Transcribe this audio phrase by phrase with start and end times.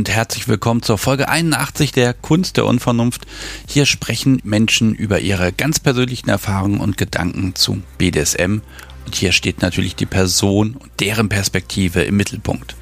[0.00, 3.26] Und herzlich willkommen zur Folge 81 der Kunst der Unvernunft.
[3.68, 8.62] Hier sprechen Menschen über ihre ganz persönlichen Erfahrungen und Gedanken zu BDSM.
[9.04, 12.76] Und hier steht natürlich die Person und deren Perspektive im Mittelpunkt.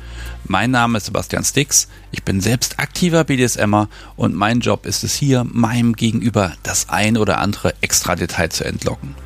[0.44, 5.16] Mein Name ist Sebastian Stix, ich bin selbst aktiver BDSMer und mein Job ist es
[5.16, 9.16] hier, meinem Gegenüber das ein oder andere extra Detail zu entlocken.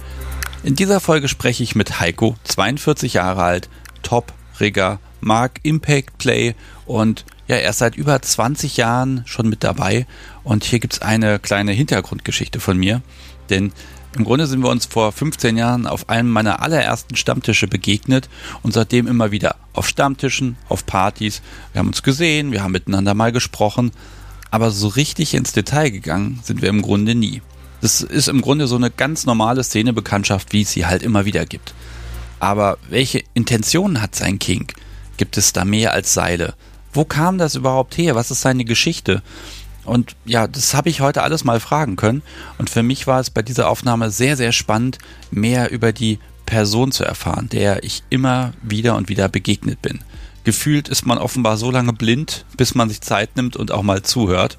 [0.63, 3.69] In dieser Folge spreche ich mit Heiko, 42 Jahre alt,
[4.03, 6.55] Top-Rigger, mag Impact Play
[6.87, 10.07] und ja, er ist seit über 20 Jahren schon mit dabei.
[10.43, 13.03] Und hier gibt es eine kleine Hintergrundgeschichte von mir.
[13.51, 13.73] Denn
[14.17, 18.29] im Grunde sind wir uns vor 15 Jahren auf einem meiner allerersten Stammtische begegnet
[18.63, 21.41] und seitdem immer wieder auf Stammtischen, auf Partys.
[21.73, 23.91] Wir haben uns gesehen, wir haben miteinander mal gesprochen,
[24.51, 27.41] aber so richtig ins Detail gegangen sind wir im Grunde nie.
[27.81, 31.47] Das ist im Grunde so eine ganz normale Szenebekanntschaft, wie es sie halt immer wieder
[31.47, 31.75] gibt.
[32.39, 34.67] Aber welche Intentionen hat sein King?
[35.17, 36.55] Gibt es da mehr als Seile?
[36.93, 38.15] Wo kam das überhaupt her?
[38.15, 39.23] Was ist seine Geschichte?
[39.85, 42.23] Und ja, das habe ich heute alles mal fragen können.
[42.59, 44.99] Und für mich war es bei dieser Aufnahme sehr, sehr spannend,
[45.31, 50.01] mehr über die Person zu erfahren, der ich immer wieder und wieder begegnet bin.
[50.45, 54.03] Gefühlt ist man offenbar so lange blind, bis man sich Zeit nimmt und auch mal
[54.03, 54.59] zuhört.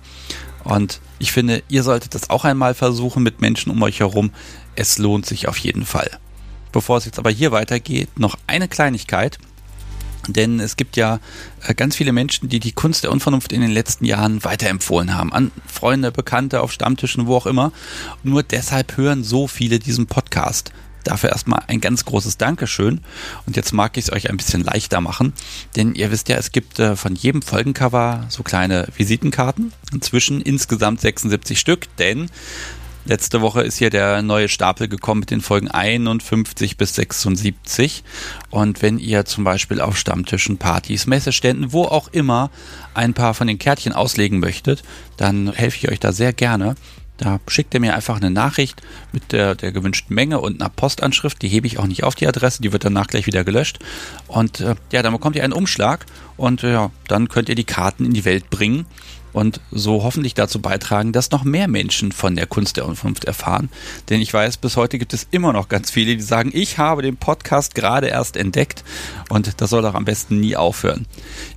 [0.64, 4.32] Und ich finde, ihr solltet das auch einmal versuchen mit Menschen um euch herum.
[4.76, 6.10] Es lohnt sich auf jeden Fall.
[6.72, 9.38] Bevor es jetzt aber hier weitergeht, noch eine Kleinigkeit.
[10.28, 11.20] Denn es gibt ja
[11.68, 15.34] äh, ganz viele Menschen, die die Kunst der Unvernunft in den letzten Jahren weiterempfohlen haben.
[15.34, 17.72] An Freunde, Bekannte, auf Stammtischen, wo auch immer.
[18.24, 20.72] nur deshalb hören so viele diesen Podcast.
[21.04, 23.02] Dafür erstmal ein ganz großes Dankeschön.
[23.46, 25.34] Und jetzt mag ich es euch ein bisschen leichter machen.
[25.76, 29.74] Denn ihr wisst ja, es gibt äh, von jedem Folgencover so kleine Visitenkarten.
[29.92, 31.94] Inzwischen insgesamt 76 Stück.
[31.98, 32.30] Denn
[33.06, 38.02] Letzte Woche ist hier der neue Stapel gekommen mit den Folgen 51 bis 76.
[38.50, 42.50] Und wenn ihr zum Beispiel auf Stammtischen, Partys, Messeständen, wo auch immer
[42.94, 44.84] ein paar von den Kärtchen auslegen möchtet,
[45.18, 46.76] dann helfe ich euch da sehr gerne.
[47.18, 48.82] Da schickt ihr mir einfach eine Nachricht
[49.12, 51.42] mit der, der gewünschten Menge und einer Postanschrift.
[51.42, 53.80] Die hebe ich auch nicht auf die Adresse, die wird danach gleich wieder gelöscht.
[54.28, 56.06] Und äh, ja, dann bekommt ihr einen Umschlag
[56.38, 58.86] und ja, dann könnt ihr die Karten in die Welt bringen
[59.34, 63.70] und so hoffentlich dazu beitragen, dass noch mehr Menschen von der Kunst der Unvernunft erfahren.
[64.10, 67.02] Denn ich weiß, bis heute gibt es immer noch ganz viele, die sagen, ich habe
[67.02, 68.84] den Podcast gerade erst entdeckt
[69.30, 71.06] und das soll doch am besten nie aufhören.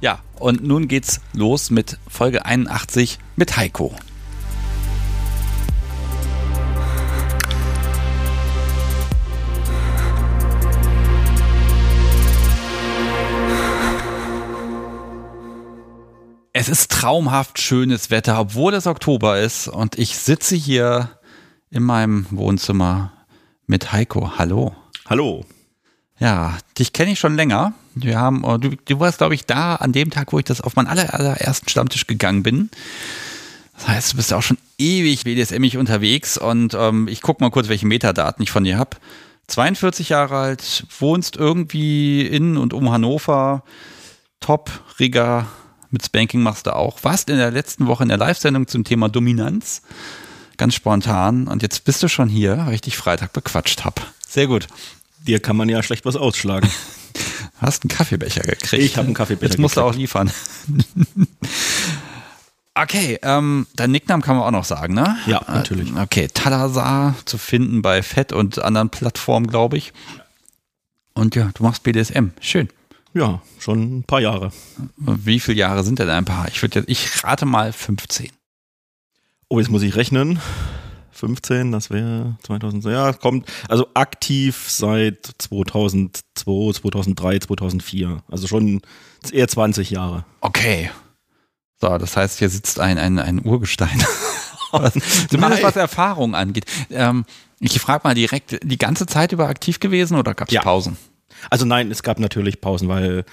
[0.00, 3.94] Ja, und nun geht's los mit Folge 81 mit Heiko.
[16.66, 21.10] Es ist traumhaft schönes Wetter, obwohl es Oktober ist und ich sitze hier
[21.70, 23.12] in meinem Wohnzimmer
[23.68, 24.32] mit Heiko.
[24.36, 24.74] Hallo.
[25.08, 25.46] Hallo.
[26.18, 27.72] Ja, dich kenne ich schon länger.
[27.94, 30.60] Wir haben, oh, du, du warst, glaube ich, da an dem Tag, wo ich das
[30.60, 32.68] auf meinen aller, allerersten Stammtisch gegangen bin.
[33.76, 37.68] Das heißt, du bist auch schon ewig BDSM unterwegs und ähm, ich gucke mal kurz,
[37.68, 38.96] welche Metadaten ich von dir habe.
[39.46, 43.62] 42 Jahre alt, wohnst irgendwie in und um Hannover,
[44.40, 45.46] Top-Rigger,
[45.96, 47.02] mit Spanking machst du auch.
[47.04, 49.80] Warst in der letzten Woche in der Live-Sendung zum Thema Dominanz.
[50.58, 51.48] Ganz spontan.
[51.48, 54.02] Und jetzt bist du schon hier, weil ich dich Freitag bequatscht habe.
[54.28, 54.66] Sehr gut.
[55.26, 56.68] Dir kann man ja schlecht was ausschlagen.
[57.62, 58.82] Hast einen Kaffeebecher gekriegt.
[58.82, 60.30] Ich habe einen Kaffeebecher Jetzt musst du auch liefern.
[62.74, 65.16] okay, ähm, dein Nickname kann man auch noch sagen, ne?
[65.26, 65.96] Ja, natürlich.
[65.96, 69.94] Äh, okay, Tadasar zu finden bei Fett und anderen Plattformen, glaube ich.
[71.14, 72.32] Und ja, du machst BDSM.
[72.40, 72.68] Schön.
[73.16, 74.50] Ja, schon ein paar Jahre.
[74.98, 76.48] Wie viele Jahre sind denn ein paar?
[76.48, 78.28] Ich würde ich rate mal 15.
[79.48, 80.38] Oh, jetzt muss ich rechnen.
[81.12, 88.22] 15, das wäre 2000, ja, kommt, also aktiv seit 2002, 2003, 2004.
[88.28, 88.82] Also schon
[89.32, 90.26] eher 20 Jahre.
[90.42, 90.90] Okay.
[91.80, 94.04] So, das heißt, hier sitzt ein, ein, ein Urgestein.
[95.30, 96.66] Zumindest was Erfahrung angeht.
[96.90, 97.24] Ähm,
[97.60, 100.60] ich frage mal direkt, die ganze Zeit über aktiv gewesen oder gab es ja.
[100.60, 100.98] Pausen?
[101.50, 103.24] Also nein, es gab natürlich Pausen, weil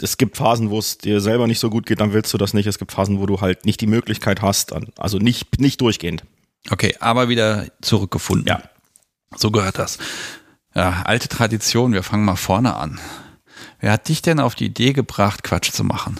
[0.00, 2.54] es gibt Phasen, wo es dir selber nicht so gut geht, dann willst du das
[2.54, 2.66] nicht.
[2.66, 6.24] Es gibt Phasen, wo du halt nicht die Möglichkeit hast, also nicht, nicht durchgehend.
[6.70, 8.46] Okay, aber wieder zurückgefunden.
[8.48, 8.62] Ja.
[9.36, 9.98] So gehört das.
[10.74, 13.00] Ja, alte Tradition, wir fangen mal vorne an.
[13.80, 16.18] Wer hat dich denn auf die Idee gebracht, Quatsch zu machen?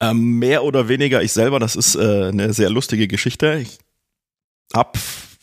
[0.00, 3.58] Ähm, mehr oder weniger ich selber, das ist äh, eine sehr lustige Geschichte.
[3.60, 3.78] Ich
[4.72, 4.96] hab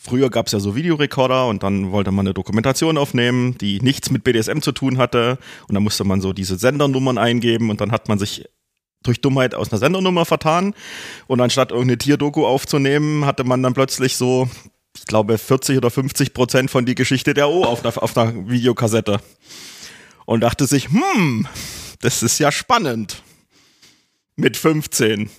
[0.07, 4.09] Früher gab es ja so Videorekorder und dann wollte man eine Dokumentation aufnehmen, die nichts
[4.09, 5.37] mit BDSM zu tun hatte.
[5.67, 8.45] Und dann musste man so diese Sendernummern eingeben und dann hat man sich
[9.03, 10.73] durch Dummheit aus einer Sendernummer vertan.
[11.27, 14.49] Und anstatt irgendeine Tierdoku aufzunehmen, hatte man dann plötzlich so,
[14.95, 18.49] ich glaube, 40 oder 50 Prozent von die Geschichte der O auf einer, auf einer
[18.49, 19.19] Videokassette.
[20.25, 21.47] Und dachte sich, hm,
[21.99, 23.23] das ist ja spannend.
[24.37, 25.29] Mit 15.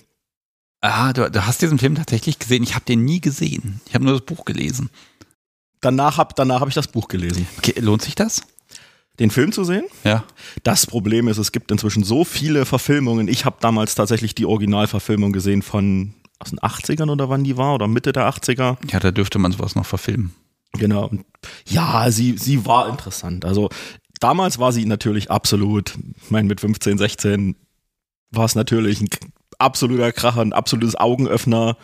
[0.81, 2.63] Ah, du, du hast diesen Film tatsächlich gesehen.
[2.63, 3.81] Ich habe den nie gesehen.
[3.87, 4.89] Ich habe nur das Buch gelesen.
[5.81, 7.47] Danach habe danach hab ich das Buch gelesen.
[7.57, 8.43] Okay, lohnt sich das?
[9.19, 9.83] Den Film zu sehen?
[10.05, 10.23] Ja.
[10.63, 13.27] Das Problem ist, es gibt inzwischen so viele Verfilmungen.
[13.27, 17.75] Ich habe damals tatsächlich die Originalverfilmung gesehen von aus den 80ern oder wann die war
[17.75, 18.77] oder Mitte der 80er.
[18.89, 20.33] Ja, da dürfte man sowas noch verfilmen.
[20.73, 21.11] Genau.
[21.67, 23.43] Ja, sie, sie war interessant.
[23.43, 23.69] Also
[24.21, 27.55] damals war sie natürlich absolut, ich meine, mit 15, 16
[28.31, 29.09] war es natürlich ein
[29.59, 31.77] absoluter Kracher, ein absolutes Augenöffner.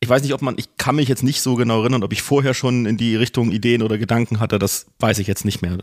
[0.00, 2.22] Ich weiß nicht, ob man, ich kann mich jetzt nicht so genau erinnern, ob ich
[2.22, 5.78] vorher schon in die Richtung Ideen oder Gedanken hatte, das weiß ich jetzt nicht mehr.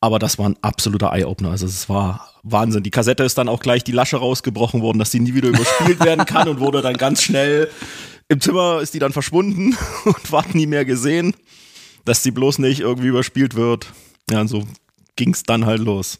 [0.00, 1.50] Aber das war ein absoluter Eye-Opener.
[1.50, 2.82] Also es war Wahnsinn.
[2.82, 6.04] Die Kassette ist dann auch gleich die Lasche rausgebrochen worden, dass sie nie wieder überspielt
[6.04, 7.70] werden kann und wurde dann ganz schnell
[8.28, 11.34] im Zimmer ist die dann verschwunden und war nie mehr gesehen,
[12.04, 13.92] dass sie bloß nicht irgendwie überspielt wird.
[14.30, 14.66] Ja, und so
[15.14, 16.18] ging es dann halt los.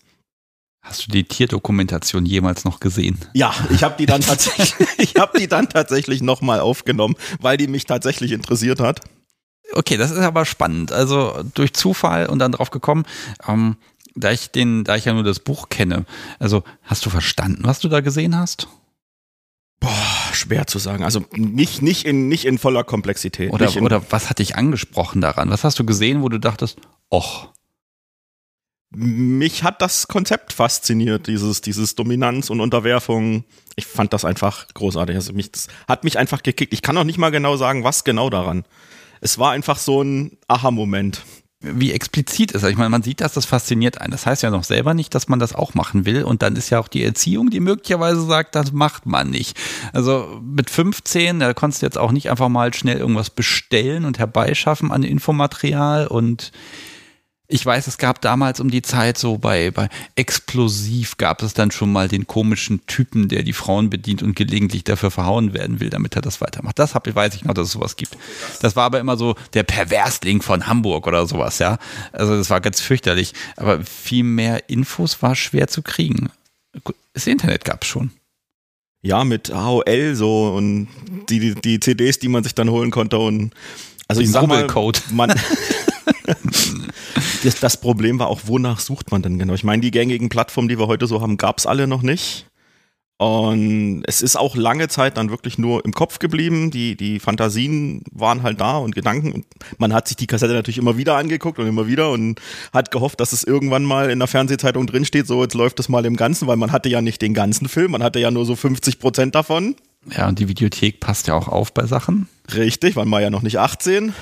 [0.86, 3.18] Hast du die Tierdokumentation jemals noch gesehen?
[3.34, 7.66] Ja, ich habe die dann tatsächlich, ich habe die dann tatsächlich nochmal aufgenommen, weil die
[7.66, 9.00] mich tatsächlich interessiert hat.
[9.72, 10.92] Okay, das ist aber spannend.
[10.92, 13.04] Also durch Zufall und dann drauf gekommen,
[13.48, 13.78] ähm,
[14.14, 16.06] da ich den, da ich ja nur das Buch kenne.
[16.38, 18.68] Also hast du verstanden, was du da gesehen hast?
[19.80, 19.90] Boah,
[20.34, 21.02] schwer zu sagen.
[21.02, 23.52] Also nicht, nicht, in, nicht in voller Komplexität.
[23.52, 25.50] Oder, in, oder was hat dich angesprochen daran?
[25.50, 26.78] Was hast du gesehen, wo du dachtest,
[27.10, 27.48] och,
[28.98, 33.44] mich hat das Konzept fasziniert, dieses, dieses Dominanz und Unterwerfung.
[33.74, 35.14] Ich fand das einfach großartig.
[35.14, 36.72] Also mich, das hat mich einfach gekickt.
[36.72, 38.64] Ich kann auch nicht mal genau sagen, was genau daran.
[39.20, 41.22] Es war einfach so ein Aha-Moment.
[41.60, 42.70] wie explizit ist er?
[42.70, 44.12] Ich meine, man sieht das, das fasziniert einen.
[44.12, 46.22] Das heißt ja noch selber nicht, dass man das auch machen will.
[46.22, 49.58] Und dann ist ja auch die Erziehung, die möglicherweise sagt, das macht man nicht.
[49.92, 54.18] Also mit 15, da konntest du jetzt auch nicht einfach mal schnell irgendwas bestellen und
[54.18, 56.52] herbeischaffen an Infomaterial und
[57.48, 61.70] ich weiß, es gab damals um die Zeit so bei, bei Explosiv gab es dann
[61.70, 65.90] schon mal den komischen Typen, der die Frauen bedient und gelegentlich dafür verhauen werden will,
[65.90, 66.78] damit er das weitermacht.
[66.78, 68.16] Das hab, weiß ich noch, dass es sowas gibt.
[68.60, 71.78] Das war aber immer so der Perversling von Hamburg oder sowas, ja.
[72.12, 73.32] Also das war ganz fürchterlich.
[73.56, 76.30] Aber viel mehr Infos war schwer zu kriegen.
[77.14, 78.10] Das Internet gab es schon.
[79.02, 80.88] Ja, mit AOL so und
[81.28, 83.54] die, die, die CDs, die man sich dann holen konnte und
[84.08, 84.66] also ich sag mal,
[85.10, 85.34] man
[87.46, 89.54] das, das Problem war auch, wonach sucht man denn genau?
[89.54, 92.46] Ich meine, die gängigen Plattformen, die wir heute so haben, gab es alle noch nicht.
[93.18, 96.70] Und es ist auch lange Zeit dann wirklich nur im Kopf geblieben.
[96.70, 99.32] Die, die Fantasien waren halt da und Gedanken.
[99.32, 99.46] Und
[99.78, 102.40] man hat sich die Kassette natürlich immer wieder angeguckt und immer wieder und
[102.74, 106.04] hat gehofft, dass es irgendwann mal in der Fernsehzeitung drinsteht, so jetzt läuft es mal
[106.04, 108.54] im Ganzen, weil man hatte ja nicht den ganzen Film, man hatte ja nur so
[108.54, 109.76] 50 Prozent davon.
[110.14, 112.28] Ja, und die Videothek passt ja auch auf bei Sachen.
[112.54, 114.12] Richtig, man war ja noch nicht 18.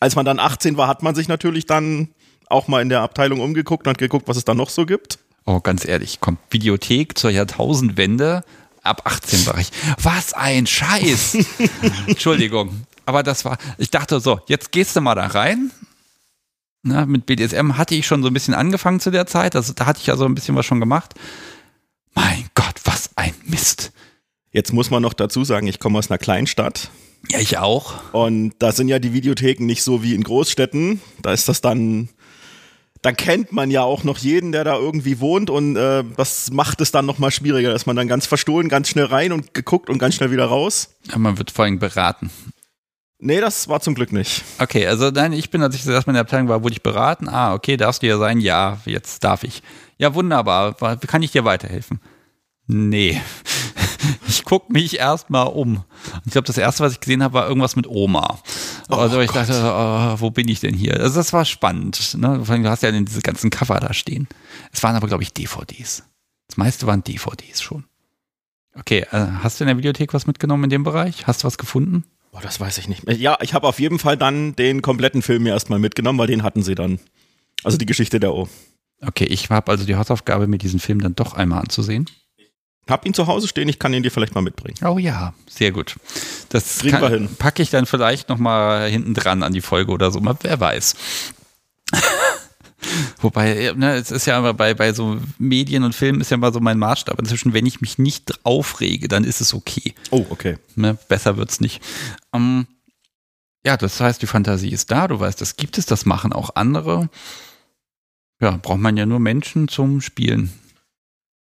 [0.00, 2.08] Als man dann 18 war, hat man sich natürlich dann
[2.50, 5.18] auch mal in der Abteilung umgeguckt und hat geguckt, was es da noch so gibt.
[5.46, 8.44] Oh, ganz ehrlich, kommt Videothek zur Jahrtausendwende
[8.88, 9.70] ab 18 war ich.
[10.02, 11.36] Was ein Scheiß!
[12.06, 12.86] Entschuldigung.
[13.06, 15.70] Aber das war, ich dachte so, jetzt gehst du mal da rein.
[16.82, 19.56] Na, mit BDSM hatte ich schon so ein bisschen angefangen zu der Zeit.
[19.56, 21.14] Also, da hatte ich ja so ein bisschen was schon gemacht.
[22.14, 23.92] Mein Gott, was ein Mist.
[24.52, 26.90] Jetzt muss man noch dazu sagen, ich komme aus einer Kleinstadt.
[27.30, 28.12] Ja, ich auch.
[28.12, 31.00] Und da sind ja die Videotheken nicht so wie in Großstädten.
[31.20, 32.08] Da ist das dann,
[33.02, 36.80] da kennt man ja auch noch jeden, der da irgendwie wohnt und äh, das macht
[36.80, 39.98] es dann nochmal schwieriger, dass man dann ganz verstohlen, ganz schnell rein und geguckt und
[39.98, 40.94] ganz schnell wieder raus.
[41.10, 42.30] Ja, man wird vor allem beraten.
[43.20, 44.44] Nee, das war zum Glück nicht.
[44.60, 46.82] Okay, also nein, ich bin, als ich das erstmal in der Abteilung war, wurde ich
[46.82, 47.28] beraten.
[47.28, 48.40] Ah, okay, darfst du ja sein?
[48.40, 49.62] Ja, jetzt darf ich.
[49.96, 50.76] Ja, wunderbar.
[51.00, 52.00] Wie kann ich dir weiterhelfen?
[52.68, 53.20] Nee.
[54.26, 55.84] Ich guck mich erstmal um.
[56.24, 58.38] Ich glaube, das erste, was ich gesehen habe, war irgendwas mit Oma.
[58.88, 60.98] Also ich dachte, oh, wo bin ich denn hier?
[61.00, 62.16] Also das war spannend.
[62.16, 62.44] Ne?
[62.44, 64.28] Vor allem, du hast ja diese ganzen Cover da stehen.
[64.72, 66.04] Es waren aber, glaube ich, DVDs.
[66.46, 67.84] Das meiste waren DVDs schon.
[68.74, 71.26] Okay, äh, hast du in der Videothek was mitgenommen in dem Bereich?
[71.26, 72.04] Hast du was gefunden?
[72.30, 73.16] Boah, das weiß ich nicht mehr.
[73.16, 76.42] Ja, ich habe auf jeden Fall dann den kompletten Film mir erstmal mitgenommen, weil den
[76.42, 77.00] hatten sie dann.
[77.64, 78.48] Also die Geschichte der O.
[79.00, 82.06] Okay, ich habe also die Hausaufgabe, mir diesen Film dann doch einmal anzusehen.
[82.88, 84.78] Hab ihn zu Hause stehen, ich kann ihn dir vielleicht mal mitbringen.
[84.84, 85.96] Oh ja, sehr gut.
[86.48, 86.82] Das
[87.38, 90.58] packe ich dann vielleicht noch mal hinten dran an die Folge oder so, mal, wer
[90.58, 90.94] weiß.
[93.20, 96.52] Wobei, ne, es ist ja immer bei, bei so Medien und Filmen ist ja mal
[96.52, 97.18] so mein Maßstab.
[97.18, 99.94] Inzwischen, wenn ich mich nicht aufrege, dann ist es okay.
[100.10, 100.56] Oh, okay.
[100.76, 101.82] Ne, besser wird's nicht.
[102.32, 102.66] Ähm,
[103.64, 106.50] ja, das heißt, die Fantasie ist da, du weißt, das gibt es, das machen auch
[106.54, 107.10] andere.
[108.40, 110.52] Ja, braucht man ja nur Menschen zum Spielen.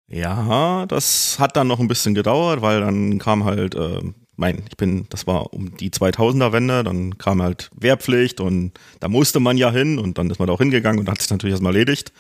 [0.08, 4.02] Ja, das hat dann noch ein bisschen gedauert, weil dann kam halt, äh,
[4.36, 9.40] mein, ich bin, das war um die 2000er-Wende, dann kam halt Wehrpflicht und da musste
[9.40, 11.74] man ja hin und dann ist man da auch hingegangen und hat sich natürlich erstmal
[11.74, 12.12] erledigt.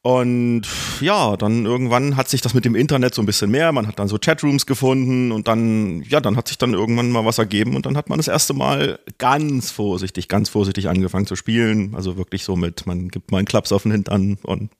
[0.00, 0.62] Und
[1.00, 3.72] ja, dann irgendwann hat sich das mit dem Internet so ein bisschen mehr.
[3.72, 7.26] Man hat dann so Chatrooms gefunden und dann, ja, dann hat sich dann irgendwann mal
[7.26, 11.36] was ergeben und dann hat man das erste Mal ganz vorsichtig, ganz vorsichtig angefangen zu
[11.36, 11.94] spielen.
[11.94, 14.70] Also wirklich so mit, man gibt mal einen Klaps auf den Hintern und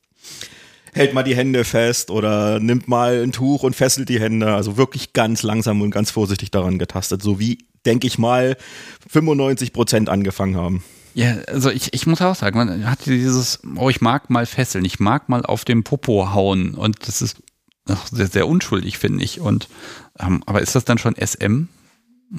[0.92, 4.54] hält mal die Hände fest oder nimmt mal ein Tuch und fesselt die Hände.
[4.54, 7.22] Also wirklich ganz langsam und ganz vorsichtig daran getastet.
[7.22, 8.56] So wie, denke ich mal,
[9.08, 10.82] 95 Prozent angefangen haben.
[11.14, 14.84] Ja, also ich, ich muss auch sagen, man hat dieses, oh, ich mag mal fesseln,
[14.84, 17.38] ich mag mal auf dem Popo hauen und das ist
[18.12, 19.40] sehr, sehr unschuldig, finde ich.
[19.40, 19.68] Und
[20.18, 21.64] ähm, aber ist das dann schon SM?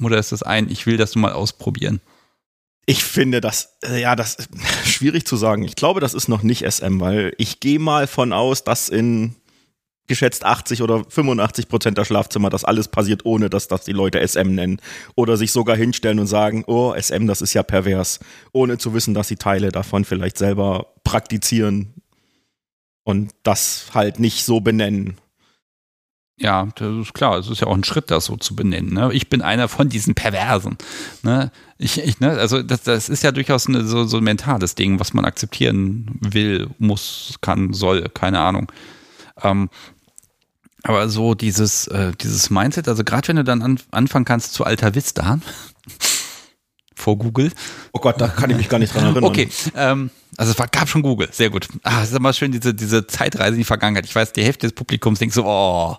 [0.02, 2.00] Oder ist das ein, ich will das nur mal ausprobieren?
[2.90, 4.36] Ich finde das, äh, ja, das
[4.84, 5.62] schwierig zu sagen.
[5.62, 9.36] Ich glaube, das ist noch nicht SM, weil ich gehe mal von aus, dass in
[10.08, 14.26] geschätzt 80 oder 85 Prozent der Schlafzimmer, das alles passiert, ohne dass das die Leute
[14.26, 14.80] SM nennen.
[15.14, 18.18] Oder sich sogar hinstellen und sagen, oh, SM, das ist ja pervers.
[18.50, 21.94] Ohne zu wissen, dass sie Teile davon vielleicht selber praktizieren
[23.04, 25.16] und das halt nicht so benennen.
[26.40, 27.38] Ja, das ist klar.
[27.38, 28.94] Es ist ja auch ein Schritt, das so zu benennen.
[28.94, 29.12] Ne?
[29.12, 30.78] Ich bin einer von diesen Perversen.
[31.22, 31.52] Ne?
[31.76, 32.30] Ich, ich, ne?
[32.30, 36.18] Also das, das ist ja durchaus eine, so, so ein mentales Ding, was man akzeptieren
[36.20, 38.72] will, muss, kann, soll, keine Ahnung.
[39.42, 39.68] Ähm,
[40.82, 44.64] aber so dieses, äh, dieses Mindset, also gerade wenn du dann an, anfangen kannst zu
[44.64, 45.40] Alta Vista
[47.00, 47.50] vor Google.
[47.92, 49.24] Oh Gott, da kann ich mich gar nicht dran erinnern.
[49.24, 51.68] Okay, ähm, also es war, gab schon Google, sehr gut.
[51.82, 54.04] Ah, es ist immer schön, diese, diese Zeitreise in die Vergangenheit.
[54.04, 55.96] Ich weiß, die Hälfte des Publikums denkt so, oh,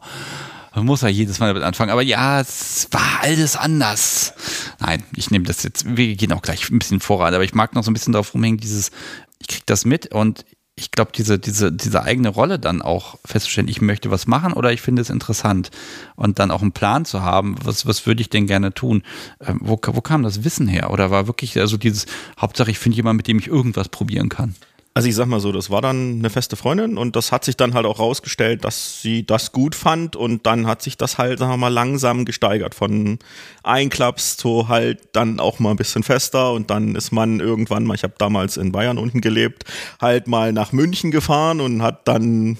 [0.73, 1.91] man muss ja jedes Mal damit anfangen.
[1.91, 4.33] Aber ja, es war alles anders.
[4.79, 7.75] Nein, ich nehme das jetzt, wir gehen auch gleich ein bisschen voran, aber ich mag
[7.75, 8.91] noch so ein bisschen darauf rumhängen, dieses,
[9.39, 10.45] ich krieg das mit und
[10.81, 14.73] ich glaube, diese, diese, diese eigene Rolle dann auch festzustellen, ich möchte was machen oder
[14.73, 15.69] ich finde es interessant
[16.15, 19.03] und dann auch einen Plan zu haben, was, was würde ich denn gerne tun?
[19.45, 20.89] Ähm, wo, wo kam das Wissen her?
[20.89, 22.07] Oder war wirklich also dieses,
[22.39, 24.55] Hauptsache ich finde jemanden, mit dem ich irgendwas probieren kann?
[24.93, 27.55] Also ich sag mal so, das war dann eine feste Freundin und das hat sich
[27.55, 31.39] dann halt auch rausgestellt, dass sie das gut fand und dann hat sich das halt,
[31.39, 33.17] sagen wir mal, langsam gesteigert von
[33.63, 37.95] Einklaps zu halt dann auch mal ein bisschen fester und dann ist man irgendwann mal,
[37.95, 39.63] ich habe damals in Bayern unten gelebt,
[40.01, 42.57] halt mal nach München gefahren und hat dann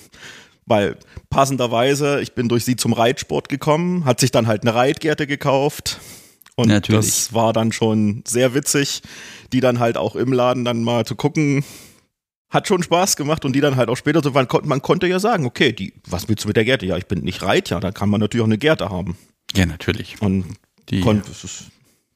[0.66, 0.96] weil
[1.30, 6.00] passenderweise, ich bin durch sie zum Reitsport gekommen, hat sich dann halt eine Reitgerte gekauft.
[6.56, 7.06] Und Natürlich.
[7.06, 9.02] das war dann schon sehr witzig,
[9.52, 11.66] die dann halt auch im Laden dann mal zu gucken,
[12.52, 15.20] hat schon Spaß gemacht und die dann halt auch später so, man, man konnte ja
[15.20, 16.86] sagen, okay, die, was willst du mit der Gerte?
[16.86, 19.18] Ja, ich bin nicht Reit, ja, dann kann man natürlich auch eine Gerte haben.
[19.56, 20.22] Ja, natürlich.
[20.22, 20.46] Und
[20.90, 21.04] die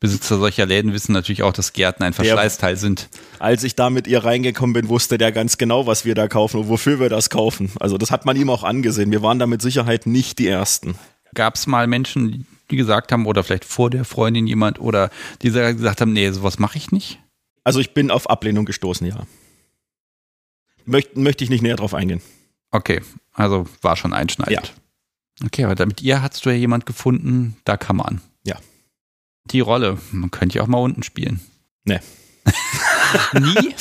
[0.02, 3.08] Besitzer solcher Läden wissen natürlich auch, dass Gärten ein Verschleißteil sind.
[3.40, 6.60] Als ich da mit ihr reingekommen bin, wusste der ganz genau, was wir da kaufen
[6.60, 7.72] und wofür wir das kaufen.
[7.80, 9.12] Also das hat man ihm auch angesehen.
[9.12, 10.96] Wir waren da mit Sicherheit nicht die Ersten.
[11.34, 15.10] Gab es mal Menschen, die gesagt haben, oder vielleicht vor der Freundin jemand, oder
[15.42, 17.20] die gesagt haben, nee, sowas mache ich nicht?
[17.64, 19.26] Also ich bin auf Ablehnung gestoßen, ja
[20.86, 22.22] möchte möcht ich nicht näher drauf eingehen.
[22.72, 23.02] Okay,
[23.34, 24.74] also war schon einschneidend.
[25.40, 25.46] Ja.
[25.46, 28.22] Okay, aber mit ihr hast du ja jemand gefunden, da kann man.
[28.44, 28.58] Ja.
[29.46, 31.42] Die Rolle, man könnte ja auch mal unten spielen.
[31.84, 32.00] Nee.
[33.34, 33.76] Nie?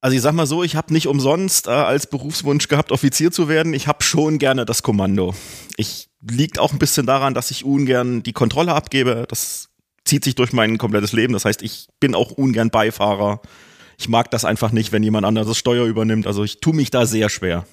[0.00, 3.48] Also ich sag mal so, ich habe nicht umsonst äh, als Berufswunsch gehabt, Offizier zu
[3.48, 3.72] werden.
[3.72, 5.34] Ich habe schon gerne das Kommando.
[5.76, 9.24] Ich liegt auch ein bisschen daran, dass ich ungern die Kontrolle abgebe.
[9.28, 9.70] Das
[10.04, 11.32] zieht sich durch mein komplettes Leben.
[11.32, 13.40] Das heißt, ich bin auch ungern Beifahrer
[13.98, 16.26] ich mag das einfach nicht, wenn jemand anderes das Steuer übernimmt.
[16.26, 17.66] Also ich tue mich da sehr schwer.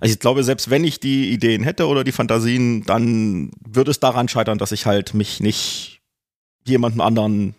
[0.00, 4.00] Also ich glaube, selbst wenn ich die Ideen hätte oder die Fantasien, dann würde es
[4.00, 6.00] daran scheitern, dass ich halt mich nicht
[6.64, 7.54] jemandem anderen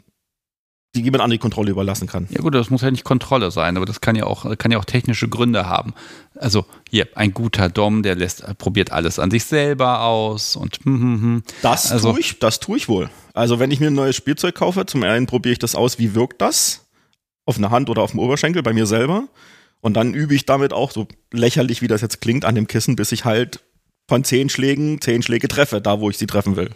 [0.95, 2.27] die jemand andere die Kontrolle überlassen kann.
[2.31, 4.77] Ja gut, das muss ja nicht Kontrolle sein, aber das kann ja auch, kann ja
[4.77, 5.93] auch technische Gründe haben.
[6.35, 11.01] Also hier, ein guter Dom, der lässt, probiert alles an sich selber aus und hm,
[11.01, 11.43] hm, hm.
[11.61, 13.09] Das also, tue ich, das tue ich wohl.
[13.33, 16.13] Also wenn ich mir ein neues Spielzeug kaufe, zum einen probiere ich das aus, wie
[16.13, 16.80] wirkt das?
[17.51, 19.27] Auf einer Hand oder auf dem Oberschenkel bei mir selber.
[19.81, 22.95] Und dann übe ich damit auch, so lächerlich wie das jetzt klingt, an dem Kissen,
[22.95, 23.59] bis ich halt
[24.07, 26.71] von zehn Schlägen zehn Schläge treffe, da wo ich sie treffen will.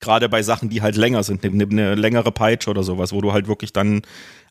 [0.00, 3.32] Gerade bei Sachen, die halt länger sind, eine, eine längere Peitsche oder sowas, wo du
[3.32, 4.02] halt wirklich dann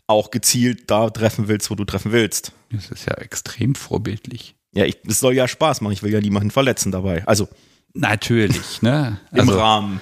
[0.07, 2.51] auch gezielt da treffen willst, wo du treffen willst.
[2.71, 4.55] Das ist ja extrem vorbildlich.
[4.73, 5.93] Ja, es soll ja Spaß machen.
[5.93, 7.25] Ich will ja niemanden verletzen dabei.
[7.27, 7.47] Also
[7.93, 9.19] natürlich, ne?
[9.31, 10.01] Im also, Rahmen.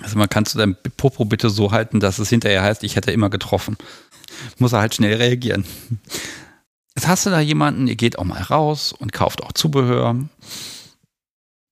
[0.00, 3.12] Also man kannst du dein Popo bitte so halten, dass es hinterher heißt, ich hätte
[3.12, 3.76] immer getroffen.
[4.58, 5.64] Muss er halt schnell reagieren.
[6.94, 10.16] Jetzt hast du da jemanden, ihr geht auch mal raus und kauft auch Zubehör.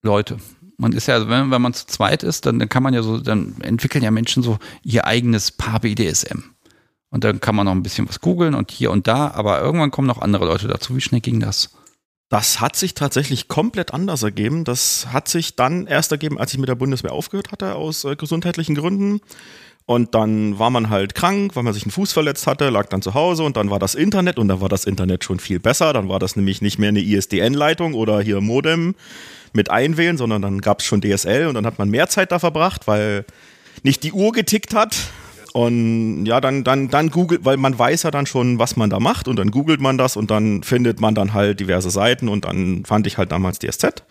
[0.03, 0.39] Leute,
[0.77, 3.19] man ist ja, wenn, wenn man zu zweit ist, dann, dann kann man ja so,
[3.19, 6.43] dann entwickeln ja Menschen so ihr eigenes Paar BDSM.
[7.11, 9.91] Und dann kann man noch ein bisschen was googeln und hier und da, aber irgendwann
[9.91, 10.97] kommen noch andere Leute dazu.
[10.97, 11.71] Wie schnell ging das?
[12.31, 14.63] Das hat sich tatsächlich komplett anders ergeben.
[14.63, 18.15] Das hat sich dann erst ergeben, als ich mit der Bundeswehr aufgehört hatte, aus äh,
[18.15, 19.21] gesundheitlichen Gründen.
[19.85, 23.03] Und dann war man halt krank, weil man sich einen Fuß verletzt hatte, lag dann
[23.03, 25.93] zu Hause und dann war das Internet und dann war das Internet schon viel besser.
[25.93, 28.95] Dann war das nämlich nicht mehr eine ISDN-Leitung oder hier Modem
[29.53, 32.39] mit einwählen, sondern dann gab es schon DSL und dann hat man mehr Zeit da
[32.39, 33.25] verbracht, weil
[33.83, 34.97] nicht die Uhr getickt hat.
[35.53, 39.01] Und ja, dann, dann, dann googelt, weil man weiß ja dann schon, was man da
[39.01, 42.45] macht und dann googelt man das und dann findet man dann halt diverse Seiten und
[42.45, 44.05] dann fand ich halt damals DSZ.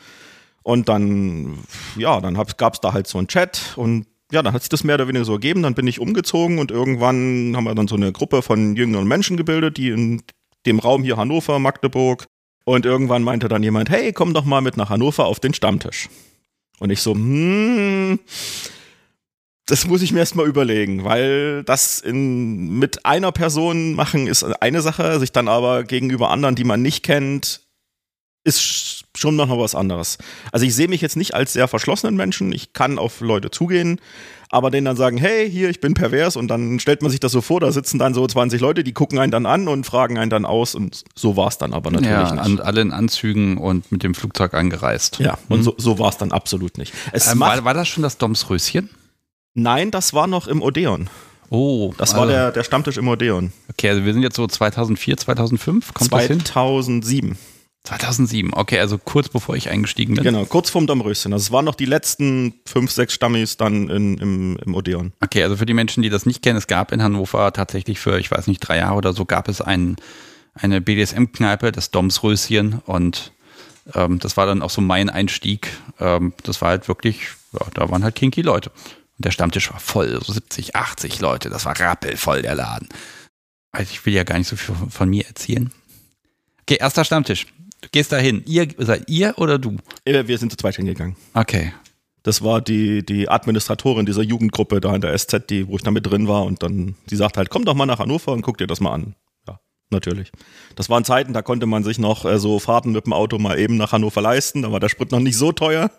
[0.64, 1.60] Und dann,
[1.96, 4.84] ja, dann gab es da halt so einen Chat und ja, dann hat sich das
[4.84, 5.64] mehr oder weniger so ergeben.
[5.64, 9.38] Dann bin ich umgezogen und irgendwann haben wir dann so eine Gruppe von jüngeren Menschen
[9.38, 10.22] gebildet, die in
[10.66, 12.26] dem Raum hier Hannover, Magdeburg.
[12.66, 16.10] Und irgendwann meinte dann jemand, hey, komm doch mal mit nach Hannover auf den Stammtisch.
[16.80, 18.20] Und ich so, hm,
[19.70, 24.82] das muss ich mir erstmal überlegen, weil das in, mit einer Person machen ist eine
[24.82, 27.62] Sache, sich dann aber gegenüber anderen, die man nicht kennt,
[28.44, 30.18] ist schon noch was anderes.
[30.52, 32.52] Also ich sehe mich jetzt nicht als sehr verschlossenen Menschen.
[32.52, 34.00] Ich kann auf Leute zugehen,
[34.50, 37.32] aber denen dann sagen, hey, hier, ich bin pervers und dann stellt man sich das
[37.32, 40.18] so vor, da sitzen dann so 20 Leute, die gucken einen dann an und fragen
[40.18, 42.46] einen dann aus und so war es dann aber natürlich ja, nicht.
[42.46, 45.20] Und alle in Anzügen und mit dem Flugzeug angereist.
[45.20, 45.64] Ja, und mhm.
[45.64, 46.94] so, so war es dann absolut nicht.
[47.14, 48.90] Ähm, war, war, das schon das Domsröschen?
[49.62, 51.10] Nein, das war noch im Odeon.
[51.50, 53.52] Oh, das also, war der, der Stammtisch im Odeon.
[53.72, 57.38] Okay, also wir sind jetzt so 2004, 2005, kommt 2007.
[57.86, 60.24] 2007, okay, also kurz bevor ich eingestiegen bin.
[60.24, 61.34] Genau, kurz vorm Domröschen.
[61.34, 65.14] Also es waren noch die letzten fünf, sechs Stammis dann in, im, im Odeon.
[65.22, 68.20] Okay, also für die Menschen, die das nicht kennen, es gab in Hannover tatsächlich für,
[68.20, 69.96] ich weiß nicht, drei Jahre oder so, gab es ein,
[70.54, 73.32] eine BDSM-Kneipe, das Domsröschen und
[73.96, 75.70] ähm, das war dann auch so mein Einstieg.
[76.00, 77.22] Ähm, das war halt wirklich,
[77.54, 78.72] ja, da waren halt kinky Leute.
[79.20, 82.88] Und der Stammtisch war voll, so 70, 80 Leute, das war rappelvoll, der Laden.
[83.74, 85.72] Also ich will ja gar nicht so viel von, von mir erzählen.
[86.62, 87.48] Okay, erster Stammtisch.
[87.82, 88.44] Du gehst da hin.
[88.46, 89.76] Ihr, seid ihr oder du?
[90.06, 91.18] Wir sind zu zweit hingegangen.
[91.34, 91.74] Okay.
[92.24, 95.92] Das war die, die Administratorin dieser Jugendgruppe da in der SZ, die, wo ich da
[95.92, 96.44] mit drin war.
[96.44, 98.94] Und dann, die sagt halt, komm doch mal nach Hannover und guck dir das mal
[98.94, 99.16] an.
[99.48, 100.32] Ja, natürlich.
[100.76, 103.60] Das waren Zeiten, da konnte man sich noch äh, so Fahrten mit dem Auto mal
[103.60, 104.62] eben nach Hannover leisten.
[104.62, 105.92] Da war der Sprit noch nicht so teuer.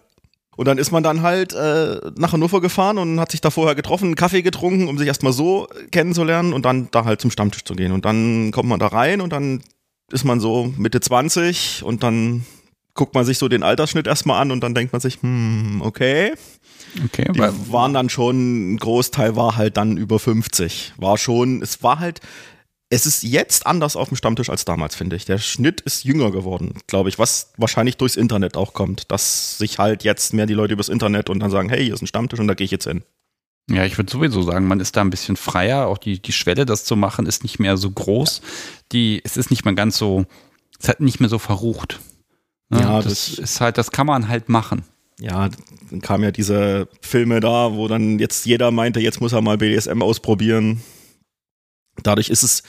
[0.56, 3.74] Und dann ist man dann halt äh, nach Hannover gefahren und hat sich da vorher
[3.74, 7.64] getroffen, einen Kaffee getrunken, um sich erstmal so kennenzulernen und dann da halt zum Stammtisch
[7.64, 7.92] zu gehen.
[7.92, 9.62] Und dann kommt man da rein und dann
[10.12, 12.44] ist man so Mitte 20 und dann
[12.94, 16.32] guckt man sich so den Altersschnitt erstmal an und dann denkt man sich, hm, okay.
[17.04, 17.40] Okay, die
[17.72, 20.94] waren dann schon, ein Großteil war halt dann über 50.
[20.96, 22.20] War schon, es war halt,
[22.92, 25.24] es ist jetzt anders auf dem Stammtisch als damals, finde ich.
[25.24, 29.78] Der Schnitt ist jünger geworden, glaube ich, was wahrscheinlich durchs Internet auch kommt, dass sich
[29.78, 32.40] halt jetzt mehr die Leute übers Internet und dann sagen, hey, hier ist ein Stammtisch
[32.40, 33.02] und da gehe ich jetzt hin.
[33.70, 35.86] Ja, ich würde sowieso sagen, man ist da ein bisschen freier.
[35.86, 38.42] Auch die, die Schwelle, das zu machen, ist nicht mehr so groß.
[38.90, 40.26] Die, es ist nicht mehr ganz so,
[40.80, 42.00] es hat nicht mehr so verrucht.
[42.70, 42.80] Ne?
[42.80, 44.82] Ja, das, das ist halt, das kann man halt machen.
[45.20, 45.48] Ja,
[45.90, 49.58] dann kamen ja diese Filme da, wo dann jetzt jeder meinte, jetzt muss er mal
[49.58, 50.82] BDSM ausprobieren.
[52.02, 52.62] Dadurch ist es,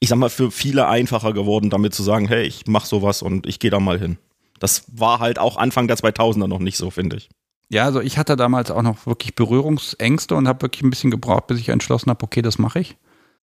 [0.00, 3.46] ich sag mal, für viele einfacher geworden, damit zu sagen, hey, ich mach sowas und
[3.46, 4.18] ich gehe da mal hin.
[4.58, 7.30] Das war halt auch Anfang der 2000er noch nicht so, finde ich.
[7.70, 11.46] Ja, also ich hatte damals auch noch wirklich Berührungsängste und habe wirklich ein bisschen gebraucht,
[11.46, 12.96] bis ich entschlossen habe, okay, das mache ich.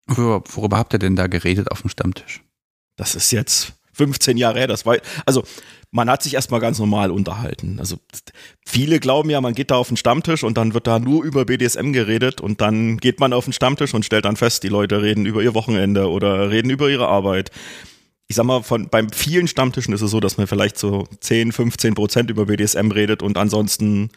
[0.05, 2.43] Worüber, worüber habt ihr denn da geredet auf dem Stammtisch?
[2.97, 5.43] Das ist jetzt 15 Jahre her, das war, also
[5.91, 7.77] man hat sich erstmal ganz normal unterhalten.
[7.79, 7.97] Also
[8.65, 11.45] viele glauben ja, man geht da auf den Stammtisch und dann wird da nur über
[11.45, 15.01] BDSM geredet und dann geht man auf den Stammtisch und stellt dann fest, die Leute
[15.01, 17.51] reden über ihr Wochenende oder reden über ihre Arbeit.
[18.27, 21.53] Ich sag mal, von, beim vielen Stammtischen ist es so, dass man vielleicht so 10,
[21.53, 24.09] 15 Prozent über BDSM redet und ansonsten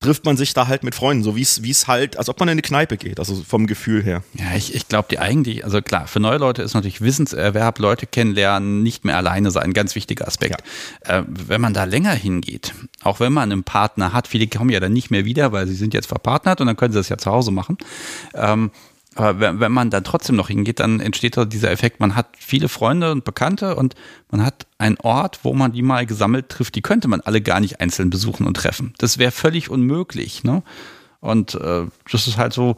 [0.00, 2.52] trifft man sich da halt mit Freunden, so wie es halt, als ob man in
[2.52, 4.22] eine Kneipe geht, also vom Gefühl her.
[4.34, 8.06] Ja, ich, ich glaube, die eigentlich, also klar, für neue Leute ist natürlich Wissenserwerb, Leute
[8.06, 10.62] kennenlernen, nicht mehr alleine sein, ein ganz wichtiger Aspekt.
[11.06, 11.18] Ja.
[11.18, 14.78] Äh, wenn man da länger hingeht, auch wenn man einen Partner hat, viele kommen ja
[14.78, 17.18] dann nicht mehr wieder, weil sie sind jetzt verpartnert und dann können sie das ja
[17.18, 17.76] zu Hause machen.
[18.34, 18.70] Ähm,
[19.18, 22.28] aber wenn, wenn man dann trotzdem noch hingeht, dann entsteht da dieser Effekt, man hat
[22.38, 23.96] viele Freunde und Bekannte und
[24.30, 27.58] man hat einen Ort, wo man die mal gesammelt trifft, die könnte man alle gar
[27.58, 28.94] nicht einzeln besuchen und treffen.
[28.98, 30.62] Das wäre völlig unmöglich, ne?
[31.18, 32.76] Und äh, das ist halt so,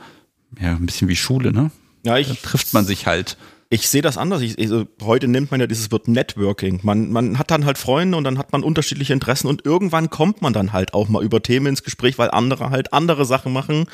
[0.59, 1.71] ja, ein bisschen wie Schule, ne?
[2.05, 3.37] Ja, ich, da trifft man sich halt.
[3.73, 4.43] Ich sehe das anders.
[4.43, 6.81] Ich, also heute nennt man ja dieses Wort Networking.
[6.83, 10.43] Man, man hat dann halt Freunde und dann hat man unterschiedliche Interessen und irgendwann kommt
[10.43, 13.87] man dann halt auch mal über Themen ins Gespräch, weil andere halt andere Sachen machen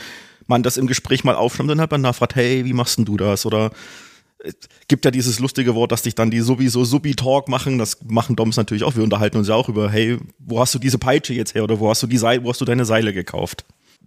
[0.46, 3.16] man das im Gespräch mal aufschnappt, dann hat man nachfragt, hey, wie machst denn du
[3.16, 3.46] das?
[3.46, 3.70] Oder
[4.38, 4.54] es
[4.88, 7.78] gibt ja dieses lustige Wort, dass dich dann die sowieso Subi-Talk machen.
[7.78, 8.94] Das machen Doms natürlich auch.
[8.94, 11.64] Wir unterhalten uns ja auch über, hey, wo hast du diese Peitsche jetzt her?
[11.64, 13.64] Oder wo hast du die Seile, wo hast du deine Seile gekauft?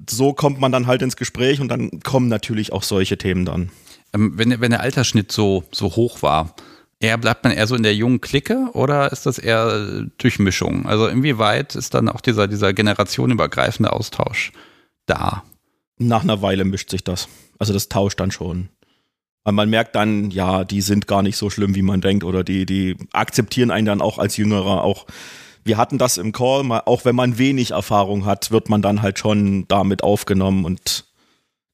[0.10, 3.70] So kommt man dann halt ins Gespräch und dann kommen natürlich auch solche Themen dann.
[4.14, 6.56] Ähm, wenn, wenn der Altersschnitt so, so hoch war,
[7.00, 10.86] eher bleibt man eher so in der jungen Clique oder ist das eher Durchmischung?
[10.86, 14.52] Also inwieweit ist dann auch dieser, dieser generationenübergreifende Austausch
[15.06, 15.44] da?
[15.98, 17.28] Nach einer Weile mischt sich das.
[17.58, 18.70] Also das tauscht dann schon.
[19.44, 22.44] Weil man merkt dann, ja, die sind gar nicht so schlimm, wie man denkt, oder
[22.44, 24.84] die, die akzeptieren einen dann auch als Jüngerer.
[24.84, 25.08] Auch
[25.64, 29.20] wir hatten das im Call, auch wenn man wenig Erfahrung hat, wird man dann halt
[29.20, 31.06] schon damit aufgenommen und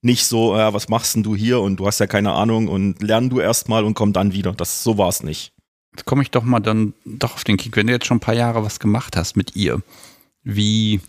[0.05, 3.01] nicht so, ja, was machst denn du hier und du hast ja keine Ahnung und
[3.01, 4.53] lern du erstmal und komm dann wieder.
[4.53, 5.51] Das so war es nicht.
[5.93, 8.21] Jetzt komme ich doch mal dann doch auf den Kick, wenn du jetzt schon ein
[8.21, 9.81] paar Jahre was gemacht hast mit ihr.
[10.43, 11.01] Wie,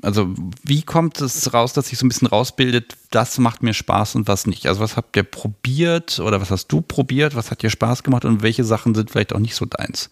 [0.00, 4.14] also wie kommt es raus, dass sich so ein bisschen rausbildet, das macht mir Spaß
[4.14, 4.66] und was nicht?
[4.66, 8.24] Also was habt ihr probiert oder was hast du probiert, was hat dir Spaß gemacht
[8.24, 10.08] und welche Sachen sind vielleicht auch nicht so deins?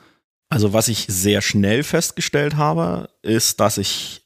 [0.51, 4.22] Also was ich sehr schnell festgestellt habe, ist, dass ich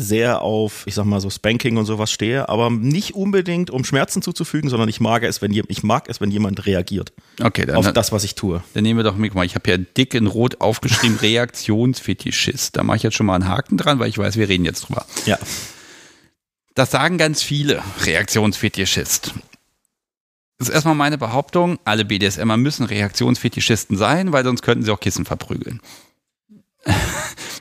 [0.00, 4.22] sehr auf, ich sag mal so Spanking und sowas stehe, aber nicht unbedingt um Schmerzen
[4.22, 7.12] zuzufügen, sondern ich mag es, wenn ich mag es, wenn jemand reagiert.
[7.42, 8.62] Okay, dann, auf das, was ich tue.
[8.74, 12.76] Dann nehmen wir doch mal, ich habe ja dick in Rot aufgeschrieben Reaktionsfetischist.
[12.76, 14.82] Da mache ich jetzt schon mal einen Haken dran, weil ich weiß, wir reden jetzt
[14.88, 15.04] drüber.
[15.26, 15.36] Ja.
[16.76, 19.34] Das sagen ganz viele Reaktionsfetischist.
[20.58, 25.00] Das ist erstmal meine Behauptung, alle BDSMer müssen Reaktionsfetischisten sein, weil sonst könnten sie auch
[25.00, 25.80] Kissen verprügeln.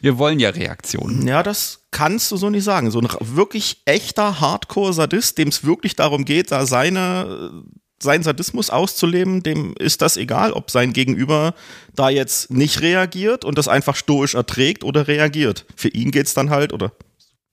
[0.02, 1.28] Wir wollen ja Reaktionen.
[1.28, 2.92] Ja, das kannst du so nicht sagen.
[2.92, 7.64] So ein wirklich echter Hardcore-Sadist, dem es wirklich darum geht, da seine,
[8.02, 11.54] seinen Sadismus auszuleben, dem ist das egal, ob sein Gegenüber
[11.96, 15.66] da jetzt nicht reagiert und das einfach stoisch erträgt oder reagiert.
[15.76, 16.92] Für ihn geht es dann halt, oder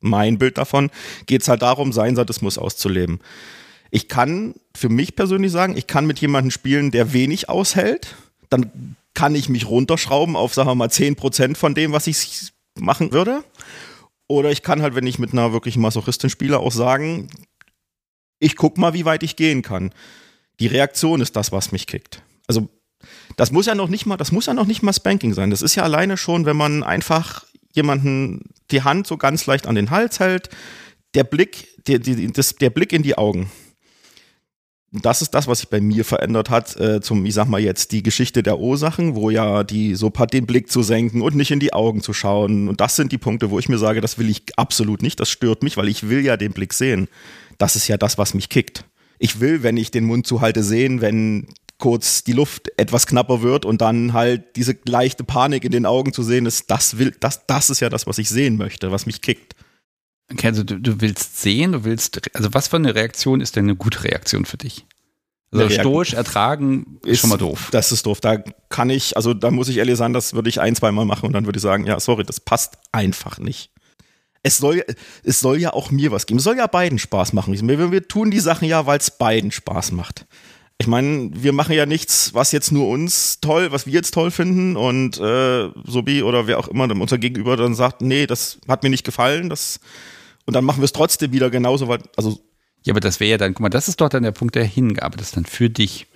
[0.01, 0.91] mein Bild davon,
[1.27, 3.21] geht es halt darum, seinen Sadismus auszuleben.
[3.91, 8.17] Ich kann für mich persönlich sagen, ich kann mit jemandem spielen, der wenig aushält.
[8.51, 13.13] Dann kann ich mich runterschrauben auf, sagen wir mal, 10% von dem, was ich machen
[13.13, 13.45] würde.
[14.27, 17.29] Oder ich kann halt, wenn ich mit einer wirklich Masochistin spiele, auch sagen,
[18.41, 19.93] ich guck mal, wie weit ich gehen kann.
[20.61, 22.23] Die Reaktion ist das, was mich kickt.
[22.47, 22.69] Also,
[23.37, 25.51] das muss ja noch nicht mal, das muss ja noch nicht mal Spanking sein.
[25.51, 29.75] Das ist ja alleine schon, wenn man einfach jemanden die Hand so ganz leicht an
[29.75, 30.49] den Hals hält,
[31.15, 33.51] der Blick, der, der, das, der Blick in die Augen
[35.03, 37.91] das ist das, was sich bei mir verändert hat, äh, zum, ich sag mal jetzt,
[37.91, 41.59] die Geschichte der Ursachen, wo ja die so den Blick zu senken und nicht in
[41.59, 42.69] die Augen zu schauen.
[42.69, 45.31] Und das sind die Punkte, wo ich mir sage, das will ich absolut nicht, das
[45.31, 47.09] stört mich, weil ich will ja den Blick sehen.
[47.59, 48.85] Das ist ja das, was mich kickt.
[49.19, 53.65] Ich will, wenn ich den Mund zuhalte, sehen, wenn kurz die Luft etwas knapper wird
[53.65, 57.47] und dann halt diese leichte Panik in den Augen zu sehen ist, das will, das,
[57.47, 59.57] das ist ja das, was ich sehen möchte, was mich kickt.
[60.35, 63.67] Okay, also du, du willst sehen, du willst, also was für eine Reaktion ist denn
[63.67, 64.85] eine gute Reaktion für dich?
[65.53, 67.69] Also stoisch ertragen ist, ist, schon mal doof.
[67.71, 68.21] Das ist doof.
[68.21, 71.05] Da kann ich, also da muss ich ehrlich sagen, das würde ich ein, zwei Mal
[71.05, 73.71] machen und dann würde ich sagen, ja, sorry, das passt einfach nicht.
[74.43, 74.85] Es soll,
[75.23, 76.39] es soll ja auch mir was geben.
[76.39, 77.57] Es soll ja beiden Spaß machen.
[77.69, 80.27] Wir, wir tun die Sachen ja, weil es beiden Spaß macht.
[80.79, 84.33] Ich meine, wir machen ja nichts, was jetzt nur uns toll, was wir jetzt toll
[84.33, 88.83] finden und äh, Sobi oder wer auch immer unser Gegenüber dann sagt, nee, das hat
[88.83, 89.79] mir nicht gefallen, das
[90.47, 92.41] und dann machen wir es trotzdem wieder genauso, weil, also.
[92.85, 94.65] Ja, aber das wäre ja dann, guck mal, das ist doch dann der Punkt der
[94.65, 96.07] Hingabe, das ist dann für dich.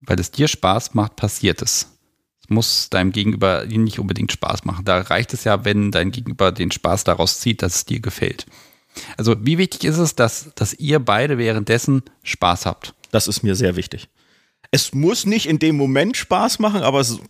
[0.00, 1.96] Weil es dir Spaß macht, passiert es.
[2.42, 4.84] Es muss deinem Gegenüber nicht unbedingt Spaß machen.
[4.84, 8.46] Da reicht es ja, wenn dein Gegenüber den Spaß daraus zieht, dass es dir gefällt.
[9.16, 12.94] Also, wie wichtig ist es, dass, dass ihr beide währenddessen Spaß habt?
[13.12, 14.08] Das ist mir sehr wichtig.
[14.72, 17.20] Es muss nicht in dem Moment Spaß machen, aber es,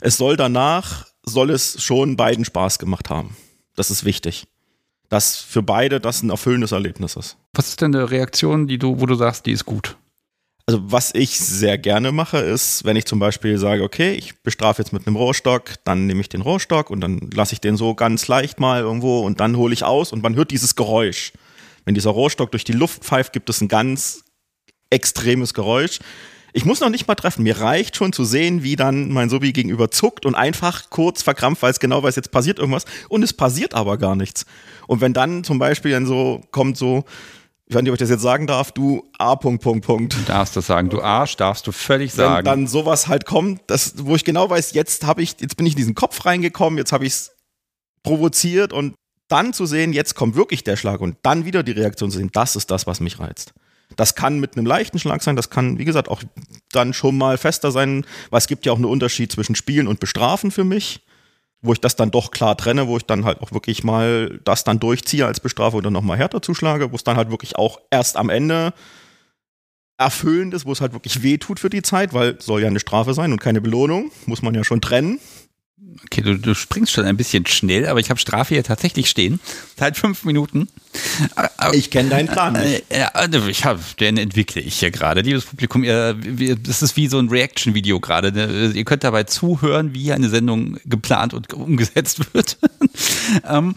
[0.00, 3.36] es soll danach, soll es schon beiden Spaß gemacht haben.
[3.74, 4.46] Das ist wichtig
[5.12, 7.36] dass für beide das ein erfüllendes Erlebnis ist.
[7.52, 9.98] Was ist denn eine Reaktion, die du, wo du sagst, die ist gut?
[10.64, 14.80] Also was ich sehr gerne mache, ist, wenn ich zum Beispiel sage, okay, ich bestrafe
[14.80, 17.94] jetzt mit einem Rohrstock, dann nehme ich den Rohrstock und dann lasse ich den so
[17.94, 21.34] ganz leicht mal irgendwo und dann hole ich aus und man hört dieses Geräusch.
[21.84, 24.24] Wenn dieser Rohrstock durch die Luft pfeift, gibt es ein ganz
[24.88, 25.98] extremes Geräusch.
[26.54, 27.44] Ich muss noch nicht mal treffen.
[27.44, 31.62] Mir reicht schon zu sehen, wie dann mein Sobi gegenüber zuckt und einfach kurz verkrampft,
[31.62, 32.84] weil es genau weiß, jetzt passiert irgendwas.
[33.08, 34.44] Und es passiert aber gar nichts.
[34.86, 37.04] Und wenn dann zum Beispiel dann so kommt so,
[37.66, 39.34] ich weiß nicht, ob ich das jetzt sagen darf, du A.
[39.34, 40.14] Punkt, Punkt, Punkt.
[40.14, 42.38] Du darfst das sagen, du Arsch, darfst du völlig sagen.
[42.38, 45.64] Wenn dann sowas halt kommt, das, wo ich genau weiß, jetzt habe ich, jetzt bin
[45.64, 47.36] ich in diesen Kopf reingekommen, jetzt habe ich es
[48.02, 48.94] provoziert und
[49.28, 52.28] dann zu sehen, jetzt kommt wirklich der Schlag und dann wieder die Reaktion zu sehen,
[52.34, 53.54] das ist das, was mich reizt.
[53.96, 56.22] Das kann mit einem leichten Schlag sein, das kann, wie gesagt, auch
[56.70, 60.00] dann schon mal fester sein, weil es gibt ja auch einen Unterschied zwischen Spielen und
[60.00, 61.00] Bestrafen für mich,
[61.60, 64.64] wo ich das dann doch klar trenne, wo ich dann halt auch wirklich mal das
[64.64, 68.16] dann durchziehe als Bestrafung oder nochmal härter zuschlage, wo es dann halt wirklich auch erst
[68.16, 68.74] am Ende
[69.98, 72.80] erfüllend ist, wo es halt wirklich weh tut für die Zeit, weil soll ja eine
[72.80, 75.20] Strafe sein und keine Belohnung, muss man ja schon trennen.
[76.04, 79.40] Okay, du, du springst schon ein bisschen schnell, aber ich habe Strafe hier tatsächlich stehen.
[79.78, 80.68] Seit fünf Minuten.
[81.72, 82.84] Ich kenne deinen Plan nicht.
[82.90, 85.22] Äh, also ich habe, den entwickle ich hier gerade.
[85.22, 86.14] Liebes Publikum, ihr,
[86.56, 88.32] das ist wie so ein Reaction-Video gerade.
[88.32, 88.72] Ne?
[88.74, 92.58] Ihr könnt dabei zuhören, wie eine Sendung geplant und umgesetzt wird.
[93.48, 93.74] ähm,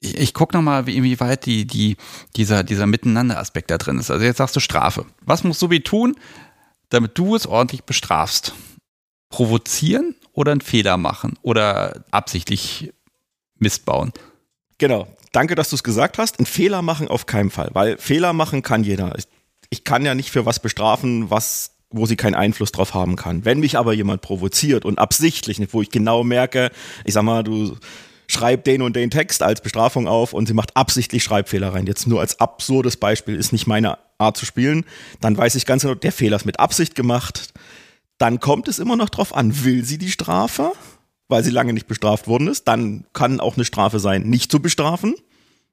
[0.00, 1.96] ich, ich gucke nochmal, wie, inwieweit die, die,
[2.36, 4.10] dieser, dieser Miteinander-Aspekt da drin ist.
[4.10, 5.06] Also jetzt sagst du Strafe.
[5.20, 6.16] Was musst du wie tun,
[6.88, 8.54] damit du es ordentlich bestrafst?
[9.32, 12.92] Provozieren oder einen Fehler machen oder absichtlich
[13.58, 14.12] Mist bauen?
[14.78, 15.08] Genau.
[15.32, 16.38] Danke, dass du es gesagt hast.
[16.38, 19.16] Ein Fehler machen auf keinen Fall, weil Fehler machen kann jeder.
[19.70, 23.44] Ich, kann ja nicht für was bestrafen, was wo sie keinen Einfluss drauf haben kann.
[23.44, 26.70] Wenn mich aber jemand provoziert und absichtlich, wo ich genau merke,
[27.04, 27.76] ich sag mal, du
[28.26, 31.86] schreib den und den Text als Bestrafung auf und sie macht absichtlich Schreibfehler rein.
[31.86, 34.84] Jetzt nur als absurdes Beispiel ist nicht meine Art zu spielen.
[35.20, 37.52] Dann weiß ich ganz genau, der Fehler ist mit Absicht gemacht.
[38.22, 40.70] Dann kommt es immer noch drauf an, will sie die Strafe,
[41.26, 42.68] weil sie lange nicht bestraft worden ist.
[42.68, 45.16] Dann kann auch eine Strafe sein, nicht zu bestrafen,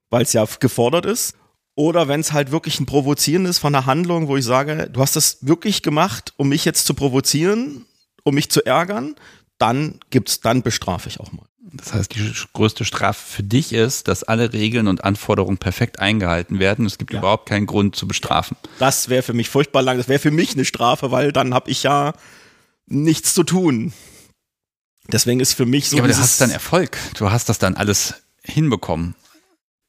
[0.09, 1.35] weil es ja gefordert ist.
[1.75, 4.99] Oder wenn es halt wirklich ein Provozieren ist von einer Handlung, wo ich sage, du
[4.99, 7.85] hast das wirklich gemacht, um mich jetzt zu provozieren,
[8.23, 9.13] um mich zu ärgern,
[9.59, 11.45] dann gibt's, dann bestrafe ich auch mal.
[11.71, 16.57] Das heißt, die größte Strafe für dich ist, dass alle Regeln und Anforderungen perfekt eingehalten
[16.57, 16.88] werden.
[16.88, 17.19] Es gibt ja.
[17.19, 18.57] überhaupt keinen Grund zu bestrafen.
[18.79, 19.97] Das wäre für mich furchtbar lang.
[19.97, 22.13] Das wäre für mich eine Strafe, weil dann habe ich ja
[22.89, 23.93] nichts zu tun.
[25.12, 25.97] Deswegen ist für mich so.
[25.97, 26.97] Ja, aber du hast dann Erfolg.
[27.15, 29.15] Du hast das dann alles hinbekommen.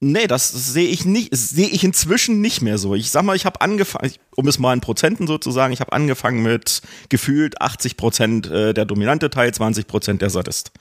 [0.02, 2.94] Nee, das sehe ich nicht, sehe ich inzwischen nicht mehr so.
[2.94, 6.42] Ich sag mal, ich habe angefangen, um es mal in Prozenten sozusagen, ich habe angefangen
[6.42, 10.72] mit gefühlt 80 Prozent äh, der dominante Teil, 20 Prozent der Sadist.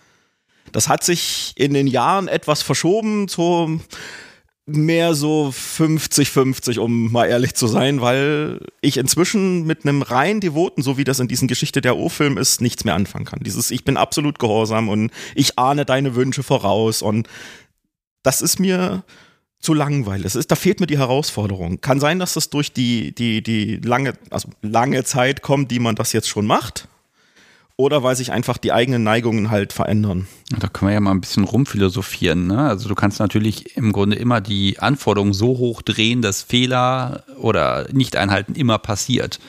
[0.71, 3.81] Das hat sich in den Jahren etwas verschoben zu
[4.75, 10.81] mehr so 50-50, um mal ehrlich zu sein, weil ich inzwischen mit einem rein Devoten,
[10.81, 13.39] so wie das in diesen Geschichte der O-Film ist, nichts mehr anfangen kann.
[13.43, 17.27] Dieses Ich bin absolut gehorsam und ich ahne deine Wünsche voraus und
[18.23, 19.03] das ist mir
[19.59, 20.25] zu langweilig.
[20.25, 21.81] Es ist, da fehlt mir die Herausforderung.
[21.81, 25.95] Kann sein, dass das durch die, die, die lange, also lange Zeit kommt, die man
[25.95, 26.87] das jetzt schon macht
[27.79, 30.27] oder weil sich einfach die eigenen Neigungen halt verändern.
[30.49, 32.45] Da können wir ja mal ein bisschen rumphilosophieren.
[32.45, 32.67] Ne?
[32.67, 37.87] Also du kannst natürlich im Grunde immer die Anforderungen so hoch drehen, dass Fehler oder
[37.93, 39.39] Nicht-Einhalten immer passiert.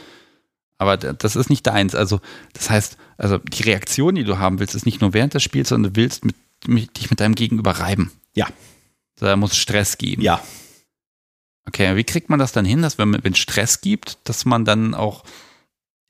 [0.79, 1.97] Aber das ist nicht deins.
[1.97, 2.21] Also
[2.53, 5.71] das heißt, also die Reaktion, die du haben willst, ist nicht nur während des Spiels,
[5.71, 6.37] sondern du willst mit,
[6.69, 8.13] mit, dich mit deinem Gegenüber reiben.
[8.37, 8.47] Ja.
[9.17, 10.23] Da muss Stress geben.
[10.23, 10.41] Ja.
[11.67, 14.95] Okay, wie kriegt man das dann hin, dass wenn es Stress gibt, dass man dann
[14.95, 15.25] auch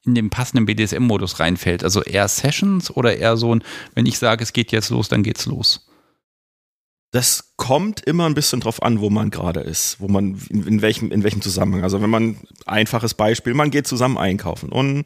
[0.04, 1.84] in den passenden BDSM-Modus reinfällt.
[1.84, 3.62] Also eher Sessions oder eher so ein,
[3.94, 5.86] wenn ich sage, es geht jetzt los, dann geht's los.
[7.12, 10.82] Das kommt immer ein bisschen drauf an, wo man gerade ist, wo man, in, in,
[10.82, 11.82] welchem, in welchem Zusammenhang.
[11.82, 12.36] Also wenn man,
[12.66, 15.04] einfaches Beispiel, man geht zusammen einkaufen und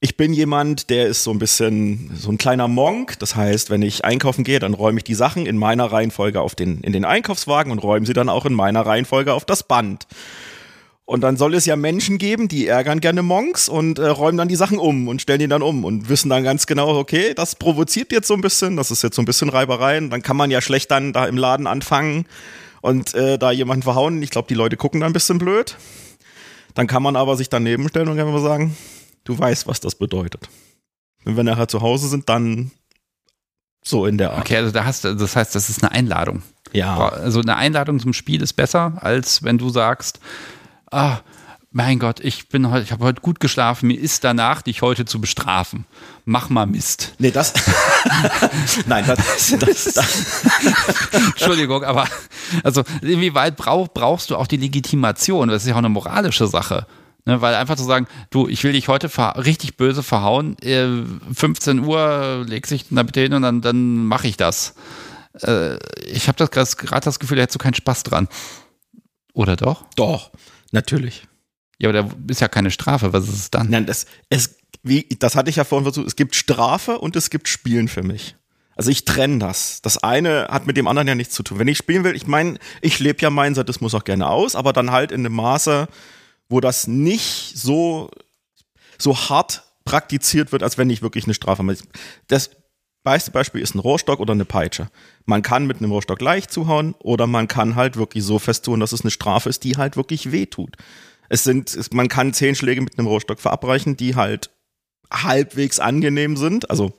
[0.00, 3.18] ich bin jemand, der ist so ein bisschen so ein kleiner Monk.
[3.18, 6.54] Das heißt, wenn ich einkaufen gehe, dann räume ich die Sachen in meiner Reihenfolge auf
[6.54, 10.06] den, in den Einkaufswagen und räume sie dann auch in meiner Reihenfolge auf das Band.
[11.06, 14.48] Und dann soll es ja Menschen geben, die ärgern gerne Monks und äh, räumen dann
[14.48, 17.54] die Sachen um und stellen die dann um und wissen dann ganz genau, okay, das
[17.54, 20.10] provoziert jetzt so ein bisschen, das ist jetzt so ein bisschen Reibereien.
[20.10, 22.26] Dann kann man ja schlecht dann da im Laden anfangen
[22.80, 24.20] und äh, da jemanden verhauen.
[24.20, 25.76] Ich glaube, die Leute gucken dann ein bisschen blöd.
[26.74, 28.76] Dann kann man aber sich daneben stellen und einfach sagen,
[29.22, 30.48] du weißt, was das bedeutet.
[31.24, 32.72] Und wenn wir nachher zu Hause sind, dann
[33.84, 34.40] so in der Art.
[34.40, 36.42] Okay, also da hast du, das heißt, das ist eine Einladung.
[36.72, 37.08] Ja.
[37.10, 40.18] Also eine Einladung zum Spiel ist besser, als wenn du sagst,
[40.96, 41.20] ah,
[41.72, 45.04] mein Gott, ich bin heute, ich habe heute gut geschlafen, mir ist danach, dich heute
[45.04, 45.84] zu bestrafen.
[46.24, 47.12] Mach mal Mist.
[47.18, 47.52] Nee, das.
[48.86, 50.42] Nein, das, das, das.
[51.12, 52.08] Entschuldigung, aber
[52.64, 55.48] also inwieweit brauch, brauchst du auch die Legitimation?
[55.48, 56.86] Das ist ja auch eine moralische Sache.
[57.26, 60.86] Ne, weil einfach zu sagen, du, ich will dich heute richtig böse verhauen, äh,
[61.34, 64.74] 15 Uhr leg sich da bitte hin und dann, dann mache ich das.
[65.42, 68.28] Äh, ich habe gerade das Gefühl, da hättest du keinen Spaß dran.
[69.34, 69.84] Oder doch?
[69.96, 70.30] Doch.
[70.72, 71.26] Natürlich.
[71.78, 73.12] Ja, aber da ist ja keine Strafe.
[73.12, 73.68] Was ist es dann?
[73.70, 76.06] Nein, das, es, wie, das hatte ich ja vorhin versucht.
[76.06, 78.36] Es gibt Strafe und es gibt Spielen für mich.
[78.76, 79.80] Also ich trenne das.
[79.82, 81.58] Das eine hat mit dem anderen ja nichts zu tun.
[81.58, 84.72] Wenn ich spielen will, ich meine, ich lebe ja meinen Sadismus auch gerne aus, aber
[84.72, 85.88] dann halt in einem Maße,
[86.48, 88.10] wo das nicht so,
[88.98, 91.78] so hart praktiziert wird, als wenn ich wirklich eine Strafe mache.
[92.28, 92.50] Das
[93.06, 94.88] beste Beispiel ist ein Rohrstock oder eine Peitsche.
[95.26, 98.80] Man kann mit einem Rohrstock leicht zuhauen oder man kann halt wirklich so fest tun,
[98.80, 100.76] dass es eine Strafe ist, die halt wirklich wehtut.
[101.28, 104.50] Es sind, man kann zehn Schläge mit einem Rohrstock verabreichen, die halt
[105.10, 106.68] halbwegs angenehm sind.
[106.68, 106.92] Also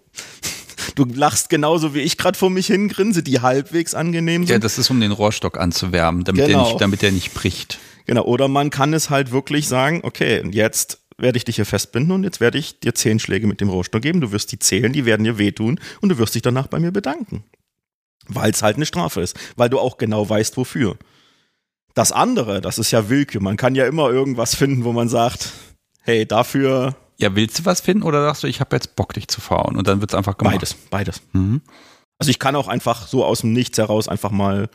[0.96, 4.54] du lachst genauso wie ich gerade vor mich hingrinse, die halbwegs angenehm sind.
[4.54, 6.64] Ja, das ist, um den Rohrstock anzuwärmen, damit, genau.
[6.64, 7.80] der, nicht, damit der nicht bricht.
[8.06, 12.12] Genau, oder man kann es halt wirklich sagen, okay, jetzt werde ich dich hier festbinden
[12.12, 14.22] und jetzt werde ich dir zehn Schläge mit dem Rohrstock geben.
[14.22, 16.92] Du wirst die zählen, die werden dir wehtun und du wirst dich danach bei mir
[16.92, 17.44] bedanken.
[18.28, 20.98] Weil es halt eine Strafe ist, weil du auch genau weißt, wofür.
[21.94, 23.42] Das andere, das ist ja Willkür.
[23.42, 25.52] Man kann ja immer irgendwas finden, wo man sagt,
[26.02, 26.96] hey, dafür.
[27.18, 29.76] Ja, willst du was finden oder sagst du, ich habe jetzt Bock, dich zu fahren
[29.76, 30.56] und dann wird es einfach gemacht?
[30.56, 31.22] Beides, beides.
[31.34, 31.62] Mhm.
[32.20, 34.70] Also ich kann auch einfach so aus dem Nichts heraus einfach mal,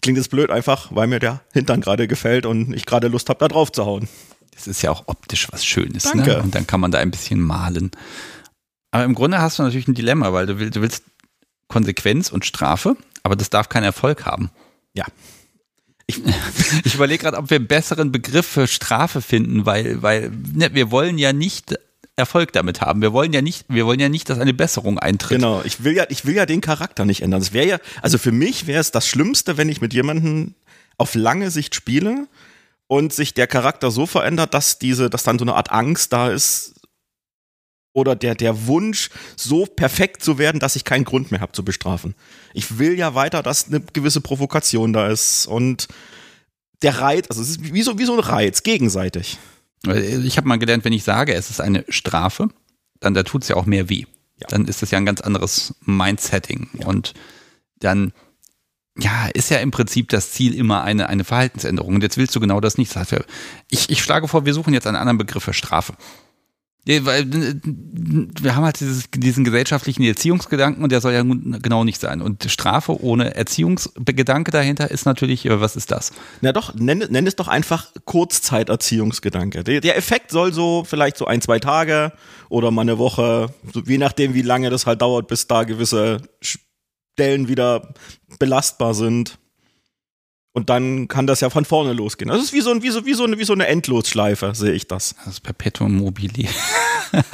[0.00, 3.40] klingt es blöd einfach, weil mir der Hintern gerade gefällt und ich gerade Lust habe,
[3.40, 4.08] da drauf zu hauen.
[4.58, 6.02] Das ist ja auch optisch was Schönes.
[6.02, 6.30] Danke.
[6.30, 6.42] Ne?
[6.42, 7.92] Und dann kann man da ein bisschen malen.
[8.90, 11.04] Aber im Grunde hast du natürlich ein Dilemma, weil du willst, du willst
[11.68, 14.50] Konsequenz und Strafe, aber das darf keinen Erfolg haben.
[14.94, 15.04] Ja.
[16.06, 16.20] Ich,
[16.84, 20.90] ich überlege gerade, ob wir einen besseren Begriff für Strafe finden, weil, weil ne, wir
[20.90, 21.78] wollen ja nicht
[22.16, 23.00] Erfolg damit haben.
[23.00, 25.38] Wir wollen ja nicht, wir wollen ja nicht, dass eine Besserung eintritt.
[25.38, 27.40] Genau, ich will ja, ich will ja den Charakter nicht ändern.
[27.40, 30.54] Das wäre ja, also für mich wäre es das Schlimmste, wenn ich mit jemandem
[30.96, 32.26] auf lange Sicht spiele
[32.88, 36.28] und sich der Charakter so verändert, dass diese, dass dann so eine Art Angst da
[36.28, 36.74] ist
[37.92, 41.64] oder der, der Wunsch, so perfekt zu werden, dass ich keinen Grund mehr habe zu
[41.64, 42.14] bestrafen.
[42.54, 45.88] Ich will ja weiter, dass eine gewisse Provokation da ist und
[46.82, 49.38] der Reiz, also es ist wie so, wie so ein Reiz, gegenseitig.
[49.84, 52.48] Ich habe mal gelernt, wenn ich sage, es ist eine Strafe,
[53.00, 54.04] dann da tut es ja auch mehr weh.
[54.40, 54.46] Ja.
[54.48, 56.68] Dann ist das ja ein ganz anderes Mindsetting.
[56.84, 57.14] Und
[57.80, 58.12] dann,
[59.00, 61.94] ja, ist ja im Prinzip das Ziel immer eine, eine Verhaltensänderung.
[61.94, 62.94] Und jetzt willst du genau das nicht.
[63.70, 65.94] Ich, ich schlage vor, wir suchen jetzt einen anderen Begriff für Strafe.
[66.88, 72.22] Äh, wir haben halt dieses, diesen gesellschaftlichen Erziehungsgedanken und der soll ja genau nicht sein.
[72.22, 76.12] Und Strafe ohne Erziehungsgedanke dahinter ist natürlich, äh, was ist das?
[76.40, 79.64] Na doch, nenn, nenn es doch einfach Kurzzeiterziehungsgedanke.
[79.64, 82.12] Der, der Effekt soll so vielleicht so ein, zwei Tage
[82.48, 86.22] oder mal eine Woche, so, je nachdem, wie lange das halt dauert, bis da gewisse
[87.18, 87.94] Stellen wieder
[88.38, 89.38] belastbar sind.
[90.52, 92.30] Und dann kann das ja von vorne losgehen.
[92.30, 94.72] Das ist wie so, ein, wie so, wie so, eine, wie so eine Endlosschleife, sehe
[94.72, 95.16] ich das.
[95.24, 96.48] Das ist Perpetuum mobile.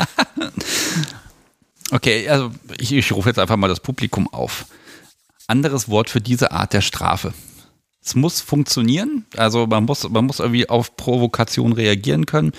[1.90, 4.64] okay, also ich, ich rufe jetzt einfach mal das Publikum auf.
[5.48, 7.34] Anderes Wort für diese Art der Strafe.
[8.06, 12.52] Es muss funktionieren, also man muss, man muss irgendwie auf Provokation reagieren können.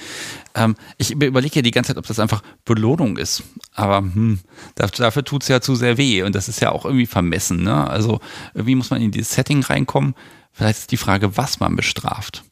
[0.55, 3.43] Ähm, ich überlege ja die ganze Zeit, ob das einfach Belohnung ist.
[3.75, 4.39] Aber hm,
[4.73, 7.63] dafür tut es ja zu sehr weh und das ist ja auch irgendwie vermessen.
[7.63, 7.87] Ne?
[7.87, 8.21] Also
[8.55, 10.15] irgendwie muss man in dieses Setting reinkommen.
[10.51, 12.43] Vielleicht ist die Frage, was man bestraft.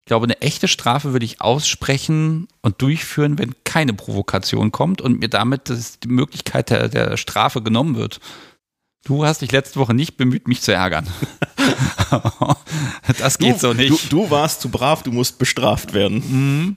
[0.00, 5.20] Ich glaube, eine echte Strafe würde ich aussprechen und durchführen, wenn keine Provokation kommt und
[5.20, 8.20] mir damit die Möglichkeit der, der Strafe genommen wird.
[9.04, 11.06] Du hast dich letzte Woche nicht bemüht, mich zu ärgern.
[13.18, 14.12] das geht du, so nicht.
[14.12, 16.16] Du, du, warst zu brav, du musst bestraft werden.
[16.16, 16.76] Mhm.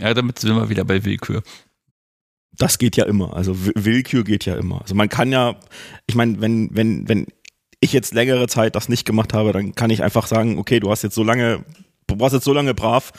[0.00, 1.42] Ja, damit sind wir wieder bei Willkür.
[2.52, 3.34] Das geht ja immer.
[3.34, 4.80] Also Willkür geht ja immer.
[4.80, 5.56] Also man kann ja,
[6.06, 7.26] ich meine, wenn, wenn, wenn
[7.80, 10.90] ich jetzt längere Zeit das nicht gemacht habe, dann kann ich einfach sagen, okay, du
[10.90, 11.64] hast jetzt so lange,
[12.06, 13.12] du warst jetzt so lange brav,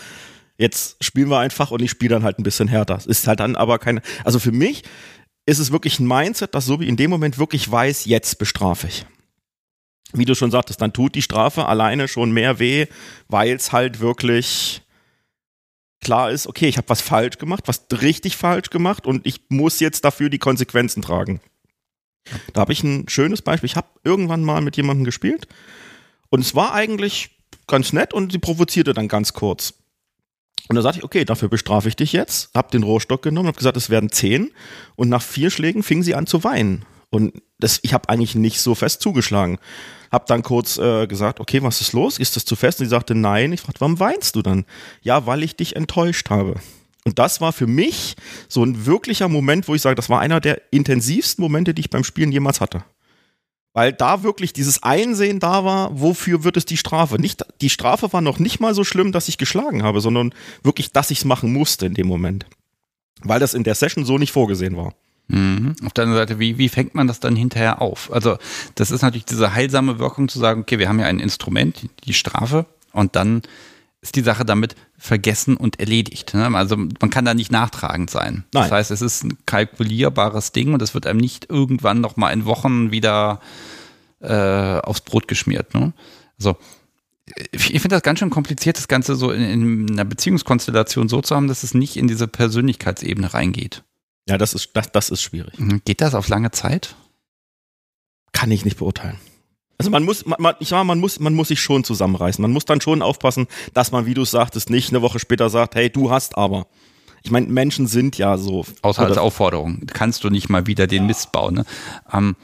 [0.58, 2.95] jetzt spielen wir einfach und ich spiele dann halt ein bisschen härter.
[2.95, 4.84] Das ist halt dann aber keine, also für mich
[5.47, 8.88] ist es wirklich ein Mindset, das so wie in dem Moment wirklich weiß, jetzt bestrafe
[8.88, 9.05] ich.
[10.13, 12.86] Wie du schon sagtest, dann tut die Strafe alleine schon mehr weh,
[13.29, 14.81] weil es halt wirklich
[16.01, 19.79] klar ist, okay, ich habe was falsch gemacht, was richtig falsch gemacht und ich muss
[19.79, 21.39] jetzt dafür die Konsequenzen tragen.
[22.53, 23.67] Da habe ich ein schönes Beispiel.
[23.67, 25.47] Ich habe irgendwann mal mit jemandem gespielt
[26.29, 29.73] und es war eigentlich ganz nett und sie provozierte dann ganz kurz.
[30.69, 32.51] Und da sagte ich, okay, dafür bestrafe ich dich jetzt.
[32.53, 34.51] Hab den Rohrstock genommen, hab gesagt, es werden zehn.
[34.95, 36.86] Und nach vier Schlägen fing sie an zu weinen.
[37.10, 39.60] Und das, ich habe eigentlich nicht so fest zugeschlagen.
[40.12, 42.19] Hab dann kurz äh, gesagt, okay, was ist los?
[42.19, 42.80] Ist das zu fest?
[42.80, 43.53] Und sie sagte, nein.
[43.53, 44.65] Ich fragte, warum weinst du dann?
[45.01, 46.56] Ja, weil ich dich enttäuscht habe.
[47.06, 48.15] Und das war für mich
[48.49, 51.89] so ein wirklicher Moment, wo ich sage, das war einer der intensivsten Momente, die ich
[51.89, 52.84] beim Spielen jemals hatte.
[53.77, 57.21] Weil da wirklich dieses Einsehen da war, wofür wird es die Strafe?
[57.21, 60.93] Nicht, die Strafe war noch nicht mal so schlimm, dass ich geschlagen habe, sondern wirklich,
[60.93, 62.47] dass ich es machen musste in dem Moment.
[63.21, 64.95] Weil das in der Session so nicht vorgesehen war.
[65.27, 65.75] Mhm.
[65.85, 68.12] Auf der anderen Seite, wie, wie fängt man das dann hinterher auf?
[68.12, 68.39] Also,
[68.73, 72.15] das ist natürlich diese heilsame Wirkung zu sagen, okay, wir haben ja ein Instrument, die
[72.15, 73.43] Strafe, und dann
[74.08, 76.33] ist die Sache damit vergessen und erledigt.
[76.33, 76.45] Ne?
[76.55, 78.45] Also man kann da nicht nachtragend sein.
[78.53, 78.63] Nein.
[78.63, 82.31] Das heißt, es ist ein kalkulierbares Ding und es wird einem nicht irgendwann noch mal
[82.31, 83.41] in Wochen wieder
[84.21, 85.73] äh, aufs Brot geschmiert.
[85.73, 85.93] Ne?
[86.39, 86.58] Also
[87.51, 91.35] ich finde das ganz schön kompliziert, das Ganze so in, in, einer Beziehungskonstellation so zu
[91.35, 93.83] haben, dass es nicht in diese Persönlichkeitsebene reingeht.
[94.29, 95.53] Ja, das ist, das, das ist schwierig.
[95.85, 96.95] Geht das auf lange Zeit?
[98.31, 99.17] Kann ich nicht beurteilen.
[99.78, 102.42] Also man muss, man, ich sag mal, man muss, man muss sich schon zusammenreißen.
[102.42, 105.75] Man muss dann schon aufpassen, dass man, wie du sagtest, nicht eine Woche später sagt,
[105.75, 106.67] hey, du hast aber.
[107.23, 108.65] Ich meine, Menschen sind ja so.
[108.82, 109.86] Außer als Aufforderung.
[109.88, 111.08] Kannst du nicht mal wieder den ja.
[111.08, 111.56] Mist bauen.
[111.56, 111.65] Ne?
[112.12, 112.36] Ähm,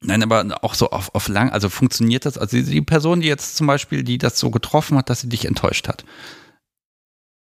[0.00, 2.36] nein, aber auch so auf, auf lang, also funktioniert das?
[2.36, 5.44] Also die Person, die jetzt zum Beispiel, die das so getroffen hat, dass sie dich
[5.44, 6.04] enttäuscht hat,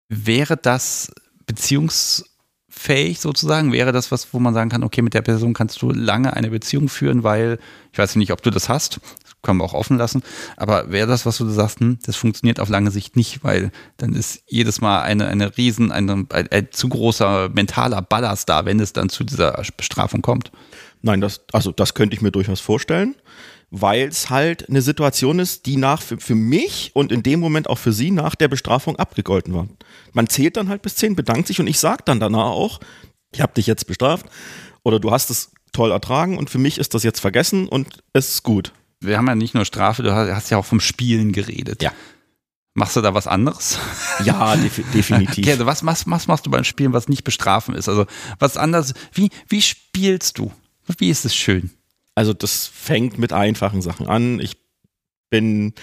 [0.10, 1.12] wäre das
[1.48, 2.32] Beziehungs
[2.76, 3.71] fähig sozusagen?
[3.71, 6.49] Wäre das was, wo man sagen kann, okay, mit der Person kannst du lange eine
[6.49, 7.59] Beziehung führen, weil,
[7.91, 10.24] ich weiß nicht, ob du das hast, das können wir auch offen lassen,
[10.57, 14.13] aber wäre das, was du sagst, hm, das funktioniert auf lange Sicht nicht, weil dann
[14.13, 18.80] ist jedes Mal eine, eine riesen, eine, ein, ein zu großer mentaler Ballast da, wenn
[18.80, 20.51] es dann zu dieser Bestrafung kommt.
[21.03, 23.15] Nein, das, also das könnte ich mir durchaus vorstellen,
[23.76, 27.67] weil es halt eine Situation ist, die nach für, für mich und in dem Moment
[27.67, 29.67] auch für sie nach der Bestrafung abgegolten war.
[30.11, 32.80] Man zählt dann halt bis zehn, bedankt sich und ich sage dann danach auch,
[33.34, 34.28] ich habe dich jetzt bestraft
[34.84, 38.36] oder du hast es toll ertragen und für mich ist das jetzt vergessen und es
[38.36, 38.74] ist gut.
[38.99, 41.82] Wir haben ja nicht nur Strafe, du hast ja auch vom Spielen geredet.
[41.82, 41.91] Ja.
[42.76, 43.80] Machst du da was anderes?
[44.24, 45.45] Ja, def definitiv.
[45.45, 47.89] Okay, also was, was, was machst du beim Spielen, was nicht bestrafen ist?
[47.89, 48.05] Also
[48.38, 48.93] was anderes.
[49.13, 50.51] Wie, wie spielst du?
[50.99, 51.71] Wie ist es schön?
[52.16, 54.39] Also das fängt mit einfachen Sachen an.
[54.39, 54.57] Ich
[55.30, 55.74] bin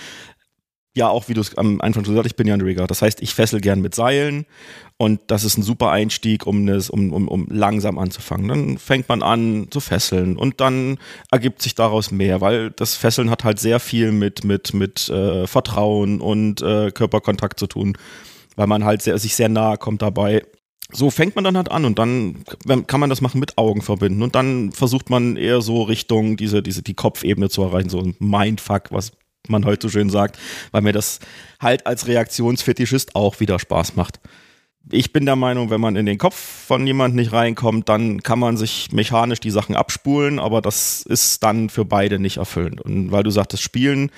[0.97, 2.87] ja auch, wie du es am Anfang schon gesagt hast, ich bin ja ein Rigger.
[2.87, 4.47] Das heißt, ich fessel gern mit Seilen
[4.97, 8.49] und das ist ein super Einstieg, um, das, um, um, um langsam anzufangen.
[8.49, 10.99] Dann fängt man an zu fesseln und dann
[11.31, 15.47] ergibt sich daraus mehr, weil das Fesseln hat halt sehr viel mit, mit, mit äh,
[15.47, 17.97] Vertrauen und äh, Körperkontakt zu tun,
[18.57, 20.43] weil man halt sehr, sich sehr nahe kommt dabei
[20.93, 22.45] so fängt man dann halt an und dann
[22.87, 26.63] kann man das machen mit Augen verbinden und dann versucht man eher so Richtung diese,
[26.63, 29.13] diese, die Kopfebene zu erreichen, so ein Mindfuck, was
[29.49, 30.39] man heute so schön sagt,
[30.71, 31.21] weil mir das
[31.61, 34.21] halt als Reaktionsfetischist auch wieder Spaß macht.
[34.91, 38.39] Ich bin der Meinung, wenn man in den Kopf von jemand nicht reinkommt, dann kann
[38.39, 42.81] man sich mechanisch die Sachen abspulen, aber das ist dann für beide nicht erfüllend.
[42.81, 44.11] Und weil du sagtest, Spielen,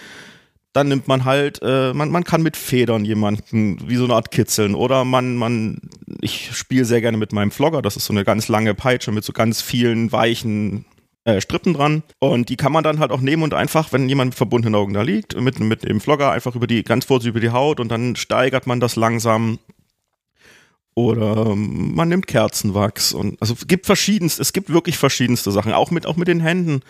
[0.72, 4.30] dann nimmt man halt, äh, man, man kann mit Federn jemanden wie so eine Art
[4.30, 5.80] kitzeln oder man, man,
[6.20, 9.24] ich spiele sehr gerne mit meinem Vlogger, das ist so eine ganz lange Peitsche mit
[9.24, 10.86] so ganz vielen weichen
[11.24, 14.30] äh, Strippen dran und die kann man dann halt auch nehmen und einfach, wenn jemand
[14.30, 17.40] mit verbundenen Augen da liegt, mit, mit dem Vlogger einfach über die, ganz vorsichtig über
[17.40, 19.58] die Haut und dann steigert man das langsam
[20.94, 25.72] oder ähm, man nimmt Kerzenwachs und also es gibt verschiedenste, es gibt wirklich verschiedenste Sachen,
[25.72, 26.80] auch mit, auch mit den Händen.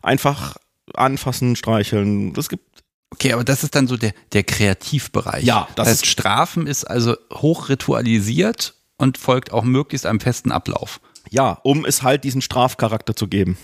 [0.00, 0.56] Einfach
[0.94, 2.32] anfassen, streicheln.
[2.36, 2.64] Es gibt
[3.10, 5.44] Okay, aber das ist dann so der, der Kreativbereich.
[5.44, 10.52] Ja, das, das heißt, Strafen ist also hoch ritualisiert und folgt auch möglichst einem festen
[10.52, 11.00] Ablauf.
[11.30, 13.56] Ja, um es halt diesen Strafcharakter zu geben.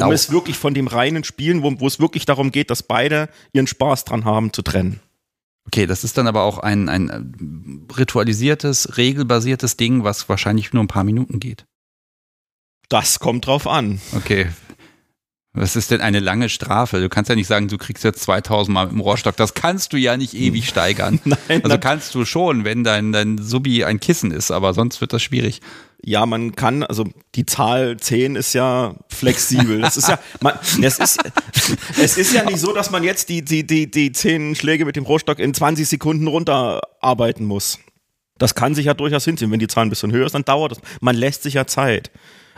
[0.00, 3.28] Um es wirklich von dem reinen Spielen, wo, wo es wirklich darum geht, dass beide
[3.52, 5.00] ihren Spaß dran haben, zu trennen.
[5.66, 7.08] Okay, das ist dann aber auch ein, ein
[7.88, 11.64] äh, ritualisiertes, regelbasiertes Ding, was wahrscheinlich nur ein paar Minuten geht.
[12.88, 14.00] Das kommt drauf an.
[14.14, 14.48] Okay,
[15.56, 17.00] was ist denn eine lange Strafe?
[17.00, 19.36] Du kannst ja nicht sagen, du kriegst jetzt 2000 Mal mit dem Rohrstock.
[19.36, 21.20] Das kannst du ja nicht ewig steigern.
[21.24, 25.12] Nein, also kannst du schon, wenn dein, dein Subi ein Kissen ist, aber sonst wird
[25.12, 25.60] das schwierig.
[26.02, 29.80] Ja, man kann, also die Zahl 10 ist ja flexibel.
[29.80, 31.20] Das ist ja, man, es ist,
[32.02, 34.96] es ist ja nicht so, dass man jetzt die, die, die, die 10 Schläge mit
[34.96, 37.78] dem Rohrstock in 20 Sekunden runterarbeiten muss.
[38.38, 39.52] Das kann sich ja durchaus hinziehen.
[39.52, 40.80] Wenn die Zahl ein bisschen höher ist, dann dauert das.
[41.00, 42.10] Man lässt sich ja Zeit.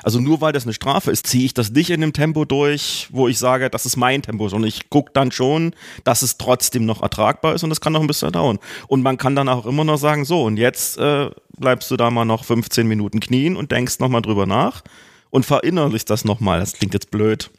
[0.06, 3.08] Also nur weil das eine Strafe ist, ziehe ich das nicht in einem Tempo durch,
[3.10, 6.86] wo ich sage, das ist mein Tempo, sondern ich gucke dann schon, dass es trotzdem
[6.86, 8.60] noch ertragbar ist und das kann noch ein bisschen dauern.
[8.86, 12.12] Und man kann dann auch immer noch sagen, so, und jetzt äh, bleibst du da
[12.12, 14.84] mal noch 15 Minuten knien und denkst nochmal drüber nach
[15.30, 16.60] und verinnerlichst das nochmal.
[16.60, 17.50] Das klingt jetzt blöd.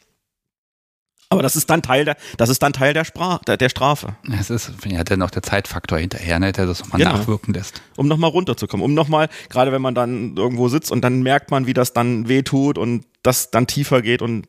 [1.30, 4.16] Aber das ist dann Teil der, das ist dann Teil der, Sprach, der, der Strafe.
[4.38, 7.18] Es ist, ja, dann noch der Zeitfaktor hinterher, ne, der das nochmal genau.
[7.18, 7.82] nachwirken lässt.
[7.96, 11.66] Um nochmal runterzukommen, um nochmal, gerade wenn man dann irgendwo sitzt und dann merkt man,
[11.66, 14.46] wie das dann wehtut und das dann tiefer geht und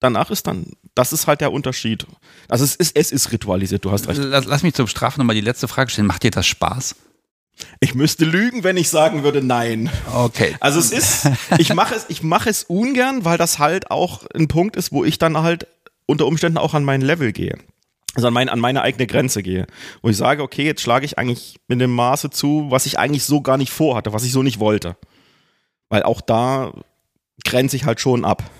[0.00, 2.06] danach ist dann, das ist halt der Unterschied.
[2.48, 4.20] Also es ist, es ist ritualisiert, du hast recht.
[4.20, 6.08] Lass, lass mich zum Strafen nochmal die letzte Frage stellen.
[6.08, 6.96] Macht dir das Spaß?
[7.78, 9.90] Ich müsste lügen, wenn ich sagen würde nein.
[10.12, 10.56] Okay.
[10.60, 14.48] Also es ist, ich mache es, ich mache es ungern, weil das halt auch ein
[14.48, 15.66] Punkt ist, wo ich dann halt
[16.10, 17.58] unter Umständen auch an mein Level gehe.
[18.14, 19.66] Also an, mein, an meine eigene Grenze gehe.
[20.02, 23.24] Wo ich sage, okay, jetzt schlage ich eigentlich mit dem Maße zu, was ich eigentlich
[23.24, 24.96] so gar nicht vorhatte, was ich so nicht wollte.
[25.88, 26.72] Weil auch da
[27.44, 28.50] grenze ich halt schon ab.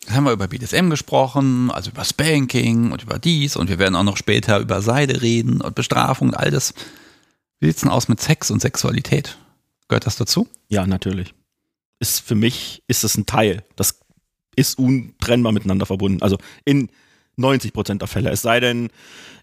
[0.00, 3.94] Jetzt haben wir über BDSM gesprochen, also über Spanking und über dies und wir werden
[3.94, 6.74] auch noch später über Seide reden und Bestrafung und all das.
[7.60, 9.38] Wie sieht's denn aus mit Sex und Sexualität?
[9.86, 10.48] Gehört das dazu?
[10.68, 11.34] Ja, natürlich.
[12.00, 13.62] Ist für mich ist es ein Teil.
[13.76, 14.00] Das
[14.56, 16.22] ist untrennbar miteinander verbunden.
[16.22, 16.88] Also in
[17.36, 18.30] 90 Prozent der Fälle.
[18.30, 18.90] Es sei denn,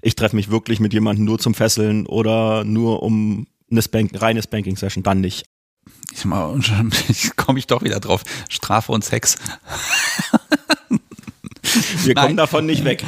[0.01, 4.41] ich treffe mich wirklich mit jemandem nur zum Fesseln oder nur um eine Spank reine
[4.41, 5.45] Spanking-Session, dann nicht.
[6.11, 6.59] Ich mal,
[7.35, 8.23] komme ich doch wieder drauf.
[8.49, 9.37] Strafe und Sex.
[12.03, 12.37] Wir kommen Nein.
[12.37, 13.03] davon nicht weg.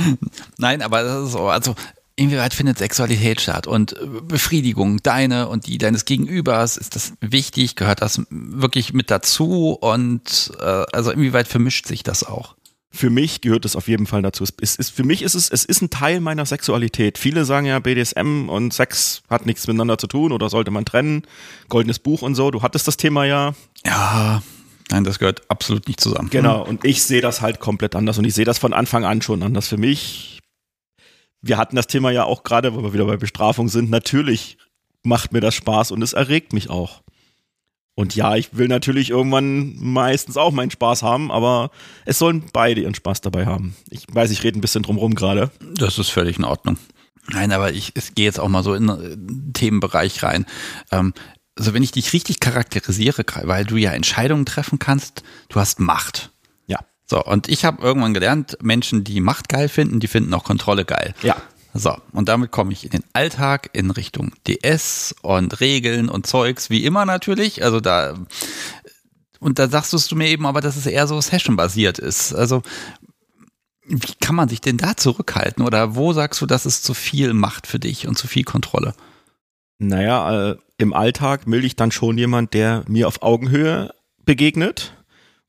[0.58, 1.76] Nein, aber das ist so, also
[2.22, 7.76] inwieweit findet Sexualität statt und äh, Befriedigung deine und die deines Gegenübers, ist das wichtig?
[7.76, 9.78] Gehört das wirklich mit dazu?
[9.80, 12.56] Und äh, also inwieweit vermischt sich das auch?
[12.94, 14.44] Für mich gehört es auf jeden Fall dazu.
[14.62, 17.18] Es ist, für mich ist es, es ist ein Teil meiner Sexualität.
[17.18, 21.24] Viele sagen ja, BDSM und Sex hat nichts miteinander zu tun oder sollte man trennen.
[21.70, 22.52] Goldenes Buch und so.
[22.52, 23.54] Du hattest das Thema ja.
[23.86, 24.42] Ja,
[24.92, 26.30] Nein, das gehört absolut nicht zusammen.
[26.30, 29.22] Genau, und ich sehe das halt komplett anders und ich sehe das von Anfang an
[29.22, 29.70] schon anders.
[29.70, 30.41] Für mich
[31.42, 33.90] wir hatten das Thema ja auch gerade, wo wir wieder bei Bestrafung sind.
[33.90, 34.58] Natürlich
[35.04, 37.02] macht mir das Spaß und es erregt mich auch.
[37.96, 41.72] Und ja, ich will natürlich irgendwann meistens auch meinen Spaß haben, aber
[42.06, 43.76] es sollen beide ihren Spaß dabei haben.
[43.90, 45.52] Ich weiß, ich rede ein bisschen drum rum gerade.
[45.76, 46.78] Das ist völlig in Ordnung.
[47.28, 50.46] Nein, aber ich, ich gehe jetzt auch mal so in den Themenbereich rein.
[50.92, 51.14] Ähm,
[51.58, 56.31] also wenn ich dich richtig charakterisiere, weil du ja Entscheidungen treffen kannst, du hast Macht.
[57.12, 60.86] So, und ich habe irgendwann gelernt, Menschen, die Macht geil finden, die finden auch Kontrolle
[60.86, 61.14] geil.
[61.22, 61.36] Ja.
[61.74, 66.70] So, und damit komme ich in den Alltag in Richtung DS und Regeln und Zeugs,
[66.70, 67.66] wie immer natürlich.
[67.66, 68.14] Also da,
[69.42, 72.34] und da sagst du mir eben aber, dass es eher so Session-basiert ist.
[72.34, 72.62] Also,
[73.86, 75.66] wie kann man sich denn da zurückhalten?
[75.66, 78.94] Oder wo sagst du, dass es zu viel Macht für dich und zu viel Kontrolle?
[79.80, 83.94] Naja, äh, im Alltag will ich dann schon jemand, der mir auf Augenhöhe
[84.24, 84.94] begegnet,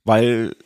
[0.02, 0.56] weil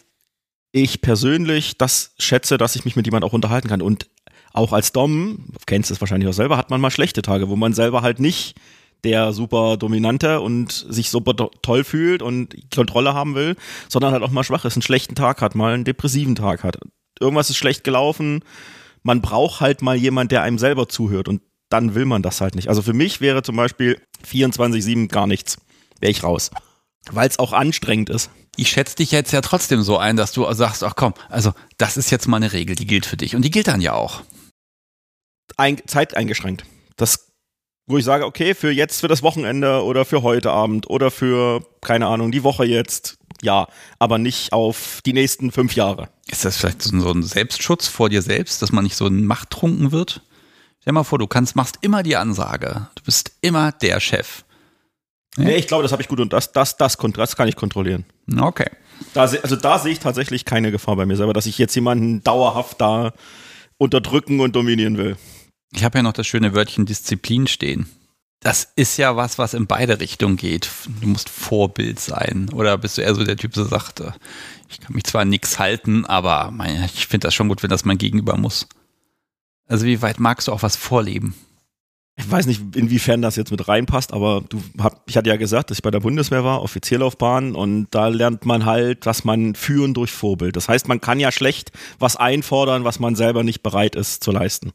[0.77, 3.81] ich persönlich das schätze, dass ich mich mit jemand auch unterhalten kann.
[3.81, 4.09] Und
[4.53, 7.73] auch als Dom, kennst es wahrscheinlich auch selber, hat man mal schlechte Tage, wo man
[7.73, 8.57] selber halt nicht
[9.03, 13.57] der super Dominante und sich super toll fühlt und Kontrolle haben will,
[13.89, 16.79] sondern halt auch mal schwach ist, einen schlechten Tag hat, mal einen depressiven Tag hat.
[17.21, 18.43] Irgendwas ist schlecht gelaufen.
[19.03, 22.55] Man braucht halt mal jemand, der einem selber zuhört und dann will man das halt
[22.55, 22.69] nicht.
[22.69, 24.01] Also für mich wäre zum Beispiel
[24.31, 25.57] 24-7 gar nichts.
[26.01, 26.51] Wäre ich raus.
[27.11, 28.31] Weil es auch anstrengend ist.
[28.57, 31.97] Ich schätze dich jetzt ja trotzdem so ein, dass du sagst, ach komm, also das
[31.97, 33.37] ist jetzt mal eine Regel, die gilt für dich.
[33.37, 34.23] Und die gilt dann ja auch
[35.57, 36.65] ein, Zeit eingeschränkt.
[36.97, 37.33] Das,
[37.87, 41.65] wo ich sage, okay, für jetzt, für das Wochenende oder für heute Abend oder für,
[41.81, 46.09] keine Ahnung, die Woche jetzt, ja, aber nicht auf die nächsten fünf Jahre.
[46.27, 50.23] Ist das vielleicht so ein Selbstschutz vor dir selbst, dass man nicht so machttrunken wird?
[50.81, 52.89] Stell mal vor, du kannst, machst immer die Ansage.
[52.95, 54.45] Du bist immer der Chef.
[55.37, 55.45] Ja?
[55.45, 58.05] Nee, ich glaube, das habe ich gut und das, das, das, das kann ich kontrollieren.
[58.35, 58.71] Okay.
[59.15, 62.23] Da, also da sehe ich tatsächlich keine Gefahr bei mir selber, dass ich jetzt jemanden
[62.23, 63.13] dauerhaft da
[63.79, 65.17] unterdrücken und dominieren will.
[65.73, 67.87] Ich habe ja noch das schöne Wörtchen Disziplin stehen.
[68.41, 70.71] Das ist ja was, was in beide Richtungen geht.
[71.01, 72.49] Du musst Vorbild sein.
[72.53, 74.13] Oder bist du eher so der Typ, der sagt, äh,
[74.69, 76.53] ich kann mich zwar nix halten, aber
[76.95, 78.67] ich finde das schon gut, wenn das mein Gegenüber muss.
[79.67, 81.35] Also wie weit magst du auch was vorleben?
[82.19, 85.71] Ich weiß nicht, inwiefern das jetzt mit reinpasst, aber du hab, ich hatte ja gesagt,
[85.71, 89.93] dass ich bei der Bundeswehr war, Offizierlaufbahn, und da lernt man halt, dass man führen
[89.93, 90.57] durch Vorbild.
[90.57, 94.33] Das heißt, man kann ja schlecht was einfordern, was man selber nicht bereit ist zu
[94.33, 94.73] leisten.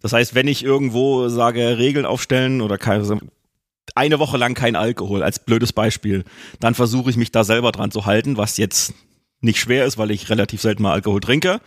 [0.00, 3.18] Das heißt, wenn ich irgendwo sage, Regeln aufstellen oder keine,
[3.94, 6.24] eine Woche lang kein Alkohol als blödes Beispiel,
[6.60, 8.92] dann versuche ich mich da selber dran zu halten, was jetzt
[9.40, 11.60] nicht schwer ist, weil ich relativ selten mal Alkohol trinke.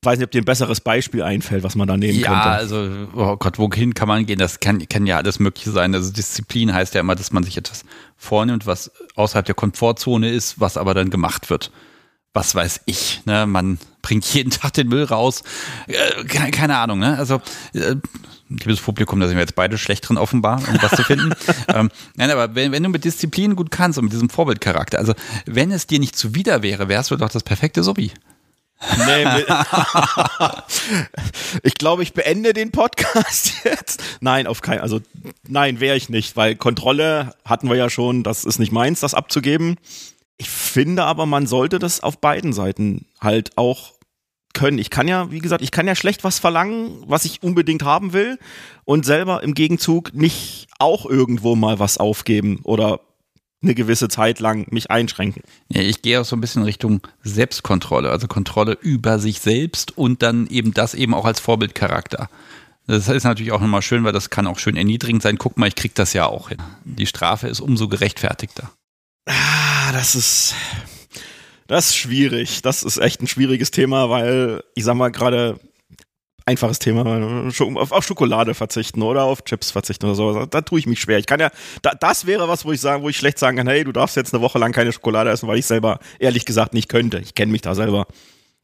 [0.00, 2.48] Ich weiß nicht, ob dir ein besseres Beispiel einfällt, was man da nehmen ja, könnte.
[2.48, 4.38] Ja, also, oh Gott, wohin kann man gehen?
[4.38, 5.94] Das kann, kann ja alles Mögliche sein.
[5.94, 7.84] Also Disziplin heißt ja immer, dass man sich etwas
[8.16, 11.72] vornimmt, was außerhalb der Komfortzone ist, was aber dann gemacht wird
[12.38, 13.46] was weiß ich, ne?
[13.46, 15.42] Man bringt jeden Tag den Müll raus.
[15.88, 17.18] Äh, keine, keine, Ahnung, ne?
[17.18, 17.40] Also,
[17.74, 17.96] äh,
[18.48, 21.34] liebes Publikum, da sind wir jetzt beide schlecht drin offenbar, um was zu finden.
[21.74, 25.14] ähm, nein, aber wenn, wenn du mit Disziplin gut kannst und mit diesem Vorbildcharakter, also
[25.46, 28.12] wenn es dir nicht zuwider wäre, wärst du doch das perfekte Sobi.
[28.80, 29.24] Nee,
[31.62, 34.02] ich glaube, ich beende den Podcast jetzt.
[34.20, 35.00] Nein, auf keinen, also
[35.46, 39.14] nein, wäre ich nicht, weil Kontrolle hatten wir ja schon, das ist nicht meins, das
[39.14, 39.76] abzugeben.
[40.36, 43.94] Ich finde aber, man sollte das auf beiden Seiten halt auch
[44.54, 44.78] können.
[44.78, 48.12] Ich kann ja, wie gesagt, ich kann ja schlecht was verlangen, was ich unbedingt haben
[48.12, 48.38] will
[48.84, 53.00] und selber im Gegenzug nicht auch irgendwo mal was aufgeben oder
[53.62, 55.42] eine gewisse Zeit lang mich einschränken.
[55.68, 60.22] Ja, ich gehe auch so ein bisschen Richtung Selbstkontrolle, also Kontrolle über sich selbst und
[60.22, 62.28] dann eben das eben auch als Vorbildcharakter.
[62.86, 65.36] Das ist natürlich auch nochmal schön, weil das kann auch schön erniedrigend sein.
[65.36, 66.62] Guck mal, ich krieg das ja auch hin.
[66.84, 68.70] Die Strafe ist umso gerechtfertigter.
[69.26, 70.54] Ah, das ist.
[71.66, 72.62] Das ist schwierig.
[72.62, 75.60] Das ist echt ein schwieriges Thema, weil ich sag mal gerade
[76.48, 77.04] einfaches Thema,
[77.74, 80.46] auf, Schokolade verzichten oder auf Chips verzichten oder so.
[80.46, 81.18] Da tue ich mich schwer.
[81.18, 81.50] Ich kann ja,
[82.00, 84.32] das wäre was, wo ich sagen, wo ich schlecht sagen kann, hey, du darfst jetzt
[84.32, 87.18] eine Woche lang keine Schokolade essen, weil ich selber ehrlich gesagt nicht könnte.
[87.18, 88.06] Ich kenne mich da selber.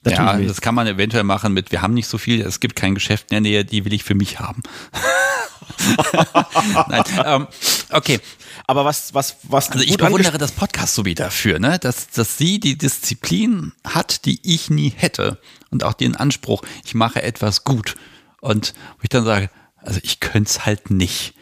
[0.03, 2.77] Da ja, das kann man eventuell machen mit, wir haben nicht so viel, es gibt
[2.77, 4.63] kein Geschäft in der Nähe, die will ich für mich haben.
[6.89, 7.47] Nein, ähm,
[7.91, 8.21] okay,
[8.67, 9.71] aber was, was, was.
[9.71, 11.79] Also ich bewundere das Podcast so wie dafür, ne?
[11.79, 15.39] Dass, dass sie die Disziplin hat, die ich nie hätte.
[15.71, 17.97] Und auch den Anspruch, ich mache etwas gut.
[18.41, 21.35] Und wo ich dann sage, also ich könnte es halt nicht.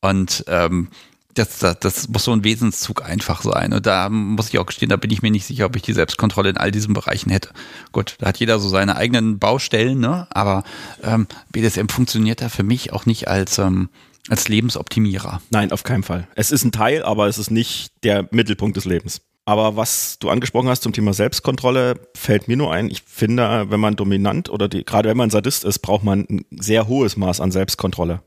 [0.00, 0.88] Und ähm,
[1.34, 3.72] das, das, das muss so ein Wesenszug einfach sein.
[3.72, 5.92] Und da muss ich auch gestehen, da bin ich mir nicht sicher, ob ich die
[5.92, 7.50] Selbstkontrolle in all diesen Bereichen hätte.
[7.92, 10.26] Gut, da hat jeder so seine eigenen Baustellen, ne?
[10.30, 10.64] aber
[11.02, 13.88] ähm, BDSM funktioniert da für mich auch nicht als ähm,
[14.28, 15.40] als Lebensoptimierer.
[15.50, 16.28] Nein, auf keinen Fall.
[16.34, 19.20] Es ist ein Teil, aber es ist nicht der Mittelpunkt des Lebens.
[19.48, 22.90] Aber was du angesprochen hast zum Thema Selbstkontrolle, fällt mir nur ein.
[22.90, 26.44] Ich finde, wenn man dominant oder die, gerade wenn man Sadist ist, braucht man ein
[26.50, 28.20] sehr hohes Maß an Selbstkontrolle,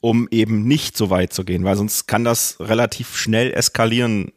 [0.00, 4.32] um eben nicht so weit zu gehen, weil sonst kann das relativ schnell eskalieren.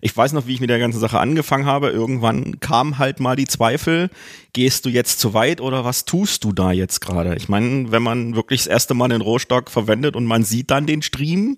[0.00, 1.88] Ich weiß noch, wie ich mit der ganzen Sache angefangen habe.
[1.90, 4.10] Irgendwann kam halt mal die Zweifel,
[4.52, 7.34] gehst du jetzt zu weit oder was tust du da jetzt gerade?
[7.36, 10.86] Ich meine, wenn man wirklich das erste Mal den Rohstock verwendet und man sieht dann
[10.86, 11.56] den Stream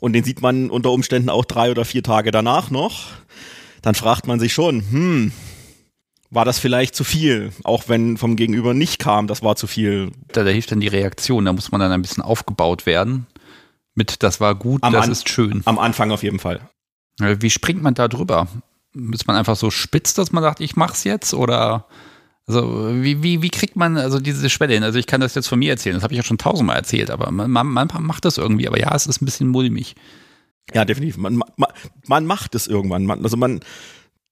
[0.00, 3.06] und den sieht man unter Umständen auch drei oder vier Tage danach noch,
[3.82, 5.32] dann fragt man sich schon, hm,
[6.30, 10.10] war das vielleicht zu viel, auch wenn vom Gegenüber nicht kam, das war zu viel.
[10.32, 13.26] Da, da hilft dann die Reaktion, da muss man dann ein bisschen aufgebaut werden.
[13.94, 15.62] Mit das war gut, Am das An- ist schön.
[15.64, 16.60] Am Anfang auf jeden Fall.
[17.20, 18.48] Äh, Wie springt man da drüber?
[19.12, 21.34] Ist man einfach so spitz, dass man sagt, ich mach's jetzt?
[21.34, 21.86] Oder
[22.46, 24.82] also wie, wie, wie kriegt man also diese Schwelle hin?
[24.82, 27.10] Also ich kann das jetzt von mir erzählen, das habe ich ja schon tausendmal erzählt,
[27.10, 28.66] aber man, man, macht das irgendwie.
[28.66, 29.94] Aber ja, es ist ein bisschen mulmig.
[30.72, 31.18] Ja, definitiv.
[31.18, 31.70] Man, man,
[32.06, 33.04] man macht es irgendwann.
[33.04, 33.60] Man, also man,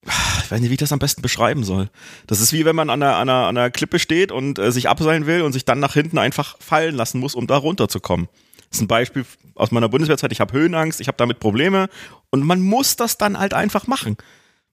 [0.02, 1.90] ich weiß nicht, wie ich das am besten beschreiben soll.
[2.26, 5.26] Das ist wie wenn man an einer, einer, einer Klippe steht und äh, sich abseilen
[5.26, 8.28] will und sich dann nach hinten einfach fallen lassen muss, um da runterzukommen.
[8.70, 10.32] Das ist ein Beispiel aus meiner Bundeswehrzeit.
[10.32, 11.88] Ich habe Höhenangst, ich habe damit Probleme
[12.30, 14.16] und man muss das dann halt einfach machen.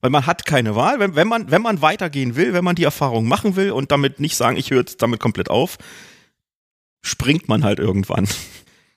[0.02, 1.00] Weil man hat keine Wahl.
[1.00, 4.20] Wenn, wenn, man, wenn man weitergehen will, wenn man die Erfahrung machen will und damit
[4.20, 5.78] nicht sagen, ich höre jetzt damit komplett auf,
[7.02, 8.28] springt man halt irgendwann.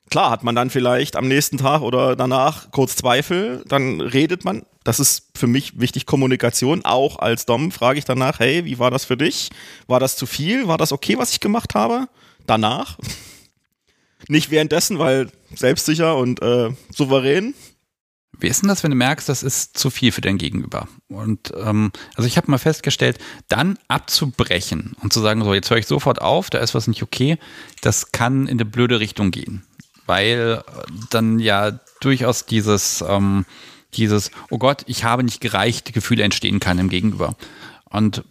[0.09, 4.65] Klar hat man dann vielleicht am nächsten Tag oder danach kurz Zweifel, dann redet man.
[4.83, 6.85] Das ist für mich wichtig, Kommunikation.
[6.85, 9.49] Auch als Dom frage ich danach, hey, wie war das für dich?
[9.87, 10.67] War das zu viel?
[10.67, 12.07] War das okay, was ich gemacht habe?
[12.45, 12.97] Danach.
[14.27, 17.53] Nicht währenddessen, weil selbstsicher und äh, souverän.
[18.39, 20.87] Wie ist denn das, wenn du merkst, das ist zu viel für dein Gegenüber?
[21.07, 23.17] Und ähm, also ich habe mal festgestellt,
[23.47, 27.01] dann abzubrechen und zu sagen, so jetzt höre ich sofort auf, da ist was nicht
[27.01, 27.37] okay,
[27.81, 29.65] das kann in eine blöde Richtung gehen,
[30.05, 33.45] weil äh, dann ja durchaus dieses ähm,
[33.93, 37.35] dieses oh Gott, ich habe nicht gereicht, Gefühl entstehen kann im Gegenüber.
[37.89, 38.23] Und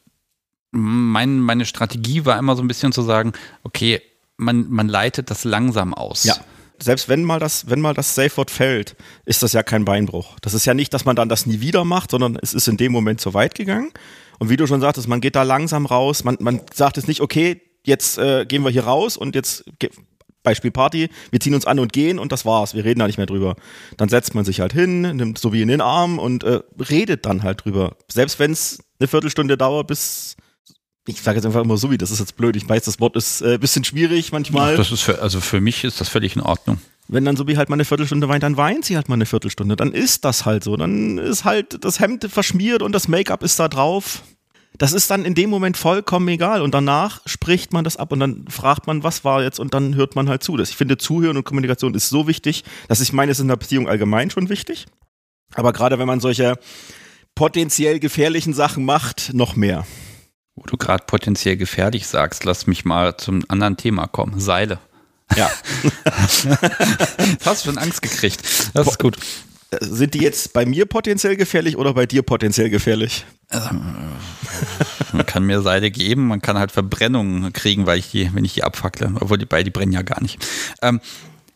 [0.70, 3.32] mein, meine Strategie war immer so ein bisschen zu sagen,
[3.62, 4.02] okay,
[4.36, 6.24] man, man leitet das langsam aus.
[6.24, 6.36] Ja.
[6.78, 10.36] Selbst wenn mal das, wenn mal das Safe-Wort fällt, ist das ja kein Beinbruch.
[10.42, 12.76] Das ist ja nicht, dass man dann das nie wieder macht, sondern es ist in
[12.76, 13.92] dem Moment zu weit gegangen.
[14.38, 16.24] Und wie du schon sagtest, man geht da langsam raus.
[16.24, 19.64] Man, man sagt jetzt nicht, okay, jetzt äh, gehen wir hier raus und jetzt
[20.42, 22.74] Beispiel Party, wir ziehen uns an und gehen und das war's.
[22.74, 23.56] Wir reden da nicht mehr drüber.
[23.96, 27.26] Dann setzt man sich halt hin, nimmt so wie in den Arm und äh, redet
[27.26, 27.96] dann halt drüber.
[28.08, 30.35] Selbst wenn es eine Viertelstunde dauert, bis
[31.06, 32.56] ich sage jetzt einfach immer so wie, das ist jetzt blöd.
[32.56, 34.76] Ich weiß, das Wort ist äh, bisschen schwierig manchmal.
[34.76, 36.78] Das ist für, also für mich ist das völlig in Ordnung.
[37.08, 39.26] Wenn dann so wie halt mal eine Viertelstunde weint, dann weint sie halt mal eine
[39.26, 39.76] Viertelstunde.
[39.76, 40.76] Dann ist das halt so.
[40.76, 44.22] Dann ist halt das Hemd verschmiert und das Make-up ist da drauf.
[44.76, 46.60] Das ist dann in dem Moment vollkommen egal.
[46.60, 49.94] Und danach spricht man das ab und dann fragt man, was war jetzt und dann
[49.94, 50.56] hört man halt zu.
[50.56, 53.48] Das, ich finde, Zuhören und Kommunikation ist so wichtig, dass ich meine, es ist in
[53.48, 54.86] der Beziehung allgemein schon wichtig.
[55.54, 56.58] Aber gerade wenn man solche
[57.36, 59.86] potenziell gefährlichen Sachen macht, noch mehr.
[60.56, 64.40] Wo du gerade potenziell gefährlich sagst, lass mich mal zum anderen Thema kommen.
[64.40, 64.78] Seile.
[65.36, 65.50] Ja.
[67.44, 68.42] Hast du schon Angst gekriegt.
[68.74, 69.18] Das ist gut.
[69.80, 73.26] Sind die jetzt bei mir potenziell gefährlich oder bei dir potenziell gefährlich?
[73.48, 73.70] Also,
[75.12, 78.54] man kann mir Seile geben, man kann halt Verbrennungen kriegen, weil ich die, wenn ich
[78.54, 80.44] die abfackle, obwohl die beide die brennen ja gar nicht.
[80.82, 81.00] Ähm,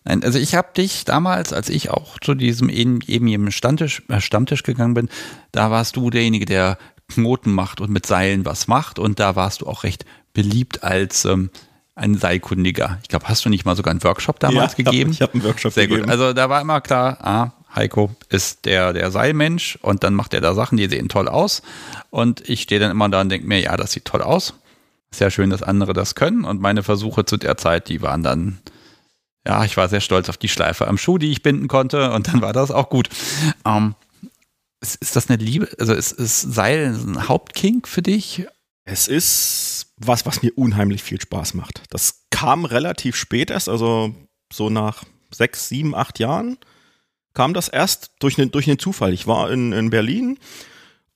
[0.05, 4.21] nein, also ich habe dich damals, als ich auch zu diesem eben, eben Stammtisch, äh,
[4.21, 5.09] Stammtisch gegangen bin,
[5.53, 6.79] da warst du derjenige, der
[7.11, 11.25] Knoten macht und mit Seilen was macht und da warst du auch recht beliebt als
[11.25, 11.51] ähm,
[11.95, 12.99] ein Seilkundiger.
[13.03, 15.11] Ich glaube, hast du nicht mal sogar einen Workshop damals Ja, gegeben?
[15.11, 16.05] Ich habe einen Workshop Sehr gegeben.
[16.05, 16.11] gut.
[16.11, 20.41] Also da war immer klar, ah, Heiko ist der, der Seilmensch und dann macht er
[20.41, 21.63] da Sachen, die sehen toll aus.
[22.11, 24.55] Und ich stehe dann immer da und denke mir, ja, das sieht toll aus.
[25.13, 26.45] Sehr schön, dass andere das können.
[26.45, 28.59] Und meine Versuche zu der Zeit, die waren dann,
[29.47, 32.13] ja, ich war sehr stolz auf die Schleife am Schuh, die ich binden konnte.
[32.13, 33.09] Und dann war das auch gut.
[33.65, 33.95] Ähm,
[34.81, 35.69] ist, ist das eine Liebe?
[35.79, 38.47] Also ist, ist Seil ein Hauptkink für dich?
[38.85, 41.83] Es ist was, was mir unheimlich viel Spaß macht.
[41.91, 44.15] Das kam relativ spät erst, also
[44.53, 46.59] so nach sechs, sieben, acht Jahren
[47.35, 49.13] kam das erst durch einen, durch einen Zufall.
[49.13, 50.39] Ich war in, in Berlin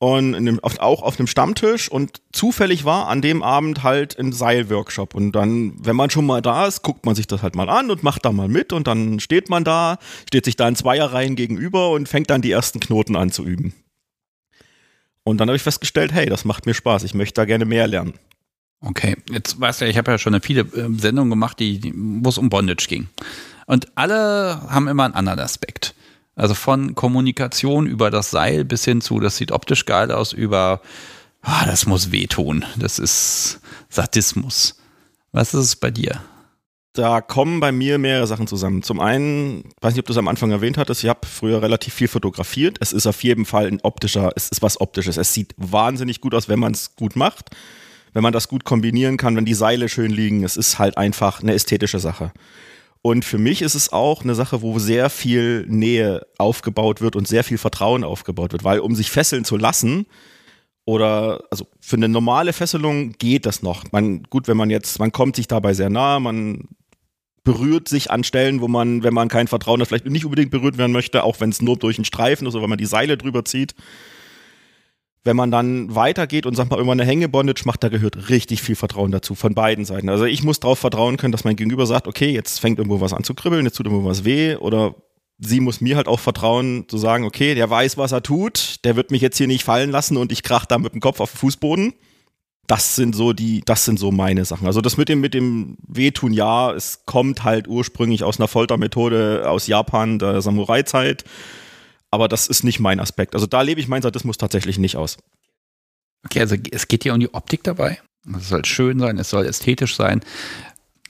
[0.05, 4.19] und in dem, auf, auch auf einem Stammtisch und zufällig war an dem Abend halt
[4.19, 5.15] ein Seilworkshop.
[5.15, 7.91] Und dann, wenn man schon mal da ist, guckt man sich das halt mal an
[7.91, 9.97] und macht da mal mit und dann steht man da,
[10.29, 13.73] steht sich da in Zweierreihen gegenüber und fängt dann die ersten Knoten an zu üben.
[15.23, 17.87] Und dann habe ich festgestellt, hey, das macht mir Spaß, ich möchte da gerne mehr
[17.87, 18.13] lernen.
[18.83, 22.29] Okay, jetzt weißt du ja, ich habe ja schon viele äh, Sendungen gemacht, die, wo
[22.29, 23.09] es um Bondage ging.
[23.65, 25.95] Und alle haben immer einen anderen Aspekt.
[26.37, 30.80] Also von Kommunikation über das Seil bis hin zu, das sieht optisch geil aus, über,
[31.43, 32.64] ah, das muss wehtun.
[32.76, 34.76] Das ist Sadismus.
[35.32, 36.20] Was ist es bei dir?
[36.93, 38.85] Da kommen bei mir mehrere Sachen zusammen.
[38.85, 41.93] Zum einen, weiß nicht, ob du es am Anfang erwähnt hattest, ich habe früher relativ
[41.93, 42.78] viel fotografiert.
[42.80, 45.16] Es ist auf jeden Fall ein optischer, es ist was Optisches.
[45.16, 47.51] Es sieht wahnsinnig gut aus, wenn man es gut macht.
[48.12, 50.45] Wenn man das gut kombinieren kann, wenn die Seile schön liegen.
[50.45, 52.32] Es ist halt einfach eine ästhetische Sache.
[53.07, 57.29] Und für mich ist es auch eine Sache, wo sehr viel Nähe aufgebaut wird und
[57.29, 60.07] sehr viel Vertrauen aufgebaut wird, weil um sich fesseln zu lassen,
[60.87, 63.93] oder also für eine normale Fesselung geht das noch.
[63.93, 66.67] Man, gut, wenn man jetzt, man kommt sich dabei sehr nah, man
[67.43, 70.79] berührt sich an Stellen, wo man, wenn man kein Vertrauen hat, vielleicht nicht unbedingt berührt
[70.79, 73.19] werden möchte, auch wenn es nur durch einen Streifen ist oder wenn man die Seile
[73.19, 73.75] drüber zieht.
[75.25, 78.77] Wenn man dann weitergeht und sagt mal immer eine Hängebondage macht, da gehört richtig viel
[78.77, 80.11] Vertrauen dazu von beiden Seiten.
[80.11, 83.14] Also ich muss darauf vertrauen können, dass mein Gegenüber sagt, okay, jetzt fängt irgendwo was
[83.14, 84.95] an zu kribbeln, jetzt tut irgendwo was weh oder
[85.39, 88.97] sie muss mir halt auch vertrauen, zu sagen, okay, der weiß, was er tut, der
[88.97, 91.33] wird mich jetzt hier nicht fallen lassen und ich krach da mit dem Kopf auf
[91.33, 91.95] den Fußboden.
[92.66, 94.66] Das sind so die, das sind so meine Sachen.
[94.66, 99.45] Also das mit dem, mit dem Wehtun, ja, es kommt halt ursprünglich aus einer Foltermethode
[99.47, 101.25] aus Japan, der Samurai-Zeit.
[102.15, 103.35] Aber das ist nicht mein Aspekt.
[103.35, 105.17] Also da lebe ich meinen Sadismus tatsächlich nicht aus.
[106.25, 107.99] Okay, also es geht hier um die Optik dabei.
[108.39, 110.21] Es soll schön sein, es soll ästhetisch sein.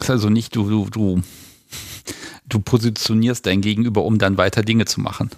[0.00, 1.22] Es ist also nicht, du, du, du
[2.48, 5.28] du positionierst dein Gegenüber, um dann weiter Dinge zu machen.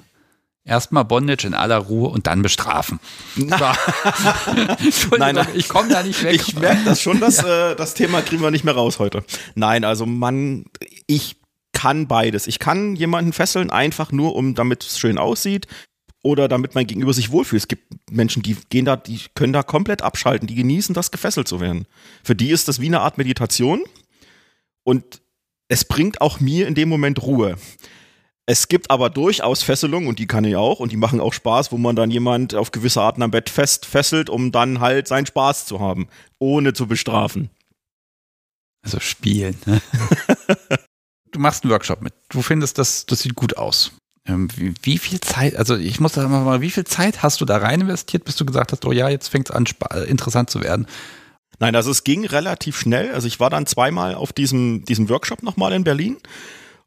[0.65, 3.01] Erstmal Bondage in aller Ruhe und dann bestrafen.
[3.35, 3.75] Na.
[5.19, 6.41] nein, nein, ich komme da nicht weg.
[6.47, 7.73] Ich merke das schon, dass, ja.
[7.73, 9.25] äh, das Thema kriegen wir nicht mehr raus heute.
[9.57, 10.67] Nein, also man,
[11.09, 11.39] ich
[11.77, 12.47] kann beides.
[12.47, 15.67] Ich kann jemanden fesseln, einfach nur, um damit es schön aussieht
[16.23, 17.61] oder damit mein Gegenüber sich wohlfühlt.
[17.61, 21.47] Es gibt Menschen, die gehen da, die können da komplett abschalten, die genießen das, gefesselt
[21.47, 21.87] zu werden.
[22.25, 23.85] Für die ist das wie eine Art Meditation.
[24.85, 25.21] Und
[25.69, 27.59] es bringt auch mir in dem Moment Ruhe.
[28.47, 31.73] Es gibt aber durchaus Fesselungen, und die kann ich auch, und die machen auch Spaß,
[31.73, 35.27] wo man dann jemand auf gewisse Arten am Bett fest fesselt, um dann halt seinen
[35.27, 36.09] Spaß zu haben,
[36.39, 37.51] ohne zu bestrafen.
[38.83, 39.59] Also spielen.
[39.67, 39.83] Ne?
[41.37, 42.15] du machst einen Workshop mit.
[42.31, 43.93] Du findest, das, das sieht gut aus.
[44.27, 47.45] Ähm, wie, wie, viel Zeit, also ich muss da mal, wie viel Zeit hast du
[47.45, 49.67] da rein investiert, bis du gesagt hast, oh ja, jetzt fängt es an,
[50.07, 50.87] interessant zu werden?
[51.59, 53.13] Nein, also es ging relativ schnell.
[53.13, 56.17] Also ich war dann zweimal auf diesem, diesem Workshop nochmal in Berlin.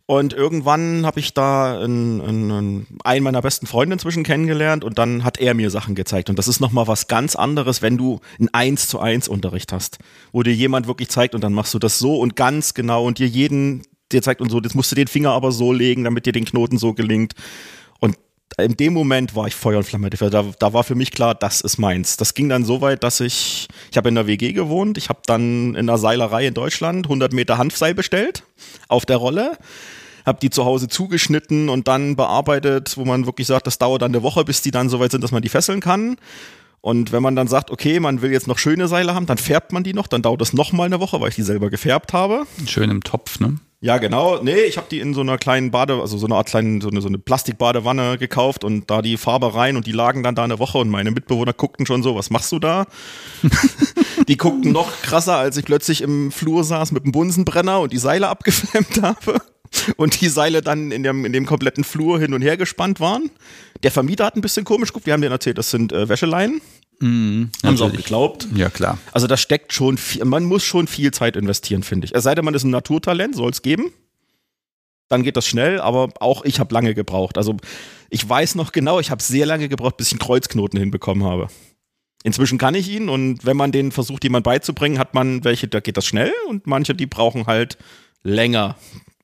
[0.05, 5.23] Und irgendwann habe ich da einen, einen, einen meiner besten Freunde inzwischen kennengelernt und dann
[5.23, 6.31] hat er mir Sachen gezeigt.
[6.31, 9.99] Und das ist nochmal was ganz anderes, wenn du einen 1 zu 1 Unterricht hast,
[10.31, 13.19] wo dir jemand wirklich zeigt und dann machst du das so und ganz genau und
[13.19, 16.25] dir jeden dir zeigt und so, jetzt musst du den Finger aber so legen, damit
[16.25, 17.33] dir den Knoten so gelingt
[18.57, 20.09] in dem Moment war ich Feuer und Flamme.
[20.09, 22.17] Da, da war für mich klar, das ist meins.
[22.17, 25.21] Das ging dann so weit, dass ich, ich habe in der WG gewohnt, ich habe
[25.25, 28.43] dann in der Seilerei in Deutschland 100 Meter Hanfseil bestellt
[28.87, 29.57] auf der Rolle,
[30.25, 34.11] habe die zu Hause zugeschnitten und dann bearbeitet, wo man wirklich sagt, das dauert dann
[34.11, 36.17] eine Woche, bis die dann so weit sind, dass man die fesseln kann.
[36.81, 39.73] Und wenn man dann sagt, okay, man will jetzt noch schöne Seile haben, dann färbt
[39.73, 42.13] man die noch, dann dauert das noch mal eine Woche, weil ich die selber gefärbt
[42.13, 42.45] habe.
[42.65, 43.59] Schön im Topf, ne?
[43.81, 44.43] Ja, genau.
[44.43, 46.89] Nee, ich habe die in so einer kleinen Bade, also so eine Art kleinen, so
[46.89, 50.43] eine, so eine Plastikbadewanne gekauft und da die Farbe rein und die lagen dann da
[50.43, 52.87] eine Woche und meine Mitbewohner guckten schon so, was machst du da?
[54.27, 57.99] die guckten noch krasser, als ich plötzlich im Flur saß mit dem Bunsenbrenner und die
[57.99, 59.41] Seile abgeflammt habe
[59.95, 63.31] und die Seile dann in dem, in dem kompletten Flur hin und her gespannt waren.
[63.83, 66.59] Der Vermieter hat ein bisschen komisch geguckt, wir haben denen erzählt, das sind äh, Wäscheleien.
[67.01, 68.47] Mhm, Haben sie auch geglaubt.
[68.53, 68.97] Ja, klar.
[69.11, 72.15] Also da steckt schon viel, man muss schon viel Zeit investieren, finde ich.
[72.15, 73.91] Es sei denn, man ist ein Naturtalent, soll es geben.
[75.07, 77.37] Dann geht das schnell, aber auch ich habe lange gebraucht.
[77.37, 77.57] Also
[78.09, 81.47] ich weiß noch genau, ich habe sehr lange gebraucht, bis ich einen Kreuzknoten hinbekommen habe.
[82.23, 85.79] Inzwischen kann ich ihn und wenn man den versucht, jemand beizubringen, hat man welche, da
[85.79, 87.77] geht das schnell und manche, die brauchen halt
[88.23, 88.75] länger.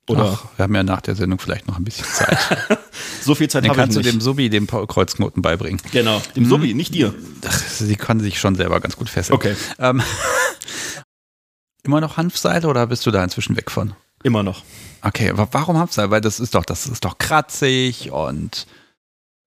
[0.07, 2.37] Oder Ach, wir haben ja nach der Sendung vielleicht noch ein bisschen Zeit.
[3.21, 5.81] so viel Zeit habe ich kannst du dem Subi dem Kreuzknoten beibringen.
[5.91, 6.49] Genau, dem mhm.
[6.49, 7.13] Subi, nicht dir.
[7.47, 9.35] Ach, sie kann sich schon selber ganz gut fesseln.
[9.35, 9.55] Okay.
[9.79, 10.03] Ähm,
[11.83, 13.95] immer noch Hanfseile oder bist du da inzwischen weg von?
[14.21, 14.63] Immer noch.
[15.01, 16.11] Okay, aber warum Hanfseil?
[16.11, 18.67] Weil das ist doch, das ist doch kratzig und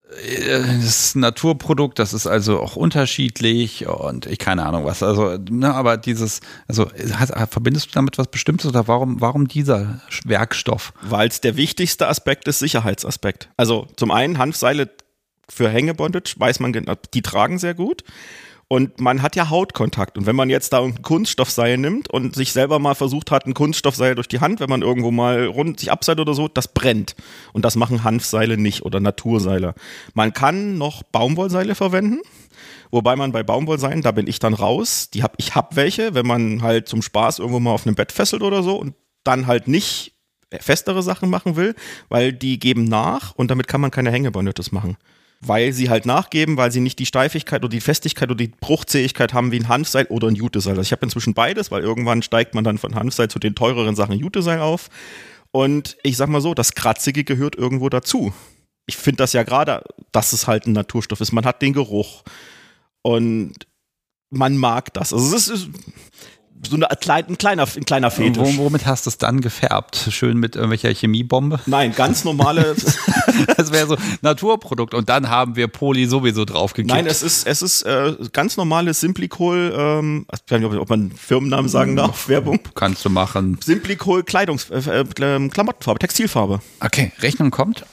[0.08, 5.02] das ist ein Naturprodukt, das ist also auch unterschiedlich und ich keine Ahnung was.
[5.02, 10.00] Also, ne, aber dieses, also hast, verbindest du damit was Bestimmtes oder warum, warum dieser
[10.24, 10.94] Werkstoff?
[11.02, 13.50] Weil es der wichtigste Aspekt ist, Sicherheitsaspekt.
[13.58, 14.90] Also zum einen Hanfseile
[15.48, 16.74] für Hängebondage, weiß man,
[17.12, 18.02] die tragen sehr gut.
[18.70, 20.18] Und man hat ja Hautkontakt.
[20.18, 23.54] Und wenn man jetzt da ein Kunststoffseil nimmt und sich selber mal versucht hat, ein
[23.54, 27.16] Kunststoffseil durch die Hand, wenn man irgendwo mal rund sich abseilt oder so, das brennt.
[27.54, 29.74] Und das machen Hanfseile nicht oder Naturseile.
[30.12, 32.20] Man kann noch Baumwollseile verwenden.
[32.90, 35.08] Wobei man bei Baumwollseilen, da bin ich dann raus.
[35.14, 38.12] Die hab, ich hab welche, wenn man halt zum Spaß irgendwo mal auf einem Bett
[38.12, 38.94] fesselt oder so und
[39.24, 40.12] dann halt nicht
[40.60, 41.74] festere Sachen machen will,
[42.10, 44.98] weil die geben nach und damit kann man keine Hängebonnettes machen
[45.40, 49.32] weil sie halt nachgeben, weil sie nicht die Steifigkeit oder die Festigkeit oder die Bruchzähigkeit
[49.32, 50.72] haben wie ein Hanfseil oder ein Juteseil.
[50.72, 53.94] Also ich habe inzwischen beides, weil irgendwann steigt man dann von Hanfseil zu den teureren
[53.94, 54.88] Sachen Juteseil auf.
[55.52, 58.32] Und ich sag mal so, das Kratzige gehört irgendwo dazu.
[58.86, 59.82] Ich finde das ja gerade,
[60.12, 61.32] dass es halt ein Naturstoff ist.
[61.32, 62.24] Man hat den Geruch
[63.02, 63.54] und
[64.30, 65.12] man mag das.
[65.12, 65.68] Also es ist,
[66.66, 68.56] so eine, ein, kleiner, ein kleiner Fetisch.
[68.56, 70.08] Womit hast du es dann gefärbt?
[70.10, 71.60] Schön mit irgendwelcher Chemiebombe?
[71.66, 72.74] Nein, ganz normale.
[73.56, 76.92] das wäre so Naturprodukt und dann haben wir Poly sowieso draufgekippt.
[76.92, 81.12] Nein, es ist, es ist äh, ganz normales Simplicol, ähm, ich weiß nicht, ob man
[81.12, 82.60] Firmennamen sagen darf, Werbung.
[82.74, 83.58] Kannst du machen.
[83.64, 86.60] Simplicol Kleidungs, äh, äh, Klamottenfarbe, Textilfarbe.
[86.80, 87.84] Okay, Rechnung kommt.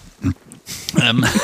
[1.01, 1.25] ähm.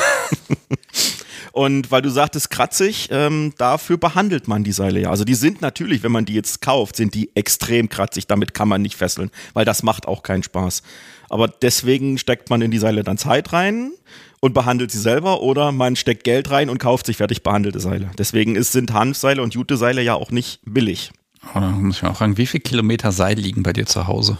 [1.52, 5.10] Und weil du sagtest kratzig, ähm, dafür behandelt man die Seile ja.
[5.10, 8.26] Also die sind natürlich, wenn man die jetzt kauft, sind die extrem kratzig.
[8.26, 10.82] Damit kann man nicht fesseln, weil das macht auch keinen Spaß.
[11.28, 13.92] Aber deswegen steckt man in die Seile dann Zeit rein
[14.40, 18.10] und behandelt sie selber oder man steckt Geld rein und kauft sich fertig behandelte Seile.
[18.18, 21.12] Deswegen ist, sind Hanfseile und Jute-Seile ja auch nicht billig.
[21.54, 24.38] Oh, da muss ich auch fragen, wie viele Kilometer Seil liegen bei dir zu Hause?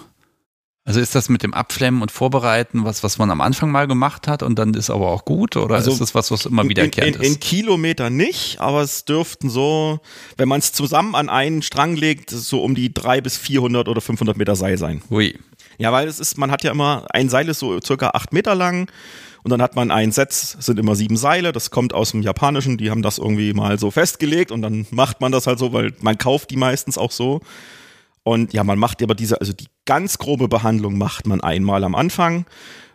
[0.85, 4.27] Also ist das mit dem Abflemmen und Vorbereiten was, was man am Anfang mal gemacht
[4.27, 7.17] hat und dann ist aber auch gut oder also ist das was, was immer wiederkehrend
[7.17, 10.01] in, in, in Kilometer nicht, aber es dürften so,
[10.37, 14.01] wenn man es zusammen an einen Strang legt, so um die drei bis 400 oder
[14.01, 15.03] 500 Meter Seil sein.
[15.09, 15.39] Ui.
[15.79, 18.57] Ja, weil es ist, man hat ja immer, ein Seil ist so circa acht Meter
[18.57, 18.91] lang
[19.45, 22.77] und dann hat man ein Set, sind immer sieben Seile, das kommt aus dem Japanischen,
[22.77, 25.93] die haben das irgendwie mal so festgelegt und dann macht man das halt so, weil
[26.01, 27.41] man kauft die meistens auch so.
[28.25, 31.95] Und ja, man macht aber diese, also die ganz grobe Behandlung macht man einmal am
[31.95, 32.47] Anfang.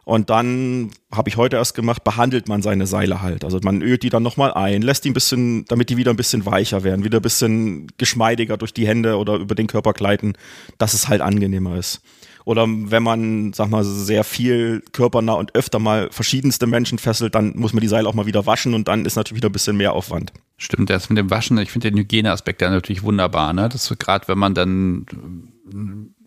[0.05, 3.43] Und dann habe ich heute erst gemacht, behandelt man seine Seile halt.
[3.43, 6.15] Also man ölt die dann nochmal ein, lässt die ein bisschen, damit die wieder ein
[6.15, 10.35] bisschen weicher werden, wieder ein bisschen geschmeidiger durch die Hände oder über den Körper gleiten,
[10.77, 11.99] dass es halt angenehmer ist.
[12.47, 17.51] Oder wenn man, sag mal, sehr viel körpernah und öfter mal verschiedenste Menschen fesselt, dann
[17.57, 19.75] muss man die Seile auch mal wieder waschen und dann ist natürlich wieder ein bisschen
[19.75, 20.31] mehr Aufwand.
[20.55, 23.67] Stimmt, das mit dem Waschen, ich finde den Hygieneaspekt ja natürlich wunderbar, ne?
[23.67, 25.05] Das gerade wenn man dann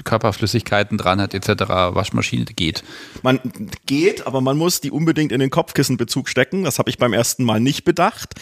[0.04, 1.48] Körperflüssigkeiten dran hat, etc.,
[1.94, 2.82] Waschmaschine geht.
[3.22, 3.40] Man
[3.86, 6.64] geht, aber man muss die unbedingt in den Kopfkissenbezug stecken.
[6.64, 8.34] Das habe ich beim ersten Mal nicht bedacht.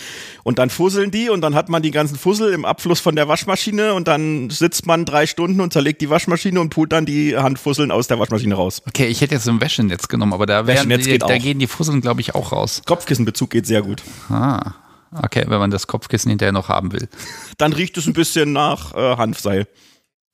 [0.44, 3.28] Und dann fusseln die und dann hat man die ganzen Fussel im Abfluss von der
[3.28, 7.36] Waschmaschine und dann sitzt man drei Stunden und zerlegt die Waschmaschine und pult dann die
[7.36, 8.82] Handfusseln aus der Waschmaschine raus.
[8.86, 11.66] Okay, ich hätte jetzt so ein Wäschenetz genommen, aber da, werden die, da gehen die
[11.66, 12.82] Fusseln, glaube ich, auch raus.
[12.86, 14.02] Kopfkissenbezug geht sehr gut.
[14.28, 14.74] Ah.
[15.10, 17.08] Okay, wenn man das Kopfkissen hinterher noch haben will.
[17.56, 19.66] Dann riecht es ein bisschen nach äh, Hanfseil.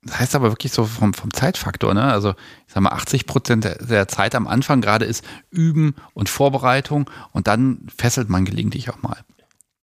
[0.05, 2.05] Das heißt aber wirklich so vom, vom Zeitfaktor, ne?
[2.05, 2.31] Also
[2.67, 7.11] ich sag mal, 80 Prozent der, der, Zeit am Anfang gerade ist Üben und Vorbereitung
[7.33, 9.25] und dann fesselt man gelegentlich auch mal.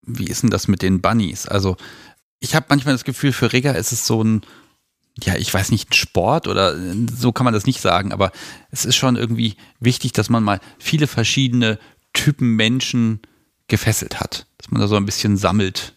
[0.02, 1.48] Wie ist denn das mit den Bunnies?
[1.48, 1.76] Also
[2.38, 4.42] ich habe manchmal das Gefühl, für Rigger ist es so ein,
[5.22, 6.76] ja, ich weiß nicht, ein Sport oder
[7.12, 8.30] so kann man das nicht sagen, aber
[8.70, 11.78] es ist schon irgendwie wichtig, dass man mal viele verschiedene
[12.12, 13.20] Typen Menschen
[13.66, 14.46] gefesselt hat.
[14.58, 15.96] Dass man da so ein bisschen sammelt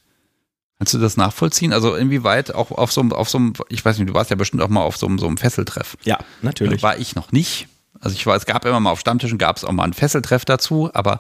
[0.80, 1.74] Kannst du das nachvollziehen?
[1.74, 4.36] Also inwieweit auch auf so, einem, auf so einem, ich weiß nicht, du warst ja
[4.36, 5.98] bestimmt auch mal auf so einem, so einem Fesseltreff.
[6.04, 6.84] Ja, natürlich.
[6.84, 7.68] War ich noch nicht.
[8.00, 10.46] Also ich war, es gab immer mal auf Stammtischen, gab es auch mal einen Fesseltreff
[10.46, 11.18] dazu, aber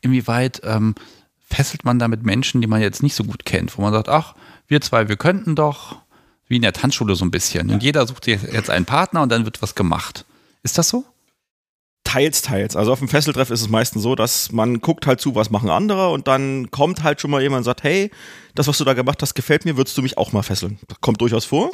[0.00, 0.96] inwieweit ähm,
[1.48, 4.08] fesselt man da mit Menschen, die man jetzt nicht so gut kennt, wo man sagt,
[4.08, 4.34] ach,
[4.66, 5.96] wir zwei, wir könnten doch,
[6.48, 7.70] wie in der Tanzschule so ein bisschen.
[7.70, 10.24] Und jeder sucht jetzt einen Partner und dann wird was gemacht.
[10.64, 11.04] Ist das so?
[12.06, 12.76] Teils, teils.
[12.76, 15.68] Also auf dem Fesseltreff ist es meistens so, dass man guckt halt zu, was machen
[15.68, 18.12] andere und dann kommt halt schon mal jemand und sagt, hey,
[18.54, 20.78] das, was du da gemacht hast, gefällt mir, würdest du mich auch mal fesseln?
[21.00, 21.72] kommt durchaus vor.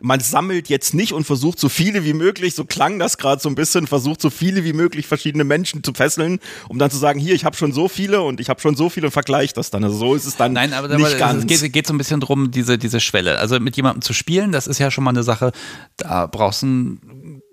[0.00, 3.48] Man sammelt jetzt nicht und versucht so viele wie möglich, so klang das gerade so
[3.48, 7.18] ein bisschen, versucht so viele wie möglich verschiedene Menschen zu fesseln, um dann zu sagen,
[7.20, 9.70] hier, ich habe schon so viele und ich habe schon so viele und vergleicht das
[9.70, 9.84] dann.
[9.84, 11.40] Also so ist es dann Nein, aber, nicht aber ganz.
[11.40, 13.38] Es geht, geht so ein bisschen drum, diese, diese Schwelle.
[13.38, 15.52] Also mit jemandem zu spielen, das ist ja schon mal eine Sache,
[15.96, 17.00] da brauchst du ein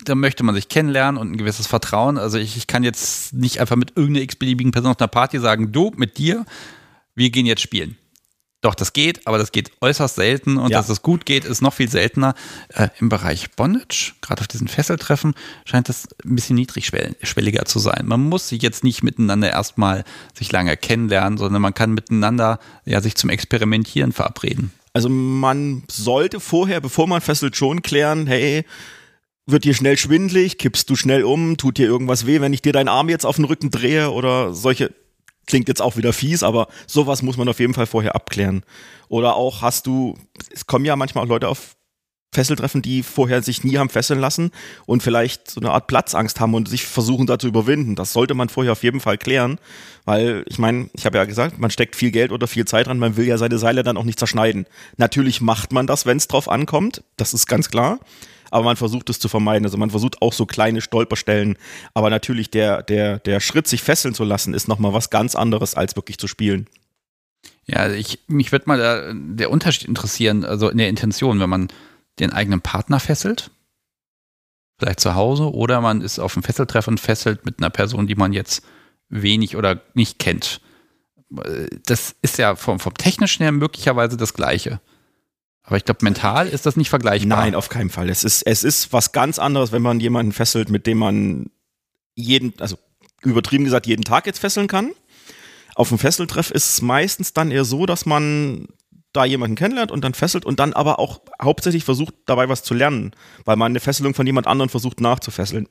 [0.03, 2.17] da möchte man sich kennenlernen und ein gewisses Vertrauen.
[2.17, 5.71] Also ich, ich kann jetzt nicht einfach mit irgendeiner x-beliebigen Person auf einer Party sagen,
[5.71, 6.45] du mit dir,
[7.15, 7.97] wir gehen jetzt spielen.
[8.61, 10.77] Doch, das geht, aber das geht äußerst selten und ja.
[10.77, 12.35] dass es gut geht, ist noch viel seltener.
[12.69, 15.33] Äh, Im Bereich Bondage, gerade auf diesen Fesseltreffen,
[15.65, 18.03] scheint das ein bisschen niedrigschwelliger zu sein.
[18.05, 20.03] Man muss sich jetzt nicht miteinander erstmal
[20.35, 24.71] sich lange kennenlernen, sondern man kann miteinander ja sich zum Experimentieren verabreden.
[24.93, 28.63] Also man sollte vorher, bevor man fesselt, schon klären, hey,
[29.51, 32.73] wird dir schnell schwindlig, kippst du schnell um, tut dir irgendwas weh, wenn ich dir
[32.73, 34.91] deinen Arm jetzt auf den Rücken drehe oder solche
[35.47, 38.63] klingt jetzt auch wieder fies, aber sowas muss man auf jeden Fall vorher abklären.
[39.09, 40.17] Oder auch hast du,
[40.51, 41.75] es kommen ja manchmal auch Leute auf
[42.33, 44.51] Fesseltreffen, die vorher sich nie haben fesseln lassen
[44.85, 47.95] und vielleicht so eine Art Platzangst haben und sich versuchen da zu überwinden.
[47.95, 49.59] Das sollte man vorher auf jeden Fall klären,
[50.05, 52.99] weil ich meine, ich habe ja gesagt, man steckt viel Geld oder viel Zeit dran,
[52.99, 54.65] man will ja seine Seile dann auch nicht zerschneiden.
[54.95, 57.99] Natürlich macht man das, wenn es drauf ankommt, das ist ganz klar
[58.51, 59.65] aber man versucht es zu vermeiden.
[59.65, 61.57] Also man versucht auch so kleine Stolperstellen.
[61.93, 65.73] Aber natürlich der, der, der Schritt, sich fesseln zu lassen, ist nochmal was ganz anderes,
[65.73, 66.67] als wirklich zu spielen.
[67.65, 71.69] Ja, ich, mich würde mal der, der Unterschied interessieren, also in der Intention, wenn man
[72.19, 73.49] den eigenen Partner fesselt,
[74.77, 78.15] vielleicht zu Hause, oder man ist auf einem Fesseltreff und fesselt mit einer Person, die
[78.15, 78.63] man jetzt
[79.09, 80.59] wenig oder nicht kennt.
[81.85, 84.81] Das ist ja vom, vom technischen her möglicherweise das Gleiche.
[85.63, 87.37] Aber ich glaube, mental ist das nicht vergleichbar.
[87.37, 88.09] Nein, auf keinen Fall.
[88.09, 91.51] Es ist, es ist was ganz anderes, wenn man jemanden fesselt, mit dem man
[92.15, 92.77] jeden, also
[93.23, 94.91] übertrieben gesagt, jeden Tag jetzt fesseln kann.
[95.75, 98.67] Auf dem Fesseltreff ist es meistens dann eher so, dass man
[99.13, 102.73] da jemanden kennenlernt und dann fesselt und dann aber auch hauptsächlich versucht, dabei was zu
[102.73, 103.11] lernen,
[103.45, 105.67] weil man eine Fesselung von jemand anderem versucht nachzufesseln.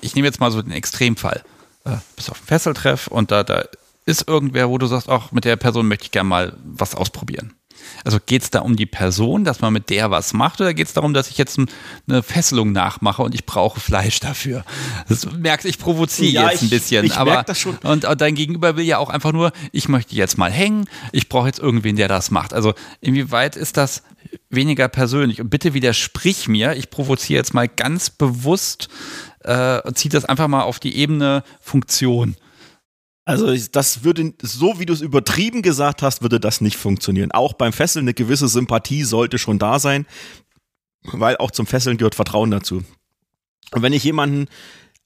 [0.00, 1.42] Ich nehme jetzt mal so den Extremfall.
[1.84, 3.64] Äh, bist auf dem Fesseltreff und da, da
[4.04, 7.55] ist irgendwer, wo du sagst, auch mit der Person möchte ich gerne mal was ausprobieren.
[8.04, 10.86] Also geht es da um die Person, dass man mit der was macht, oder geht
[10.86, 11.58] es darum, dass ich jetzt
[12.08, 14.64] eine Fesselung nachmache und ich brauche Fleisch dafür?
[15.08, 17.04] Das merkst, ich provoziere ja, jetzt ein bisschen.
[17.04, 17.76] Ich, ich aber das schon.
[17.78, 21.28] Und, und dein Gegenüber will ja auch einfach nur, ich möchte jetzt mal hängen, ich
[21.28, 22.54] brauche jetzt irgendwen, der das macht.
[22.54, 24.02] Also inwieweit ist das
[24.50, 25.40] weniger persönlich?
[25.40, 28.88] Und bitte widersprich mir, ich provoziere jetzt mal ganz bewusst,
[29.44, 32.36] äh, ziehe das einfach mal auf die Ebene Funktion.
[33.26, 37.32] Also das würde, so wie du es übertrieben gesagt hast, würde das nicht funktionieren.
[37.32, 40.06] Auch beim Fesseln eine gewisse Sympathie sollte schon da sein,
[41.02, 42.84] weil auch zum Fesseln gehört Vertrauen dazu.
[43.72, 44.46] Und wenn ich jemanden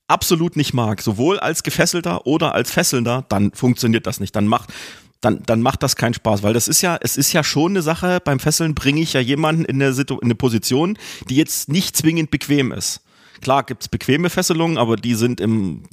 [0.07, 4.35] absolut nicht mag, sowohl als Gefesselter oder als Fesselnder, dann funktioniert das nicht.
[4.35, 4.71] Dann macht,
[5.19, 7.81] dann, dann macht das keinen Spaß, weil das ist ja, es ist ja schon eine
[7.81, 10.95] Sache, beim Fesseln bringe ich ja jemanden in eine, Situ in eine Position,
[11.27, 13.01] die jetzt nicht zwingend bequem ist.
[13.41, 15.85] Klar gibt's bequeme Fesselungen, aber die sind im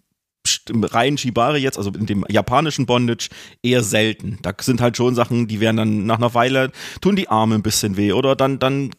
[0.71, 3.29] im reinen Shibari jetzt, also in dem japanischen Bondage,
[3.63, 4.39] eher selten.
[4.43, 7.63] Da sind halt schon Sachen, die werden dann nach einer Weile, tun die Arme ein
[7.63, 8.91] bisschen weh oder dann, dann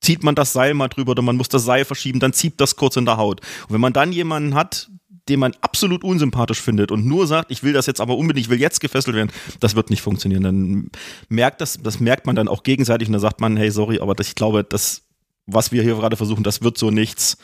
[0.00, 2.76] zieht man das Seil mal drüber oder man muss das Seil verschieben, dann zieht das
[2.76, 3.40] kurz in der Haut.
[3.68, 4.90] Und wenn man dann jemanden hat,
[5.28, 8.50] den man absolut unsympathisch findet und nur sagt, ich will das jetzt aber unbedingt, ich
[8.50, 10.42] will jetzt gefesselt werden, das wird nicht funktionieren.
[10.42, 10.90] Dann
[11.28, 14.14] merkt das, das merkt man dann auch gegenseitig und dann sagt man, hey, sorry, aber
[14.14, 15.02] das, ich glaube, das,
[15.46, 17.38] was wir hier gerade versuchen, das wird so nichts.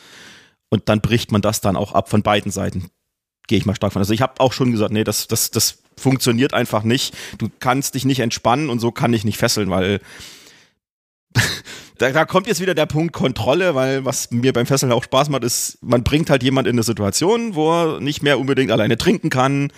[0.69, 2.89] Und dann bricht man das dann auch ab von beiden Seiten
[3.47, 4.01] gehe ich mal stark von.
[4.01, 7.15] Also ich habe auch schon gesagt, nee, das, das, das funktioniert einfach nicht.
[7.37, 9.99] Du kannst dich nicht entspannen und so kann ich nicht fesseln, weil
[11.97, 15.29] da, da kommt jetzt wieder der Punkt Kontrolle, weil was mir beim Fesseln auch Spaß
[15.29, 18.97] macht, ist, man bringt halt jemand in eine Situation, wo er nicht mehr unbedingt alleine
[18.97, 19.71] trinken kann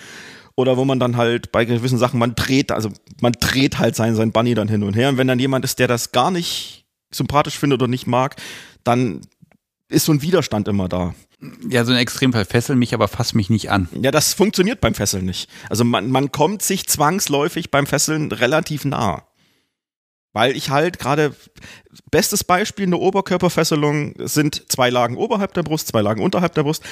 [0.54, 2.90] oder wo man dann halt bei gewissen Sachen, man dreht, also
[3.20, 5.78] man dreht halt sein, sein Bunny dann hin und her und wenn dann jemand ist,
[5.78, 8.36] der das gar nicht sympathisch findet oder nicht mag,
[8.84, 9.20] dann
[9.88, 11.14] ist so ein Widerstand immer da.
[11.68, 12.44] Ja, so ein Extremfall.
[12.44, 13.88] Fessel mich, aber fass mich nicht an.
[14.00, 15.50] Ja, das funktioniert beim Fesseln nicht.
[15.68, 19.26] Also man, man kommt sich zwangsläufig beim Fesseln relativ nah.
[20.32, 21.34] Weil ich halt gerade,
[22.10, 26.82] bestes Beispiel, eine Oberkörperfesselung sind zwei Lagen oberhalb der Brust, zwei Lagen unterhalb der Brust.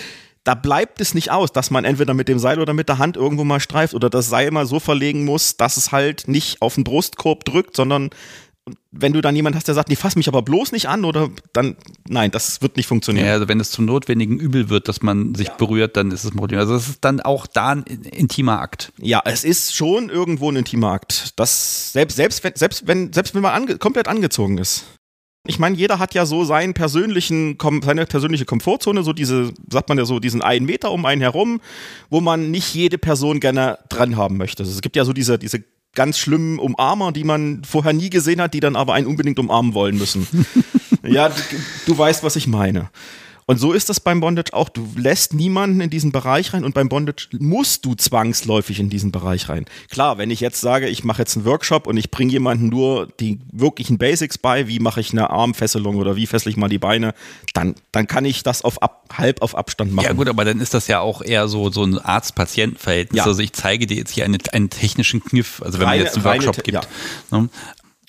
[0.45, 3.16] Da bleibt es nicht aus, dass man entweder mit dem Seil oder mit der Hand
[3.16, 6.74] irgendwo mal streift oder das Seil mal so verlegen muss, dass es halt nicht auf
[6.74, 8.11] den Brustkorb drückt, sondern
[8.67, 11.05] und wenn du dann jemand hast, der sagt, nee, fass mich aber bloß nicht an,
[11.05, 11.77] oder dann,
[12.09, 13.27] nein, das wird nicht funktionieren.
[13.27, 15.55] Ja, also wenn es zum notwendigen Übel wird, dass man sich ja.
[15.55, 16.61] berührt, dann ist es ein Problem.
[16.61, 18.93] Also es ist dann auch da ein intimer Akt.
[18.99, 21.35] Ja, es ist schon irgendwo ein intimer Akt.
[21.37, 24.85] Das, selbst, selbst, wenn, selbst wenn, selbst wenn man ange komplett angezogen ist.
[25.47, 29.99] Ich meine, jeder hat ja so seinen persönlichen, seine persönliche Komfortzone, so diese, sagt man
[29.99, 31.61] ja so, diesen einen Meter um einen herum,
[32.09, 34.62] wo man nicht jede Person gerne dran haben möchte.
[34.62, 35.62] Also es gibt ja so diese, diese
[35.95, 39.74] ganz schlimmen Umarmer, die man vorher nie gesehen hat, die dann aber einen unbedingt umarmen
[39.74, 40.26] wollen müssen.
[41.03, 41.40] ja, du,
[41.86, 42.90] du weißt, was ich meine.
[43.47, 44.68] Und so ist das beim Bondage auch.
[44.68, 49.12] Du lässt niemanden in diesen Bereich rein und beim Bondage musst du zwangsläufig in diesen
[49.12, 49.66] Bereich rein.
[49.90, 53.09] Klar, wenn ich jetzt sage, ich mache jetzt einen Workshop und ich bringe jemanden nur
[53.20, 56.78] die wirklichen Basics bei, wie mache ich eine Armfesselung oder wie fessel ich mal die
[56.78, 57.14] Beine,
[57.53, 60.07] dann, dann kann ich das auf ab, halb auf Abstand machen.
[60.07, 63.18] Ja gut, aber dann ist das ja auch eher so, so ein Arzt-Patient-Verhältnis.
[63.18, 63.26] Ja.
[63.26, 66.16] Also ich zeige dir jetzt hier eine, einen technischen Kniff, also wenn reine, man jetzt
[66.16, 66.88] einen Workshop reine, gibt.
[67.30, 67.38] Ja.
[67.38, 67.49] Ne?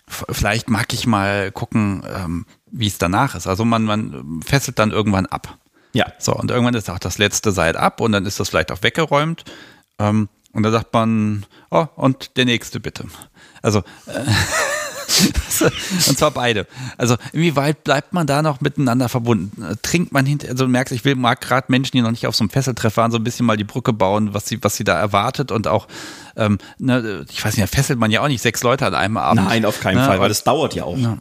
[0.08, 2.46] Vielleicht mag ich mal gucken, ähm,
[2.78, 3.48] wie es danach ist.
[3.48, 5.58] Also man, man fesselt dann irgendwann ab.
[5.94, 6.08] Ja.
[6.20, 8.84] So, und irgendwann ist auch das letzte Seil ab und dann ist das vielleicht auch
[8.84, 9.46] weggeräumt.
[9.98, 13.06] Ähm, und dann sagt man, oh, und der nächste bitte.
[13.62, 14.24] Also, äh,
[16.08, 16.68] und zwar beide.
[16.98, 19.78] Also, inwieweit bleibt man da noch miteinander verbunden?
[19.82, 22.36] Trinkt man hinter, also du merkst, ich will, mag gerade Menschen, die noch nicht auf
[22.36, 24.84] so einem Fesseltreff waren, so ein bisschen mal die Brücke bauen, was sie, was sie
[24.84, 25.88] da erwartet und auch,
[26.36, 29.46] ähm, ne, ich weiß nicht, fesselt man ja auch nicht sechs Leute an einem Abend.
[29.46, 30.06] Nein, auf keinen ne?
[30.06, 30.98] Fall, weil das dauert ja auch.
[30.98, 31.18] Ja.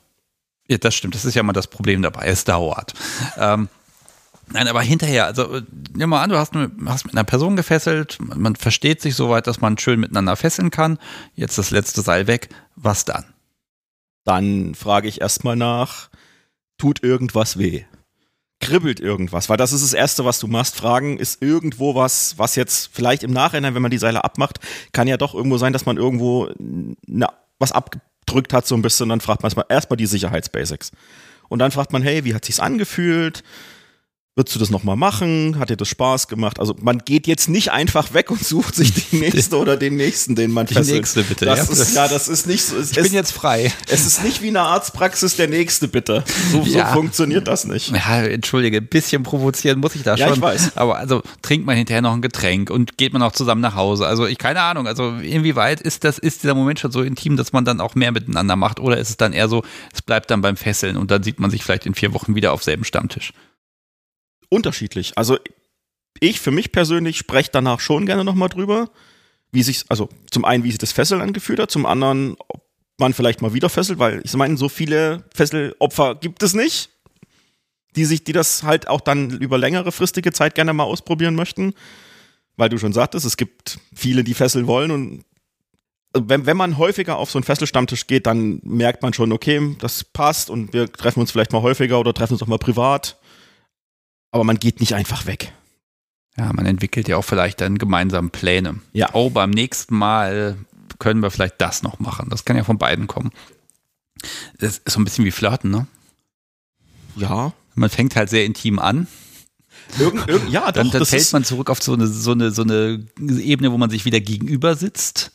[0.69, 1.15] Ja, das stimmt.
[1.15, 2.27] Das ist ja mal das Problem dabei.
[2.27, 2.95] Es dauert.
[3.37, 3.69] Ähm,
[4.53, 5.61] Nein, aber hinterher, also
[5.95, 6.53] nimm mal an, du hast,
[6.87, 10.71] hast, mit einer Person gefesselt, man versteht sich so weit, dass man schön miteinander fesseln
[10.71, 10.99] kann.
[11.35, 12.51] Jetzt das letzte Seil weg.
[12.77, 13.25] Was dann?
[14.25, 16.11] Dann frage ich erstmal nach,
[16.79, 17.85] tut irgendwas weh?
[18.61, 19.49] Kribbelt irgendwas?
[19.49, 20.77] Weil das ist das Erste, was du machst.
[20.77, 24.61] Fragen, ist irgendwo was, was jetzt vielleicht im Nachhinein, wenn man die Seile abmacht,
[24.93, 27.97] kann ja doch irgendwo sein, dass man irgendwo na, was ab,
[28.27, 30.93] drückt hat so ein bisschen, dann fragt man erstmal die Sicherheitsbasics.
[31.49, 33.43] Und dann fragt man, hey, wie hat sich's angefühlt?
[34.37, 35.61] Würdest du das nochmal machen?
[35.61, 36.59] Hat dir das Spaß gemacht?
[36.59, 40.35] Also man geht jetzt nicht einfach weg und sucht sich die nächste oder den nächsten,
[40.35, 40.97] den man Die fesselt.
[40.97, 41.45] nächste bitte.
[41.45, 41.73] Das ja.
[41.73, 42.77] ist, ja, das ist nicht so.
[42.77, 43.73] Es, ich bin es, jetzt frei.
[43.89, 46.25] es ist nicht wie eine Arztpraxis der nächste, bitte.
[46.51, 46.87] So, so Ja.
[46.93, 47.93] funktioniert das nicht.
[47.93, 50.35] Ja, entschuldige, ein bisschen provozieren muss ich da Ja, schon.
[50.39, 50.77] ich weiß.
[50.79, 54.05] Aber also trinkt man hinterher noch ein Getränk und geht man auch zusammen nach Hause.
[54.05, 54.89] Also ich keine Ahnung.
[54.89, 58.11] Also inwieweit ist das, ist dieser Moment schon so intim, dass man dann auch mehr
[58.11, 58.81] miteinander macht?
[58.81, 59.63] Oder ist es dann eher so,
[59.93, 62.53] es bleibt dann beim Fesseln und dann sieht man sich vielleicht in vier Wochen wieder
[62.53, 63.33] auf selben Stammtisch?
[64.55, 65.19] Unterschiedlich.
[65.19, 65.37] Also
[66.21, 68.89] ich für mich persönlich spreche danach schon gerne nochmal drüber,
[69.51, 72.63] wie sich, also zum einen, wie sich das Fesseln angefühlt hat, zum anderen, ob
[72.99, 76.91] man vielleicht mal wieder fesselt, weil ich meine, so viele Fesselopfer gibt es nicht,
[77.97, 81.75] die sich, die das halt auch dann über längere fristige Zeit gerne mal ausprobieren möchten.
[82.57, 85.25] Weil du schon sagtest, es gibt viele, die fesseln wollen und
[86.17, 90.05] wenn, wenn man häufiger auf so einen Fesselstammtisch geht, dann merkt man schon, okay, das
[90.05, 93.19] passt und wir treffen uns vielleicht mal häufiger oder treffen uns auch mal privat.
[94.35, 95.53] Aber man geht nicht einfach weg.
[96.37, 98.81] Ja, man entwickelt ja auch vielleicht dann gemeinsam Pläne.
[98.93, 99.11] Ja.
[99.13, 100.57] Oh, beim nächsten Mal
[100.99, 102.31] können wir vielleicht das noch machen.
[102.31, 103.31] Das kann ja von beiden kommen.
[104.59, 105.87] Das ist so ein bisschen wie Flirten, ne?
[107.15, 107.53] Ja.
[107.77, 109.07] Man fängt halt sehr intim an,
[110.01, 112.51] Irgend, irgend, ja, dann, doch, dann das fällt man zurück auf so eine, so, eine,
[112.51, 115.31] so eine Ebene, wo man sich wieder gegenüber sitzt.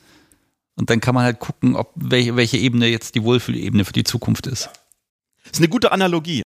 [0.75, 4.03] Und dann kann man halt gucken, ob welche, welche Ebene jetzt die Wohlfühlebene für die
[4.03, 4.69] Zukunft ist.
[5.49, 6.41] ist eine gute Analogie.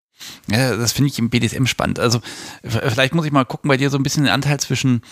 [0.50, 1.98] Ja, das finde ich im BDSM spannend.
[1.98, 2.20] Also
[2.62, 5.02] vielleicht muss ich mal gucken bei dir so ein bisschen den Anteil zwischen,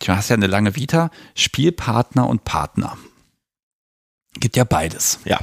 [0.00, 2.96] du hast ja eine lange Vita, Spielpartner und Partner.
[4.40, 5.18] Gibt ja beides.
[5.24, 5.40] Ja.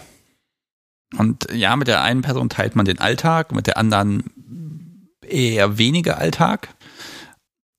[1.17, 6.17] Und ja, mit der einen Person teilt man den Alltag, mit der anderen eher weniger
[6.17, 6.69] Alltag.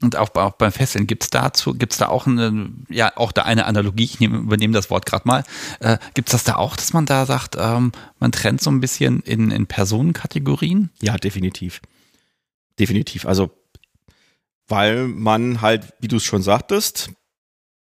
[0.02, 3.32] Und auch, auch beim Fesseln gibt es dazu, gibt es da auch eine, ja, auch
[3.32, 5.44] da eine Analogie, ich nehme, übernehme das Wort gerade mal.
[5.80, 8.80] Äh, gibt es das da auch, dass man da sagt, ähm, man trennt so ein
[8.80, 10.90] bisschen in, in Personenkategorien?
[11.02, 11.82] Ja, definitiv.
[12.78, 13.26] Definitiv.
[13.26, 13.50] Also,
[14.68, 17.10] weil man halt, wie du es schon sagtest,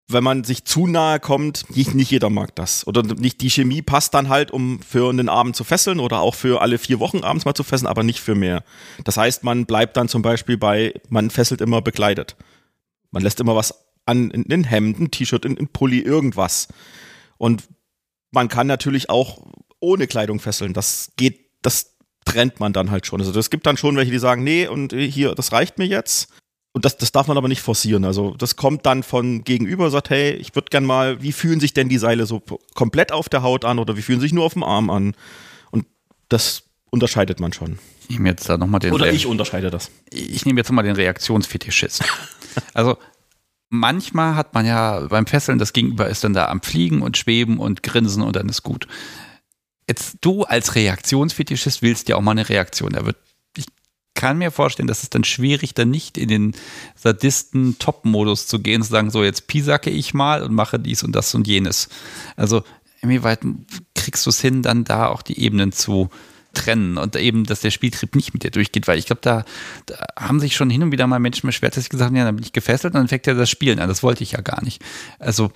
[0.07, 2.87] wenn man sich zu nahe kommt, nicht, nicht jeder mag das.
[2.87, 6.35] Oder nicht die Chemie passt dann halt, um für einen Abend zu fesseln oder auch
[6.35, 8.65] für alle vier Wochen abends mal zu fesseln, aber nicht für mehr.
[9.05, 12.37] Das heißt, man bleibt dann zum Beispiel bei, man fesselt immer bekleidet.
[13.11, 16.69] Man lässt immer was an, in, in Hemd, ein T-Shirt, in, in Pulli, irgendwas.
[17.39, 17.65] Und
[18.31, 19.47] man kann natürlich auch
[19.81, 20.75] ohne Kleidung fesseln.
[20.75, 21.97] Das geht, das
[22.27, 23.21] trennt man dann halt schon.
[23.21, 26.29] Also es gibt dann schon welche, die sagen, nee, und hier, das reicht mir jetzt.
[26.77, 28.05] Und das, das darf man aber nicht forcieren.
[28.05, 31.73] Also das kommt dann von gegenüber, sagt, hey, ich würde gern mal, wie fühlen sich
[31.73, 32.43] denn die Seile so
[32.75, 35.15] komplett auf der Haut an oder wie fühlen sich nur auf dem Arm an?
[35.71, 35.87] Und
[36.29, 37.79] das unterscheidet man schon.
[38.09, 39.91] Ich nehme jetzt da nochmal den Oder Re- ich unterscheide das.
[40.11, 42.03] ich nehme jetzt mal den Reaktionsfetischist.
[42.75, 42.99] Also
[43.71, 47.59] manchmal hat man ja beim Fesseln, das Gegenüber ist dann da am Fliegen und Schweben
[47.59, 48.89] und Grinsen und dann ist gut.
[49.89, 52.93] Jetzt du als Reaktionsfetischist willst ja auch mal eine Reaktion.
[52.93, 53.17] Da wird,
[54.15, 56.53] kann mir vorstellen, dass es dann schwierig, dann nicht in den
[56.97, 61.35] Sadisten-Top-Modus zu gehen, zu sagen, so jetzt pisacke ich mal und mache dies und das
[61.35, 61.89] und jenes.
[62.37, 62.63] Also
[63.01, 63.41] inwieweit
[63.95, 66.11] kriegst du es hin, dann da auch die Ebenen zu
[66.55, 69.45] trennen und eben, dass der Spieltrieb nicht mit dir durchgeht, weil ich glaube, da,
[69.87, 72.25] da haben sich schon hin und wieder mal Menschen beschwert, dass ich gesagt habe, ja,
[72.25, 73.89] dann bin ich gefesselt und dann fängt ja das Spielen an.
[73.89, 74.83] Das wollte ich ja gar nicht.
[75.19, 75.51] Also,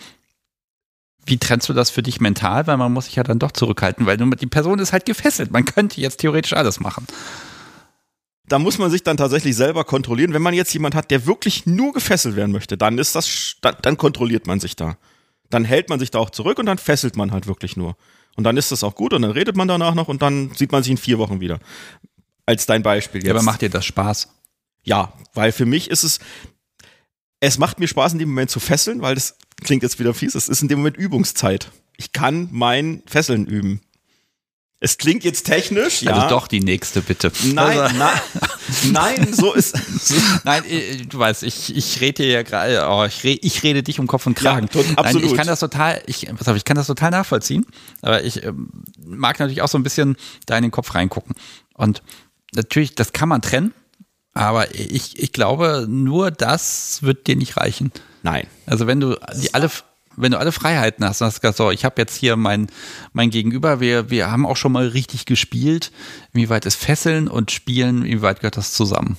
[1.24, 2.66] wie trennst du das für dich mental?
[2.66, 5.52] Weil man muss sich ja dann doch zurückhalten, weil die Person ist halt gefesselt.
[5.52, 7.06] Man könnte jetzt theoretisch alles machen.
[8.48, 10.32] Da muss man sich dann tatsächlich selber kontrollieren.
[10.32, 13.96] Wenn man jetzt jemand hat, der wirklich nur gefesselt werden möchte, dann ist das, dann
[13.96, 14.96] kontrolliert man sich da.
[15.50, 17.96] Dann hält man sich da auch zurück und dann fesselt man halt wirklich nur.
[18.36, 20.72] Und dann ist das auch gut und dann redet man danach noch und dann sieht
[20.72, 21.58] man sich in vier Wochen wieder.
[22.46, 23.28] Als dein Beispiel jetzt.
[23.28, 24.28] Ja, aber macht dir das Spaß?
[24.84, 26.20] Ja, weil für mich ist es,
[27.40, 30.34] es macht mir Spaß in dem Moment zu fesseln, weil das klingt jetzt wieder fies,
[30.34, 31.70] es ist in dem Moment Übungszeit.
[31.96, 33.80] Ich kann mein Fesseln üben.
[34.80, 36.12] Es klingt jetzt technisch, ja.
[36.12, 37.32] Also doch die nächste, bitte.
[37.52, 38.20] Nein, Also, nein,
[38.92, 40.14] nein, so ist, so,
[40.44, 43.82] Nein, äh, du weißt, ich, ich rede dir ja gerade, oh, ich, re, ich rede
[43.82, 44.66] dich um Kopf und Kragen.
[44.66, 45.30] Ja, tot- Nein, absolut.
[45.30, 47.66] ich kann das total, ich, pass auf, ich kann das total nachvollziehen,
[48.02, 48.68] aber ich ähm,
[49.04, 51.34] mag natürlich auch so ein bisschen da in den Kopf reingucken.
[51.74, 52.02] Und
[52.54, 53.74] natürlich, das kann man trennen,
[54.32, 57.90] aber ich, ich glaube, nur das wird dir nicht reichen.
[58.22, 58.46] nein.
[58.66, 59.70] Also wenn du die alle,
[60.20, 62.68] wenn du alle Freiheiten hast und hast gesagt, so, ich habe jetzt hier mein,
[63.12, 65.92] mein Gegenüber, wir, wir haben auch schon mal richtig gespielt,
[66.32, 69.16] inwieweit ist Fesseln und Spielen, inwieweit gehört das zusammen?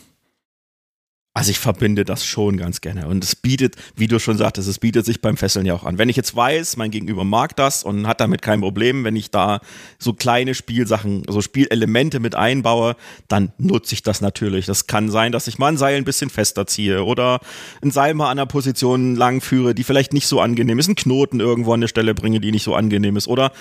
[1.39, 3.07] Also ich verbinde das schon ganz gerne.
[3.07, 5.97] Und es bietet, wie du schon sagtest, es bietet sich beim Fesseln ja auch an.
[5.97, 9.31] Wenn ich jetzt weiß, mein Gegenüber mag das und hat damit kein Problem, wenn ich
[9.31, 9.61] da
[9.99, 12.97] so kleine Spielsachen, so Spielelemente mit einbaue,
[13.29, 14.65] dann nutze ich das natürlich.
[14.65, 17.39] Das kann sein, dass ich mal ein Seil ein bisschen fester ziehe oder
[17.81, 20.95] ein Seil mal an einer Position lang führe, die vielleicht nicht so angenehm ist, einen
[20.95, 23.53] Knoten irgendwo an eine Stelle bringe, die nicht so angenehm ist oder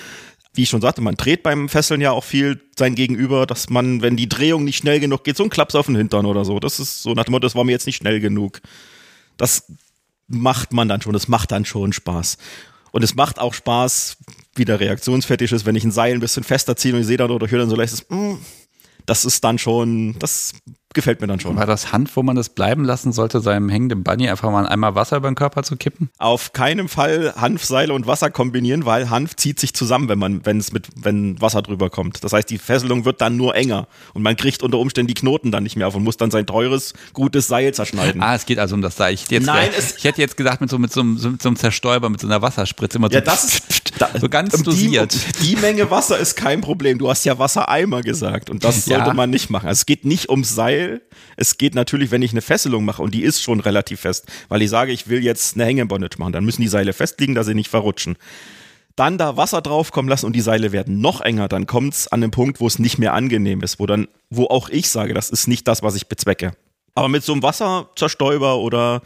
[0.55, 4.03] wie ich schon sagte, man dreht beim Fesseln ja auch viel sein Gegenüber, dass man,
[4.03, 6.59] wenn die Drehung nicht schnell genug geht, so ein Klaps auf den Hintern oder so.
[6.59, 8.61] Das ist so nach dem Motto, das war mir jetzt nicht schnell genug.
[9.37, 9.71] Das
[10.27, 12.39] macht man dann schon, das macht dann schon Spaß.
[12.91, 14.17] Und es macht auch Spaß,
[14.55, 17.17] wie der Reaktionsfetisch ist, wenn ich ein Seil ein bisschen fester ziehe und ich sehe
[17.17, 18.35] dann oder höre dann so leichtes, mm,
[19.07, 20.55] das ist dann schon, das
[20.99, 21.57] gefällt mir dann schon.
[21.57, 24.95] War das Hand, wo man das bleiben lassen sollte, seinem hängenden Bunny einfach mal einmal
[24.95, 26.11] Wasser über den Körper zu kippen?
[26.19, 30.45] Auf keinen Fall Hanf, Seile und Wasser kombinieren, weil Hanf zieht sich zusammen, wenn man,
[30.45, 32.23] wenn es mit, wenn Wasser drüber kommt.
[32.25, 35.51] Das heißt, die Fesselung wird dann nur enger und man kriegt unter Umständen die Knoten
[35.53, 38.21] dann nicht mehr auf und muss dann sein teures, gutes Seil zerschneiden.
[38.23, 39.15] Ah, es geht also um das Seil.
[39.15, 41.49] Ich, jetzt Nein, ich hätte jetzt gedacht, mit so, mit so, einem- so, mit so
[41.49, 44.63] einem Zerstäuber, mit so einer Wasserspritze immer Ja, so, das ist da, so ganz um
[44.65, 45.15] dosiert.
[45.41, 46.99] Die, die Menge Wasser ist kein Problem.
[46.99, 48.97] Du hast ja Wassereimer gesagt und das Ja.
[48.99, 49.69] sollte man nicht machen.
[49.69, 50.88] Also es geht nicht ums Seil.
[51.37, 54.63] Es geht natürlich, wenn ich eine Fesselung mache und die ist schon relativ fest, weil
[54.63, 57.47] ich sage, ich will jetzt eine Hängebondage machen, dann müssen die Seile fest liegen, dass
[57.47, 58.17] sie nicht verrutschen.
[58.97, 62.21] Dann da Wasser draufkommen lassen und die Seile werden noch enger, dann kommt es an
[62.21, 65.31] den Punkt, wo es nicht mehr angenehm ist, wo dann, wo auch ich sage, das
[65.31, 66.53] ist nicht das, was ich bezwecke.
[66.97, 69.03] Aber mit so einem Wasserzerstäuber oder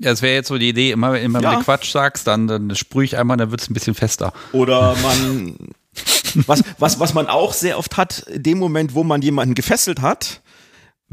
[0.00, 1.52] Ja, das wäre jetzt so die Idee, immer, immer Ja.
[1.52, 4.32] wenn du Quatsch sagst, dann, dann sprühe ich einmal, dann wird es ein bisschen fester.
[4.50, 5.56] Oder man,
[6.46, 10.00] was, was, was man auch sehr oft hat, in dem Moment, wo man jemanden gefesselt
[10.02, 10.41] hat,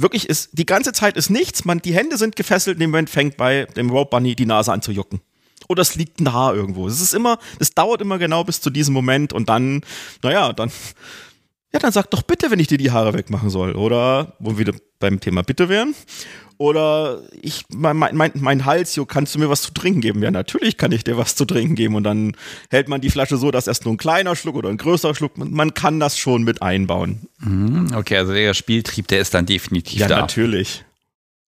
[0.02, 3.10] wirklich ist, die ganze Zeit ist nichts, man, die Hände sind gefesselt, in dem Moment
[3.10, 5.22] fängt bei dem Rope Bunny die Nase an zu jucken.
[5.68, 6.88] Oder es liegt ein Haar irgendwo.
[6.88, 9.82] Es ist immer, es dauert immer genau bis zu diesem Moment und dann,
[10.24, 10.72] naja, dann,
[11.74, 13.76] ja, dann sag doch bitte, wenn ich dir die Haare wegmachen soll.
[13.76, 15.94] Oder, wo wir wieder beim Thema bitte wären.
[16.60, 20.22] Oder ich, mein, mein, mein, Hals, jo, kannst du mir was zu trinken geben?
[20.22, 21.96] Ja, natürlich kann ich dir was zu trinken geben.
[21.96, 22.36] Und dann
[22.70, 25.38] hält man die Flasche so, dass erst nur ein kleiner Schluck oder ein größerer Schluck,
[25.38, 27.30] man, kann das schon mit einbauen.
[27.42, 30.20] Hm, Okay, also der Spieltrieb, der ist dann definitiv da.
[30.20, 30.84] natürlich.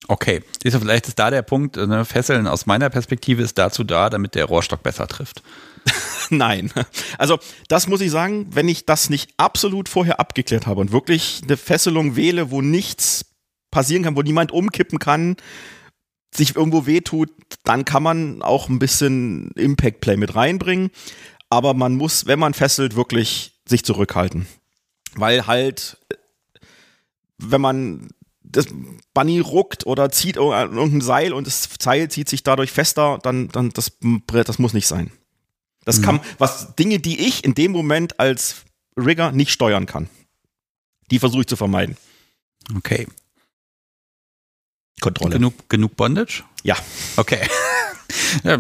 [0.08, 4.10] Okay, du, vielleicht ist da der Punkt, ne, Fesseln aus meiner Perspektive ist dazu da,
[4.10, 5.44] damit der Rohrstock besser trifft.
[6.30, 6.72] Nein.
[7.18, 11.42] Also, das muss ich sagen, wenn ich das nicht absolut vorher abgeklärt habe und wirklich
[11.44, 13.26] eine Fesselung wähle, wo nichts
[13.72, 15.38] passieren kann, wo niemand umkippen kann,
[16.34, 17.30] sich irgendwo wehtut,
[17.64, 20.92] dann kann man auch ein bisschen Impact Play mit reinbringen.
[21.50, 24.48] Aber man muss, wenn man fesselt, wirklich sich zurückhalten.
[25.16, 25.98] Weil halt,
[27.38, 28.10] wenn man
[28.44, 28.68] das
[29.14, 33.70] Bunny ruckt oder zieht irgendein Seil und das Seil zieht sich dadurch fester, dann, dann
[33.72, 35.12] das, das muss nicht sein.
[35.84, 38.66] Das kann, was Dinge, die ich in dem Moment als
[38.96, 40.10] Rigger nicht steuern kann.
[41.10, 41.98] Die versuche ich zu vermeiden.
[42.76, 43.08] Okay.
[45.02, 45.34] Kontrolle.
[45.34, 46.44] Genug, genug Bondage?
[46.64, 46.78] Ja.
[47.18, 47.42] Okay.
[48.44, 48.58] Ja,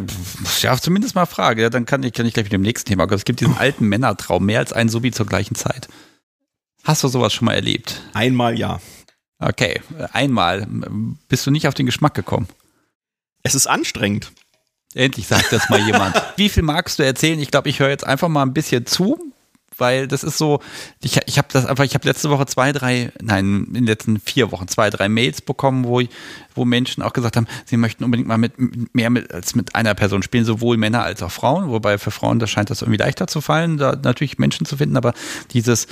[0.61, 1.61] ja, zumindest mal Frage.
[1.61, 3.17] Ja, dann kann ich, kann ich gleich mit dem nächsten Thema kommen.
[3.17, 5.89] Es gibt diesen alten Männertraum, mehr als ein Subi zur gleichen Zeit.
[6.83, 8.01] Hast du sowas schon mal erlebt?
[8.13, 8.79] Einmal ja.
[9.39, 9.81] Okay,
[10.13, 10.67] einmal.
[11.27, 12.47] Bist du nicht auf den Geschmack gekommen?
[13.43, 14.31] Es ist anstrengend.
[14.93, 16.15] Endlich sagt das mal jemand.
[16.37, 17.39] Wie viel magst du erzählen?
[17.39, 19.30] Ich glaube, ich höre jetzt einfach mal ein bisschen zu,
[19.81, 20.61] weil das ist so,
[21.03, 24.19] ich, ich habe das einfach, ich habe letzte Woche zwei, drei, nein, in den letzten
[24.19, 26.01] vier Wochen zwei, drei Mails bekommen, wo,
[26.55, 28.53] wo Menschen auch gesagt haben, sie möchten unbedingt mal mit
[28.95, 32.39] mehr mit, als mit einer Person spielen, sowohl Männer als auch Frauen, wobei für Frauen,
[32.39, 35.13] das scheint das irgendwie leichter zu fallen, da natürlich Menschen zu finden, aber
[35.51, 35.87] dieses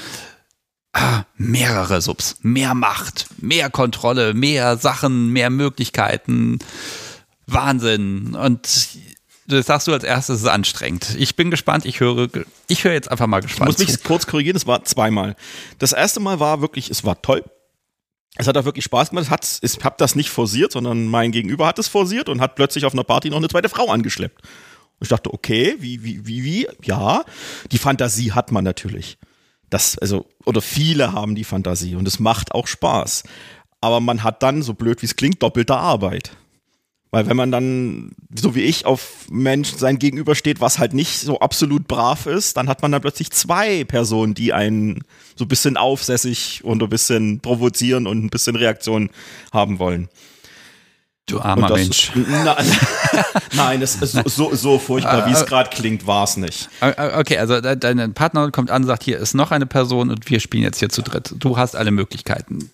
[0.93, 6.59] ah, mehrere Subs, mehr Macht, mehr Kontrolle, mehr Sachen, mehr Möglichkeiten,
[7.47, 8.35] Wahnsinn.
[8.35, 8.67] Und
[9.49, 11.15] das sagst du als erstes, es ist anstrengend.
[11.17, 12.29] Ich bin gespannt, ich höre,
[12.67, 13.69] ich höre jetzt einfach mal Ich gespannt.
[13.71, 13.99] muss mich zu.
[14.03, 15.35] kurz korrigieren, es war zweimal.
[15.79, 17.43] Das erste Mal war wirklich, es war toll.
[18.35, 19.25] Es hat auch wirklich Spaß gemacht.
[19.25, 22.55] Es hat, ich habe das nicht forciert, sondern mein Gegenüber hat es forciert und hat
[22.55, 24.41] plötzlich auf einer Party noch eine zweite Frau angeschleppt.
[24.43, 26.67] Und ich dachte, okay, wie, wie, wie, wie?
[26.83, 27.23] Ja,
[27.71, 29.17] die Fantasie hat man natürlich.
[29.69, 33.23] Das, also, oder viele haben die Fantasie und es macht auch Spaß.
[33.81, 36.31] Aber man hat dann, so blöd wie es klingt, doppelte Arbeit.
[37.11, 41.19] Weil wenn man dann, so wie ich, auf Mensch sein Gegenüber steht, was halt nicht
[41.19, 45.03] so absolut brav ist, dann hat man dann plötzlich zwei Personen, die einen
[45.35, 49.09] so ein bisschen aufsässig und ein bisschen provozieren und ein bisschen Reaktion
[49.51, 50.07] haben wollen.
[51.25, 52.11] Du armer und Mensch.
[52.15, 52.57] Ist, na,
[53.53, 56.69] nein, es ist so, so, furchtbar, wie es Äh, äh, gerade klingt, war es nicht.
[56.81, 60.39] Okay, also de- deine Partnerin kommt an, sagt, hier ist noch eine Person und wir
[60.39, 61.33] spielen jetzt hier zu dritt.
[61.37, 62.71] Du hast alle Möglichkeiten.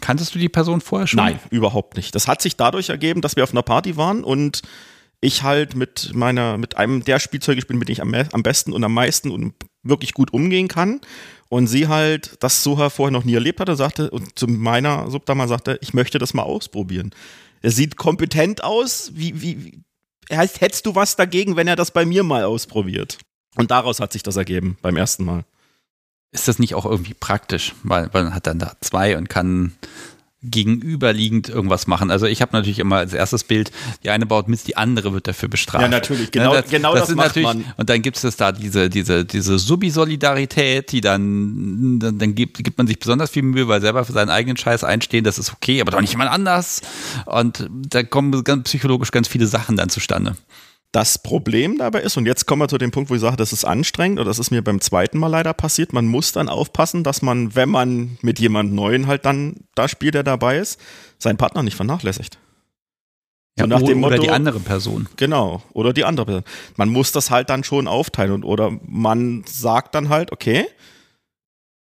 [0.00, 1.18] Kanntest du die Person vorher schon?
[1.18, 2.14] Nein, überhaupt nicht.
[2.14, 4.62] Das hat sich dadurch ergeben, dass wir auf einer Party waren und
[5.20, 8.72] ich halt mit meiner, mit einem der Spielzeuge spiele, mit dem ich am, am besten
[8.72, 11.00] und am meisten und wirklich gut umgehen kann.
[11.48, 15.26] Und sie halt das so vorher noch nie erlebt hatte, sagte, und zu meiner Sub
[15.26, 17.10] damals sagte, ich möchte das mal ausprobieren.
[17.60, 19.82] Er sieht kompetent aus, wie, wie, wie
[20.30, 23.18] hättest du was dagegen, wenn er das bei mir mal ausprobiert?
[23.56, 25.44] Und daraus hat sich das ergeben beim ersten Mal.
[26.32, 27.74] Ist das nicht auch irgendwie praktisch?
[27.82, 29.72] Weil, weil man hat dann da zwei und kann
[30.42, 32.10] gegenüberliegend irgendwas machen.
[32.10, 33.70] Also ich habe natürlich immer als erstes Bild,
[34.02, 35.82] die eine baut Mist, die andere wird dafür bestraft.
[35.82, 37.64] Ja, natürlich, genau das, genau das, das macht man.
[37.76, 42.78] Und dann gibt es da diese, diese, diese Subi-Solidarität, die dann, dann, dann gibt, gibt
[42.78, 45.80] man sich besonders viel Mühe, weil selber für seinen eigenen Scheiß einstehen, das ist okay,
[45.82, 46.80] aber doch nicht jemand anders.
[47.26, 50.36] Und da kommen ganz psychologisch ganz viele Sachen dann zustande.
[50.92, 53.52] Das Problem dabei ist, und jetzt kommen wir zu dem Punkt, wo ich sage, das
[53.52, 57.04] ist anstrengend, oder das ist mir beim zweiten Mal leider passiert, man muss dann aufpassen,
[57.04, 60.80] dass man, wenn man mit jemand Neuen halt dann da spielt, der dabei ist,
[61.18, 62.38] seinen Partner nicht vernachlässigt.
[63.56, 65.08] So ja, oder Motto, die andere Person.
[65.16, 66.44] Genau, oder die andere Person.
[66.76, 70.66] Man muss das halt dann schon aufteilen und oder man sagt dann halt, okay,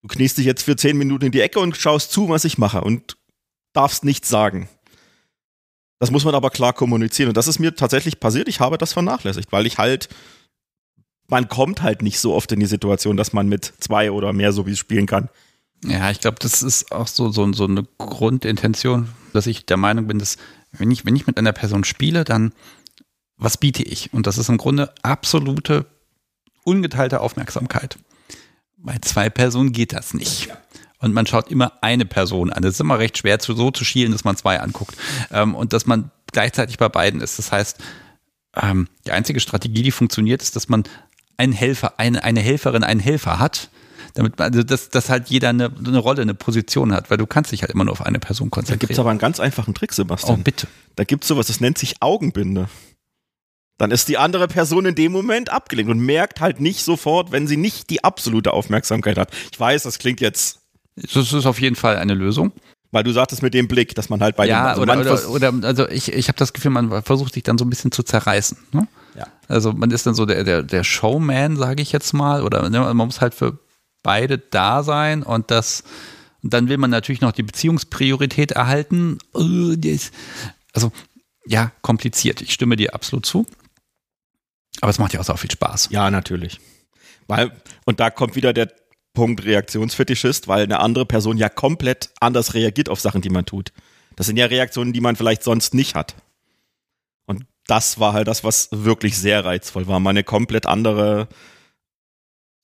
[0.01, 2.57] du kniest dich jetzt für zehn Minuten in die Ecke und schaust zu, was ich
[2.57, 3.17] mache und
[3.73, 4.67] darfst nichts sagen.
[5.99, 7.29] Das muss man aber klar kommunizieren.
[7.29, 8.47] Und das ist mir tatsächlich passiert.
[8.47, 10.09] Ich habe das vernachlässigt, weil ich halt,
[11.27, 14.53] man kommt halt nicht so oft in die Situation, dass man mit zwei oder mehr
[14.53, 15.29] so wie spielen kann.
[15.83, 20.07] Ja, ich glaube, das ist auch so, so, so eine Grundintention, dass ich der Meinung
[20.07, 20.37] bin, dass
[20.71, 22.53] wenn ich, wenn ich mit einer Person spiele, dann
[23.37, 24.13] was biete ich?
[24.13, 25.85] Und das ist im Grunde absolute,
[26.63, 27.99] ungeteilte Aufmerksamkeit.
[28.77, 30.47] Bei zwei Personen geht das nicht.
[30.47, 30.57] Ja
[30.99, 32.63] und man schaut immer eine Person an.
[32.63, 34.95] Es ist immer recht schwer, so zu schielen, dass man zwei anguckt.
[35.31, 37.37] Ähm, und dass man gleichzeitig bei beiden ist.
[37.37, 37.77] Das heißt,
[38.55, 40.83] ähm, die einzige Strategie, die funktioniert, ist, dass man
[41.37, 43.69] einen Helfer, eine, eine Helferin, einen Helfer hat,
[44.15, 47.27] damit man, also dass, dass halt jeder eine, eine Rolle, eine Position hat, weil du
[47.27, 48.79] kannst dich halt immer nur auf eine Person konzentrieren.
[48.79, 50.39] Da gibt es aber einen ganz einfachen Trick, Sebastian.
[50.39, 50.67] Oh, bitte.
[50.95, 52.67] Da gibt es sowas, das nennt sich Augenbinde.
[53.77, 57.45] Dann ist die andere Person in dem Moment abgelenkt und merkt halt nicht sofort, wenn
[57.45, 59.31] sie nicht die absolute Aufmerksamkeit hat.
[59.51, 60.61] Ich weiß, das klingt jetzt
[60.97, 62.51] das ist auf jeden Fall eine Lösung.
[62.91, 65.51] Weil du sagtest mit dem Blick, dass man halt bei ja, dem also oder, oder,
[65.51, 68.01] oder, also ich, ich habe das Gefühl, man versucht sich dann so ein bisschen zu
[68.01, 68.57] zerreißen.
[68.71, 68.87] Ne?
[69.15, 69.27] Ja.
[69.49, 72.79] Also man ist dann so der, der, der Showman, sage ich jetzt mal, oder ne,
[72.79, 73.59] man muss halt für
[74.03, 75.83] beide da sein und das
[76.43, 79.17] und dann will man natürlich noch die Beziehungspriorität erhalten.
[79.33, 80.91] Also
[81.45, 82.41] ja, kompliziert.
[82.41, 83.45] Ich stimme dir absolut zu.
[84.79, 85.89] Aber es macht ja auch so viel Spaß.
[85.91, 86.59] Ja, natürlich.
[87.27, 87.51] Weil,
[87.85, 88.71] und da kommt wieder der
[89.17, 93.73] Punkt Reaktionsfetischist, weil eine andere Person ja komplett anders reagiert auf Sachen, die man tut.
[94.15, 96.13] Das sind ja Reaktionen, die man vielleicht sonst nicht hat.
[97.25, 99.99] Und das war halt das, was wirklich sehr reizvoll war.
[99.99, 101.29] Mal eine komplett andere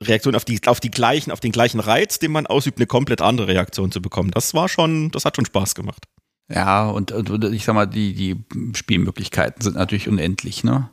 [0.04, 3.24] Reaktion auf die, auf die gleichen, auf den gleichen Reiz, den man ausübt, eine komplett
[3.24, 4.30] andere Reaktion zu bekommen.
[4.30, 6.06] Das war schon, das hat schon Spaß gemacht.
[6.50, 10.92] Ja, und, und ich sag mal, die, die Spielmöglichkeiten sind natürlich unendlich, ne?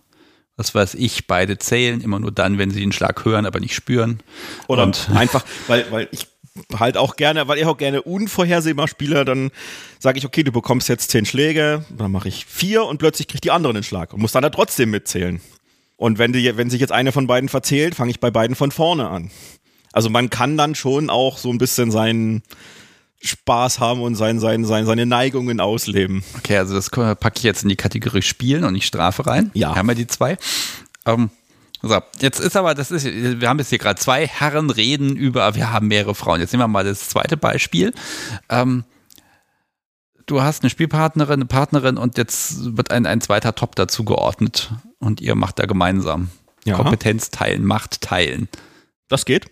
[0.61, 3.75] Was weiß ich, beide zählen immer nur dann, wenn sie den Schlag hören, aber nicht
[3.75, 4.21] spüren.
[4.69, 6.27] Oder und einfach, weil, weil ich
[6.79, 9.51] halt auch gerne, weil ich auch gerne unvorhersehbar spiele, dann
[9.99, 13.45] sage ich, okay, du bekommst jetzt zehn Schläge, dann mache ich vier und plötzlich kriegt
[13.45, 15.41] die andere einen Schlag und muss dann da trotzdem mitzählen.
[15.97, 18.71] Und wenn, die, wenn sich jetzt eine von beiden verzählt, fange ich bei beiden von
[18.71, 19.31] vorne an.
[19.93, 22.43] Also man kann dann schon auch so ein bisschen seinen
[23.23, 26.25] Spaß haben und sein, sein, sein, seine Neigungen ausleben.
[26.39, 29.51] Okay, also das packe ich jetzt in die Kategorie Spielen und nicht Strafe rein.
[29.55, 29.75] Ja.
[29.75, 30.39] Haben wir die zwei.
[31.05, 31.31] Ähm,
[31.83, 35.55] so, jetzt ist aber, das ist, wir haben jetzt hier gerade zwei Herren reden über,
[35.55, 36.41] wir haben mehrere Frauen.
[36.41, 37.93] Jetzt nehmen wir mal das zweite Beispiel.
[38.49, 38.85] Ähm,
[40.27, 44.71] du hast eine Spielpartnerin, eine Partnerin und jetzt wird ein, ein zweiter Top dazu geordnet
[44.99, 46.31] und ihr macht da gemeinsam.
[46.65, 46.77] Ja.
[46.77, 48.49] Kompetenz teilen, Macht teilen.
[49.09, 49.47] Das geht.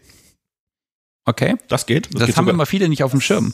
[1.29, 1.57] Okay.
[1.69, 2.07] Das geht.
[2.07, 2.55] Das, das geht haben sogar.
[2.55, 3.53] immer viele nicht auf dem Schirm.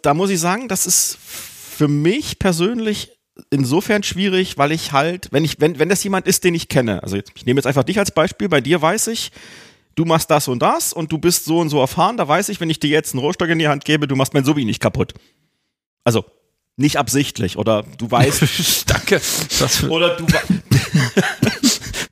[0.00, 3.12] Da muss ich sagen, das ist für mich persönlich
[3.50, 7.02] insofern schwierig, weil ich halt, wenn ich, wenn, wenn das jemand ist, den ich kenne,
[7.02, 9.32] also jetzt, ich nehme jetzt einfach dich als Beispiel, bei dir weiß ich,
[9.96, 12.58] du machst das und das und du bist so und so erfahren, da weiß ich,
[12.58, 14.80] wenn ich dir jetzt einen Rohrstock in die Hand gebe, du machst mein Sobi nicht
[14.80, 15.12] kaputt.
[16.04, 16.24] Also,
[16.76, 18.84] nicht absichtlich oder du weißt.
[18.90, 19.20] Danke.
[19.90, 20.26] oder du,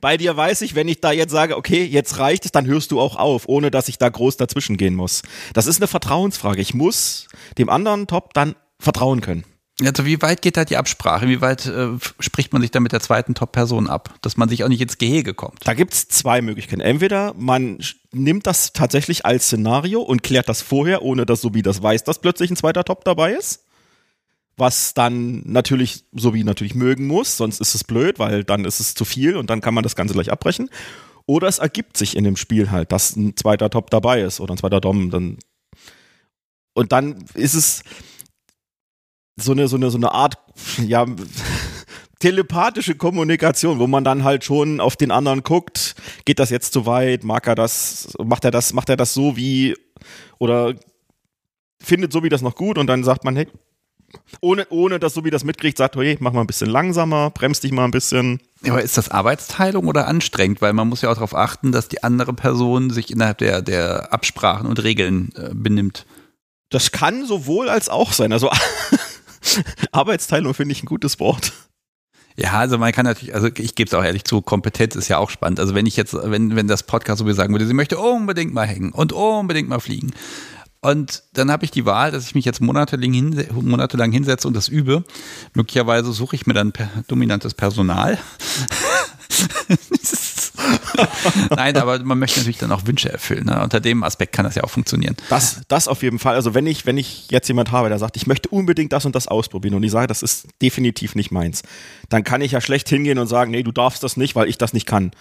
[0.01, 2.91] Bei dir weiß ich, wenn ich da jetzt sage, okay, jetzt reicht es, dann hörst
[2.91, 5.21] du auch auf, ohne dass ich da groß dazwischen gehen muss.
[5.53, 6.59] Das ist eine Vertrauensfrage.
[6.59, 9.45] Ich muss dem anderen Top dann vertrauen können.
[9.83, 11.27] Also wie weit geht da die Absprache?
[11.27, 14.63] Wie weit äh, spricht man sich da mit der zweiten Top-Person ab, dass man sich
[14.63, 15.59] auch nicht ins Gehege kommt?
[15.63, 16.81] Da gibt es zwei Möglichkeiten.
[16.81, 17.79] Entweder man
[18.11, 22.19] nimmt das tatsächlich als Szenario und klärt das vorher, ohne dass Sobi das weiß, dass
[22.19, 23.61] plötzlich ein zweiter Top dabei ist
[24.61, 28.79] was dann natürlich, so wie natürlich mögen muss, sonst ist es blöd, weil dann ist
[28.79, 30.69] es zu viel und dann kann man das Ganze gleich abbrechen.
[31.25, 34.53] Oder es ergibt sich in dem Spiel halt, dass ein zweiter Top dabei ist oder
[34.53, 35.09] ein zweiter Dom.
[35.09, 35.37] Dann
[36.73, 37.83] und dann ist es
[39.35, 40.37] so eine, so eine, so eine Art,
[40.85, 41.05] ja,
[42.19, 46.85] telepathische Kommunikation, wo man dann halt schon auf den anderen guckt, geht das jetzt zu
[46.85, 49.75] weit, mag er das, macht er das, macht er das so wie,
[50.37, 50.75] oder
[51.81, 53.47] findet so wie das noch gut und dann sagt man, hey,
[54.39, 57.63] ohne, ohne dass so wie das mitkriegt, sagt, hey, mach mal ein bisschen langsamer, bremst
[57.63, 58.41] dich mal ein bisschen.
[58.63, 60.61] Ja, aber ist das Arbeitsteilung oder anstrengend?
[60.61, 64.13] Weil man muss ja auch darauf achten, dass die andere Person sich innerhalb der, der
[64.13, 66.05] Absprachen und Regeln äh, benimmt.
[66.69, 68.31] Das kann sowohl als auch sein.
[68.31, 68.49] Also
[69.91, 71.51] Arbeitsteilung finde ich ein gutes Wort.
[72.37, 75.17] Ja, also man kann natürlich, also ich gebe es auch ehrlich zu, Kompetenz ist ja
[75.17, 75.59] auch spannend.
[75.59, 78.53] Also wenn ich jetzt, wenn, wenn das Podcast so wie sagen würde, sie möchte unbedingt
[78.53, 80.11] mal hängen und unbedingt mal fliegen.
[80.81, 84.55] Und dann habe ich die Wahl, dass ich mich jetzt monatelang, hinse monatelang hinsetze und
[84.55, 85.03] das übe.
[85.53, 88.17] Möglicherweise suche ich mir dann per dominantes Personal.
[91.55, 93.45] Nein, aber man möchte natürlich dann auch Wünsche erfüllen.
[93.45, 93.61] Ne?
[93.61, 95.15] Unter dem Aspekt kann das ja auch funktionieren.
[95.29, 96.35] Das, das auf jeden Fall.
[96.35, 99.15] Also wenn ich, wenn ich jetzt jemand habe, der sagt, ich möchte unbedingt das und
[99.15, 101.61] das ausprobieren und ich sage, das ist definitiv nicht meins,
[102.09, 104.57] dann kann ich ja schlecht hingehen und sagen, nee, du darfst das nicht, weil ich
[104.57, 105.11] das nicht kann.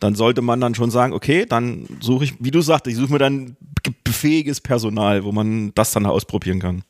[0.00, 3.12] Dann sollte man dann schon sagen, okay, dann suche ich, wie du sagst, ich suche
[3.12, 3.56] mir dann
[4.02, 6.82] befähiges Personal, wo man das dann ausprobieren kann.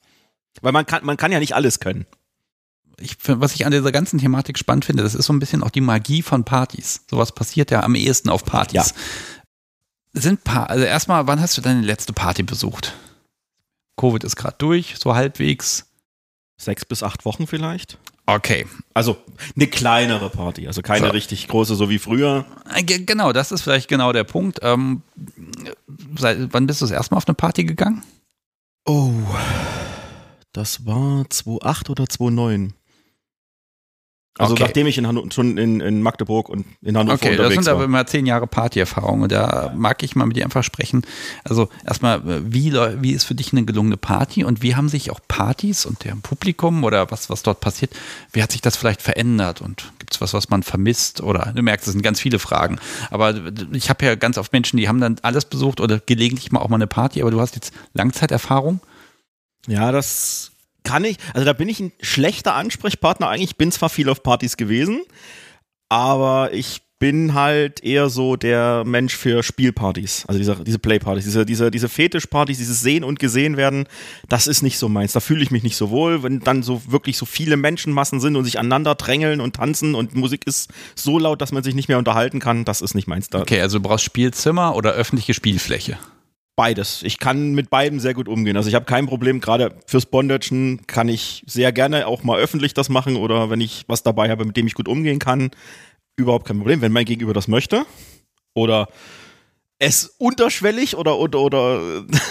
[0.62, 2.06] Weil man kann, man kann ja nicht alles können
[3.00, 5.70] ich, was ich an dieser ganzen Thematik spannend finde, das ist so ein bisschen auch
[5.70, 7.02] die Magie von Partys.
[7.10, 8.94] Sowas passiert ja am ehesten auf Partys.
[8.94, 9.00] Ja.
[10.12, 12.94] Sind paar, also erstmal, wann hast du deine letzte Party besucht?
[13.96, 15.86] Covid ist gerade durch, so halbwegs.
[16.56, 17.98] Sechs bis acht Wochen vielleicht.
[18.36, 18.66] Okay.
[18.94, 19.16] Also
[19.56, 21.12] eine kleinere Party, also keine so.
[21.12, 22.44] richtig große, so wie früher.
[22.74, 24.60] Äh, genau, das ist vielleicht genau der Punkt.
[24.62, 25.02] Ähm,
[26.18, 28.02] seit, wann bist du das erste Mal auf eine Party gegangen?
[28.86, 29.12] Oh,
[30.52, 32.74] das war 2008 oder 2009.
[34.40, 34.62] Also okay.
[34.62, 37.46] nachdem ich in Hanno schon in, in, Magdeburg und in Hannover okay, unterwegs war.
[37.46, 40.44] Okay, das sind aber immer zehn Jahre Partyerfahrung und da mag ich mal mit dir
[40.44, 41.02] einfach sprechen.
[41.44, 45.20] Also erstmal, wie, wie ist für dich eine gelungene Party und wie haben sich auch
[45.28, 47.92] Partys und deren Publikum oder was, was dort passiert,
[48.32, 51.62] wie hat sich das vielleicht verändert und gibt es was, was man vermisst oder du
[51.62, 52.78] merkst, es sind ganz viele Fragen.
[53.10, 53.34] Aber
[53.72, 56.68] ich habe ja ganz oft Menschen, die haben dann alles besucht oder gelegentlich mal auch
[56.70, 58.80] mal eine Party, aber du hast jetzt Langzeiterfahrung.
[59.66, 63.50] Ja, das kann ich, also da bin ich ein schlechter Ansprechpartner eigentlich.
[63.50, 65.02] Ich bin zwar viel auf Partys gewesen,
[65.88, 71.46] aber ich bin halt eher so der Mensch für Spielpartys, also diese, diese Playpartys, diese,
[71.46, 73.88] diese, diese Fetischpartys, dieses Sehen und Gesehen werden,
[74.28, 75.14] das ist nicht so meins.
[75.14, 78.36] Da fühle ich mich nicht so wohl, wenn dann so wirklich so viele Menschenmassen sind
[78.36, 81.88] und sich aneinander drängeln und tanzen und Musik ist so laut, dass man sich nicht
[81.88, 83.30] mehr unterhalten kann, das ist nicht meins.
[83.30, 83.40] Da.
[83.40, 85.96] Okay, also du brauchst Spielzimmer oder öffentliche Spielfläche?
[86.56, 87.02] Beides.
[87.02, 88.56] Ich kann mit beidem sehr gut umgehen.
[88.56, 92.74] Also ich habe kein Problem, gerade fürs Bondagen kann ich sehr gerne auch mal öffentlich
[92.74, 95.50] das machen oder wenn ich was dabei habe, mit dem ich gut umgehen kann,
[96.16, 96.80] überhaupt kein Problem.
[96.80, 97.84] Wenn mein Gegenüber das möchte
[98.54, 98.88] oder
[99.78, 101.80] es unterschwellig oder oder oder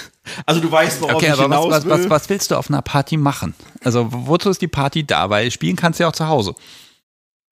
[0.46, 2.84] also du weißt, worauf okay, ich hinaus was, was, was, was willst du auf einer
[2.84, 3.56] Party machen?
[3.84, 5.30] Also wozu ist die Party da?
[5.30, 6.54] Weil spielen kannst du ja auch zu Hause.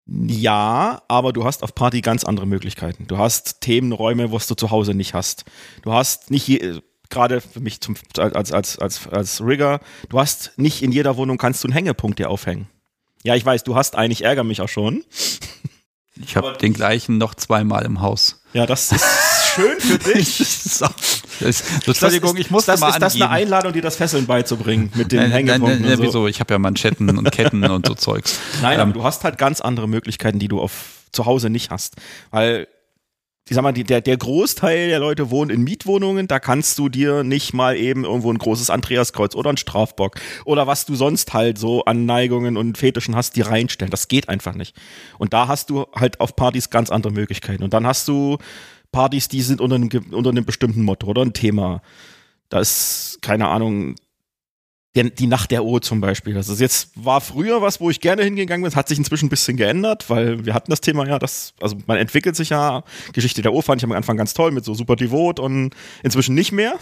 [0.06, 3.06] Ja, aber du hast auf Party ganz andere Möglichkeiten.
[3.06, 5.44] Du hast Themenräume, was du zu Hause nicht hast.
[5.82, 10.52] Du hast nicht je, gerade für mich zum, als, als, als, als Rigger, du hast
[10.56, 12.68] nicht in jeder Wohnung kannst du einen Hängepunkt dir aufhängen.
[13.22, 15.04] Ja, ich weiß, du hast einen, ich ärgere mich auch schon.
[16.16, 18.42] Ich habe den gleichen noch zweimal im Haus.
[18.52, 19.04] Ja, das ist
[19.54, 20.36] schön für dich.
[20.36, 20.86] so.
[21.40, 25.12] das, Entschuldigung, ich muss das, mal Ist das eine Einladung, dir das Fesseln beizubringen mit
[25.12, 25.80] den nein, Hängepunkten?
[25.80, 26.02] Nein, nein, so.
[26.02, 26.26] wieso?
[26.26, 28.38] Ich habe ja Manschetten und Ketten und so Zeugs.
[28.62, 30.72] Nein, ähm, aber du hast halt ganz andere Möglichkeiten, die du auf
[31.12, 31.96] zu Hause nicht hast.
[32.30, 32.66] Weil
[33.46, 36.88] ich sag mal, die, der, der Großteil der Leute wohnt in Mietwohnungen, da kannst du
[36.88, 40.14] dir nicht mal eben irgendwo ein großes Andreaskreuz oder ein Strafbock
[40.46, 43.90] oder was du sonst halt so an Neigungen und Fetischen hast, die reinstellen.
[43.90, 44.74] Das geht einfach nicht.
[45.18, 47.62] Und da hast du halt auf Partys ganz andere Möglichkeiten.
[47.62, 48.38] Und dann hast du
[48.94, 51.82] Partys, die sind unter einem, unter einem bestimmten Motto oder ein Thema.
[52.48, 53.96] Da ist, keine Ahnung,
[54.94, 56.34] der, die Nacht der O zum Beispiel.
[56.34, 59.30] Das ist jetzt, war früher was, wo ich gerne hingegangen bin, hat sich inzwischen ein
[59.30, 62.84] bisschen geändert, weil wir hatten das Thema ja, das, also man entwickelt sich ja.
[63.12, 66.36] Geschichte der O fand ich am Anfang ganz toll mit so super devot und inzwischen
[66.36, 66.74] nicht mehr.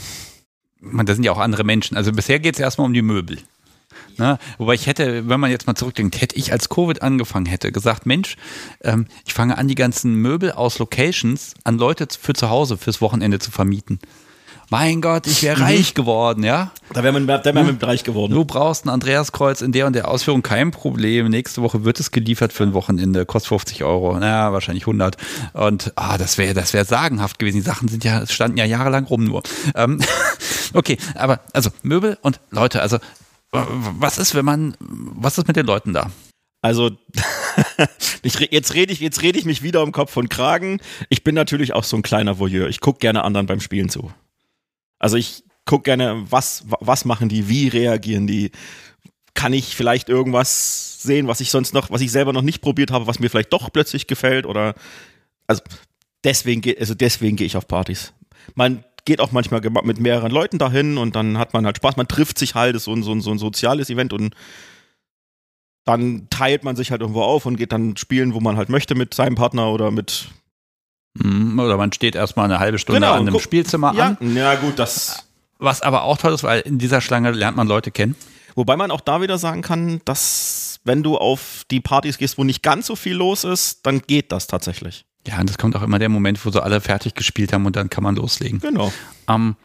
[0.81, 1.97] Man, das sind ja auch andere Menschen.
[1.97, 3.39] Also bisher geht es erstmal um die Möbel.
[4.19, 4.39] Ne?
[4.59, 8.07] Wobei ich hätte, wenn man jetzt mal zurückdenkt, hätte ich als Covid angefangen hätte, gesagt,
[8.07, 8.37] Mensch,
[8.83, 13.01] ähm, ich fange an, die ganzen Möbel aus Locations an Leute für zu Hause fürs
[13.01, 13.99] Wochenende zu vermieten
[14.73, 15.65] mein Gott, ich wäre mhm.
[15.65, 16.73] reich geworden, ja.
[16.95, 18.33] Da wäre man, da wär man reich geworden.
[18.33, 21.29] Du brauchst ein Andreaskreuz in der und der Ausführung, kein Problem.
[21.29, 25.19] Nächste Woche wird es geliefert für ein Wochenende, kostet 50 Euro, naja, wahrscheinlich 100.
[25.53, 27.59] Und ah, das wäre das wäre sagenhaft gewesen.
[27.59, 29.43] Die Sachen sind ja, standen ja jahrelang rum nur.
[29.75, 30.01] Ähm,
[30.73, 32.97] okay, aber also Möbel und Leute, also
[33.53, 36.11] was ist, wenn man, was ist mit den Leuten da?
[36.63, 36.91] Also
[38.23, 40.81] ich, jetzt rede ich, jetzt rede ich mich wieder um Kopf und Kragen.
[41.11, 42.69] Ich bin natürlich auch so ein kleiner Voyeur.
[42.69, 44.13] Ich gucke gerne anderen beim Spielen zu.
[44.99, 48.53] Also ich gucke gerne, was, was machen die, wie reagieren die.
[49.35, 52.91] Kann ich vielleicht irgendwas sehen, was ich sonst noch, was ich selber noch nicht probiert
[52.91, 54.75] habe, was mir vielleicht doch plötzlich gefällt oder
[55.47, 55.63] also
[56.23, 58.13] deswegen also deswegen gehe ich auf Partys.
[58.55, 62.09] Man geht auch manchmal mit mehreren Leuten dahin und dann hat man halt Spaß, man
[62.09, 64.35] trifft sich halt, ist so ein, so ein, so ein soziales Event und
[65.85, 68.95] dann teilt man sich halt irgendwo auf und geht dann spielen, wo man halt möchte
[68.95, 70.29] mit seinem Partner oder mit
[71.21, 74.37] hm, oder man steht erstmal eine halbe Stunde genau, an einem Spielzimmer ja, an.
[74.37, 75.29] Ja, gut, das.
[75.59, 78.17] Was aber auch toll ist, weil in dieser Schlange lernt man Leute kennen.
[78.55, 82.45] Wobei man auch da wieder sagen kann, dass wenn du auf die Partys gehst, wo
[82.45, 85.05] nicht ganz so viel los ist, dann geht das tatsächlich.
[85.27, 87.77] Ja, und das kommt auch immer der Moment, wo so alle fertig gespielt haben und
[87.77, 88.59] dann kann man loslegen.
[88.59, 88.93] Genau.
[89.29, 89.57] Ähm,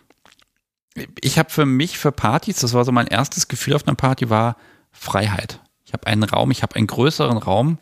[1.22, 4.30] ich habe für mich, für Partys, das war so mein erstes Gefühl auf einer Party,
[4.30, 4.58] war
[4.92, 5.60] Freiheit.
[5.86, 7.80] Ich habe einen Raum, ich habe einen größeren Raum,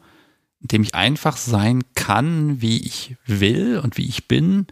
[0.62, 4.68] in dem ich einfach sein kann, wie ich will und wie ich bin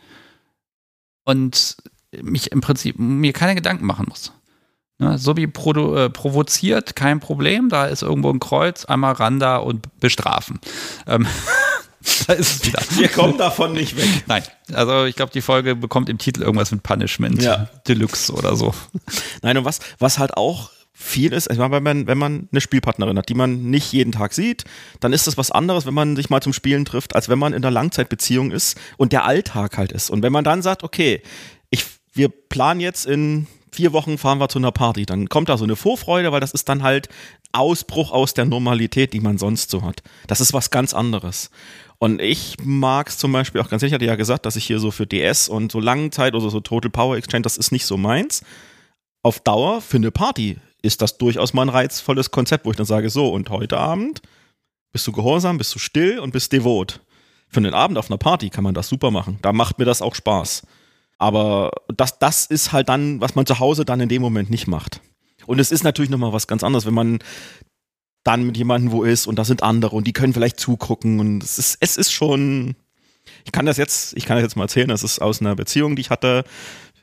[1.23, 1.77] und
[2.21, 4.33] mich im Prinzip mir keine Gedanken machen muss.
[4.99, 9.39] Ne, so wie produ, äh, provoziert, kein Problem, da ist irgendwo ein Kreuz, einmal ran
[9.39, 10.59] da und bestrafen.
[11.07, 11.25] Ähm,
[12.27, 12.81] da ist es wieder.
[12.95, 14.07] Wir kommen davon nicht weg.
[14.27, 14.43] Nein,
[14.73, 17.69] also ich glaube, die Folge bekommt im Titel irgendwas mit Punishment ja.
[17.87, 18.73] Deluxe oder so.
[19.41, 23.17] Nein, und was, was halt auch viel ist, meine, wenn man, wenn man eine Spielpartnerin
[23.17, 24.63] hat, die man nicht jeden Tag sieht,
[24.99, 27.53] dann ist das was anderes, wenn man sich mal zum Spielen trifft, als wenn man
[27.53, 30.09] in einer Langzeitbeziehung ist und der Alltag halt ist.
[30.09, 31.21] Und wenn man dann sagt, okay,
[31.71, 35.57] ich, wir planen jetzt in vier Wochen fahren wir zu einer Party, dann kommt da
[35.57, 37.09] so eine Vorfreude, weil das ist dann halt
[37.51, 40.03] Ausbruch aus der Normalität, die man sonst so hat.
[40.27, 41.49] Das ist was ganz anderes.
[41.99, 44.65] Und ich mag es zum Beispiel auch ganz sicher, ich hatte ja gesagt, dass ich
[44.65, 47.85] hier so für DS und so Langzeit oder so Total Power Exchange, das ist nicht
[47.85, 48.43] so meins.
[49.21, 52.85] Auf Dauer für eine Party ist das durchaus mal ein reizvolles Konzept, wo ich dann
[52.85, 54.21] sage, so, und heute Abend
[54.91, 57.01] bist du gehorsam, bist du still und bist devot.
[57.47, 59.39] Für einen Abend auf einer Party kann man das super machen.
[59.41, 60.67] Da macht mir das auch Spaß.
[61.17, 64.67] Aber das, das ist halt dann, was man zu Hause dann in dem Moment nicht
[64.67, 65.01] macht.
[65.45, 67.19] Und es ist natürlich nochmal was ganz anderes, wenn man
[68.23, 71.43] dann mit jemandem wo ist und da sind andere und die können vielleicht zugucken und
[71.43, 72.75] es ist, es ist schon,
[73.45, 75.95] ich kann das jetzt, ich kann das jetzt mal erzählen, das ist aus einer Beziehung,
[75.95, 76.43] die ich hatte.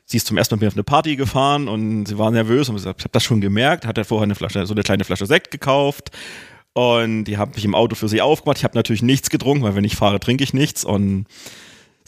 [0.05, 2.85] Sie ist zum ersten Mal auf eine Party gefahren und sie war nervös und ich
[2.85, 6.11] habe das schon gemerkt, hat er vorher eine Flasche, so eine kleine Flasche Sekt gekauft
[6.73, 8.57] und die habe ich im Auto für sie aufgemacht.
[8.57, 11.27] Ich habe natürlich nichts getrunken, weil wenn ich fahre, trinke ich nichts und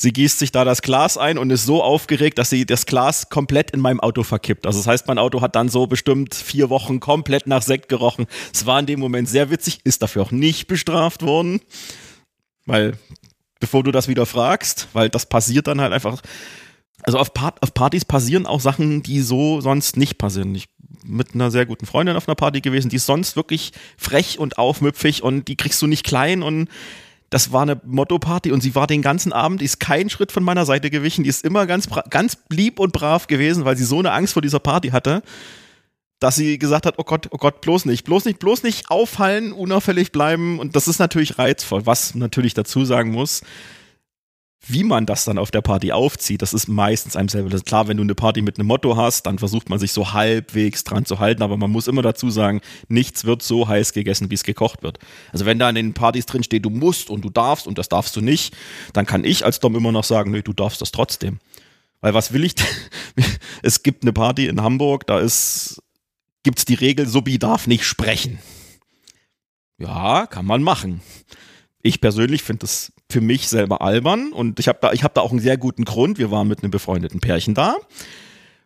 [0.04, 3.30] Sie gießt sich da das Glas ein und ist so aufgeregt, dass sie das Glas
[3.30, 4.68] komplett in meinem Auto verkippt.
[4.68, 8.26] Also das heißt, mein Auto hat dann so bestimmt vier Wochen komplett nach Sekt gerochen.
[8.54, 11.62] Es war in dem Moment sehr witzig, ist dafür auch nicht bestraft worden.
[12.66, 12.98] Weil,
[13.62, 16.20] bevor du das wieder fragst, weil das passiert dann halt einfach.
[17.04, 20.54] Also auf, Part auf Partys passieren auch Sachen, die so sonst nicht passieren.
[20.54, 20.66] Ich
[21.06, 24.58] mit einer sehr guten Freundin auf einer Party gewesen, die ist sonst wirklich frech und
[24.58, 26.68] aufmüpfig und die kriegst du nicht klein und
[27.34, 30.44] das war eine Motto-Party und sie war den ganzen Abend, die ist keinen Schritt von
[30.44, 33.98] meiner Seite gewichen, die ist immer ganz, ganz lieb und brav gewesen, weil sie so
[33.98, 35.24] eine Angst vor dieser Party hatte,
[36.20, 39.52] dass sie gesagt hat, oh Gott, oh Gott, bloß nicht, bloß nicht, bloß nicht auffallen,
[39.52, 40.60] unauffällig bleiben.
[40.60, 43.42] Und das ist natürlich reizvoll, was natürlich dazu sagen muss,
[44.66, 47.60] wie man das dann auf der Party aufzieht, das ist meistens einem selber.
[47.60, 50.86] Klar, wenn du eine Party mit einem Motto hast, dann versucht man sich so halbwegs
[50.86, 54.36] dran zu halten, aber man muss immer dazu sagen, nichts wird so heiß gegessen, wie
[54.36, 55.00] es gekocht wird.
[55.34, 57.90] Also wenn da in den Partys drin steht, du musst und du darfst und das
[57.90, 58.56] darfst du nicht,
[58.94, 61.40] dann kann ich als Dom immer noch sagen, nee, du darfst das trotzdem.
[62.00, 62.56] Weil was will ich?
[63.64, 65.82] es gibt eine Party in Hamburg, da ist,
[66.44, 68.40] gibt's die Regel, Subi darf nicht sprechen.
[69.78, 71.02] Ja, kann man machen.
[71.82, 75.22] Ich persönlich finde das für mich selber albern und ich habe da, ich hab da
[75.22, 76.18] auch einen sehr guten Grund.
[76.18, 77.76] Wir waren mit einem befreundeten Pärchen da.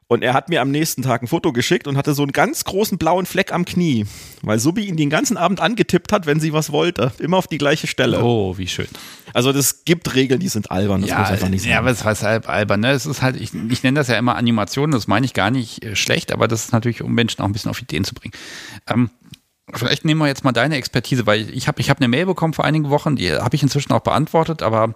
[0.10, 2.64] Und er hat mir am nächsten Tag ein Foto geschickt und hatte so einen ganz
[2.64, 4.06] großen blauen Fleck am Knie,
[4.42, 7.12] weil Subi ihn den ganzen Abend angetippt hat, wenn sie was wollte.
[7.20, 8.24] Immer auf die gleiche Stelle.
[8.24, 8.88] Oh, wie schön.
[9.34, 11.02] Also das gibt Regeln, die sind albern.
[11.02, 11.72] Das ja, muss einfach nicht sein.
[11.72, 12.80] Ja, aber es heißt halt albern.
[12.80, 12.92] Ne?
[12.92, 15.84] Es ist halt, ich, ich nenne das ja immer Animation, das meine ich gar nicht
[15.84, 18.34] äh, schlecht, aber das ist natürlich, um Menschen auch ein bisschen auf Ideen zu bringen.
[18.88, 19.10] Ähm,
[19.74, 22.54] Vielleicht nehmen wir jetzt mal deine Expertise, weil ich habe ich hab eine Mail bekommen
[22.54, 24.96] vor einigen Wochen, die habe ich inzwischen auch beantwortet, aber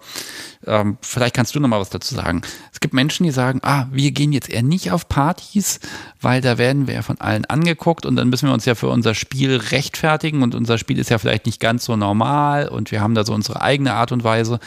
[0.65, 2.41] ähm, vielleicht kannst du noch mal was dazu sagen.
[2.71, 5.81] Es gibt Menschen, die sagen, ah, wir gehen jetzt eher nicht auf Partys,
[6.21, 8.87] weil da werden wir ja von allen angeguckt und dann müssen wir uns ja für
[8.87, 13.01] unser Spiel rechtfertigen und unser Spiel ist ja vielleicht nicht ganz so normal und wir
[13.01, 14.61] haben da so unsere eigene Art und Weise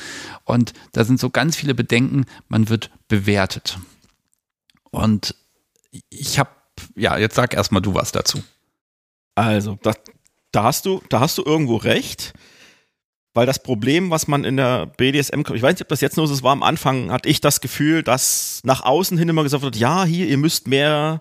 [0.45, 3.79] und da sind so ganz viele Bedenken, man wird bewertet.
[4.91, 5.35] Und
[6.11, 6.51] ich habe,
[6.95, 8.43] ja, jetzt sag erstmal du was dazu.
[9.35, 9.97] Also, das,
[10.53, 12.33] da hast du, da hast du irgendwo recht.
[13.37, 16.29] Weil das Problem, was man in der BDSM, ich weiß nicht, ob das jetzt nur
[16.29, 19.75] so war am Anfang, hatte ich das Gefühl, dass nach außen hin immer gesagt wird,
[19.75, 21.21] ja, hier, ihr müsst mehr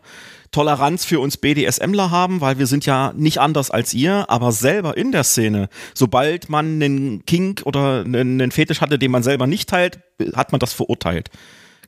[0.52, 4.95] Toleranz für uns BDSMler haben, weil wir sind ja nicht anders als ihr, aber selber
[4.95, 9.68] in der Szene, sobald man einen Kink oder einen Fetisch hatte, den man selber nicht
[9.68, 9.99] teilt,
[10.35, 11.31] hat man das verurteilt.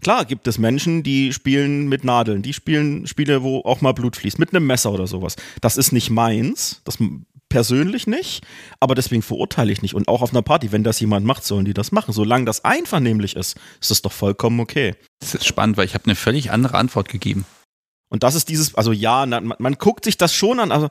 [0.02, 4.16] Klar gibt es Menschen, die spielen mit Nadeln, die spielen Spiele, wo auch mal Blut
[4.16, 5.36] fließt, mit einem Messer oder sowas.
[5.62, 6.98] Das ist nicht meins, das
[7.50, 8.46] persönlich nicht,
[8.80, 9.96] aber deswegen verurteile ich nicht.
[9.96, 12.12] Und auch auf einer Party, wenn das jemand macht, sollen die das machen.
[12.12, 14.96] Solange das einvernehmlich ist, ist das doch vollkommen okay.
[15.20, 17.46] Das ist spannend, weil ich habe eine völlig andere Antwort gegeben.
[18.10, 20.90] Und das ist dieses, also ja, man, man guckt sich das schon an, also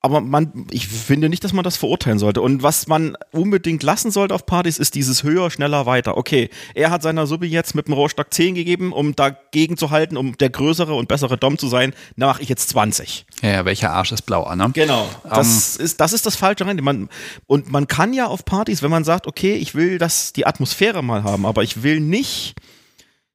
[0.00, 2.40] aber man, ich finde nicht, dass man das verurteilen sollte.
[2.40, 6.16] Und was man unbedingt lassen sollte auf Partys, ist dieses höher, schneller, weiter.
[6.16, 10.16] Okay, er hat seiner Subi jetzt mit dem Rohrstock 10 gegeben, um dagegen zu halten,
[10.16, 11.94] um der größere und bessere Dom zu sein.
[12.16, 13.26] Da mache ich jetzt 20.
[13.42, 14.70] Ja, ja, welcher Arsch ist blau, ne?
[14.72, 15.08] Genau.
[15.24, 16.76] Das, um, ist, das ist das Falsche rein.
[16.76, 17.08] Man,
[17.46, 21.02] und man kann ja auf Partys, wenn man sagt, okay, ich will das, die Atmosphäre
[21.02, 22.54] mal haben, aber ich will nicht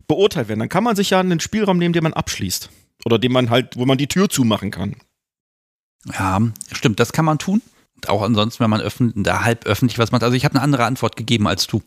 [0.08, 2.70] beurteilt werden, dann kann man sich ja einen Spielraum nehmen, den man abschließt.
[3.06, 4.96] Oder den man halt, wo man die Tür zumachen kann.
[6.12, 7.62] Ja, stimmt, das kann man tun.
[8.08, 10.24] Auch ansonsten, wenn man öffentlich, da halb öffentlich was macht.
[10.24, 11.82] Also ich habe eine andere Antwort gegeben als du.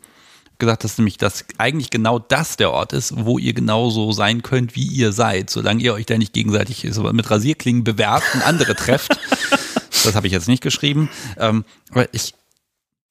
[0.58, 4.74] Gesagt, dass nämlich das eigentlich genau das der Ort ist, wo ihr genauso sein könnt,
[4.74, 9.18] wie ihr seid, solange ihr euch da nicht gegenseitig mit Rasierklingen bewerbt und andere trefft.
[10.04, 11.10] das habe ich jetzt nicht geschrieben.
[11.36, 12.32] Ähm, aber ich,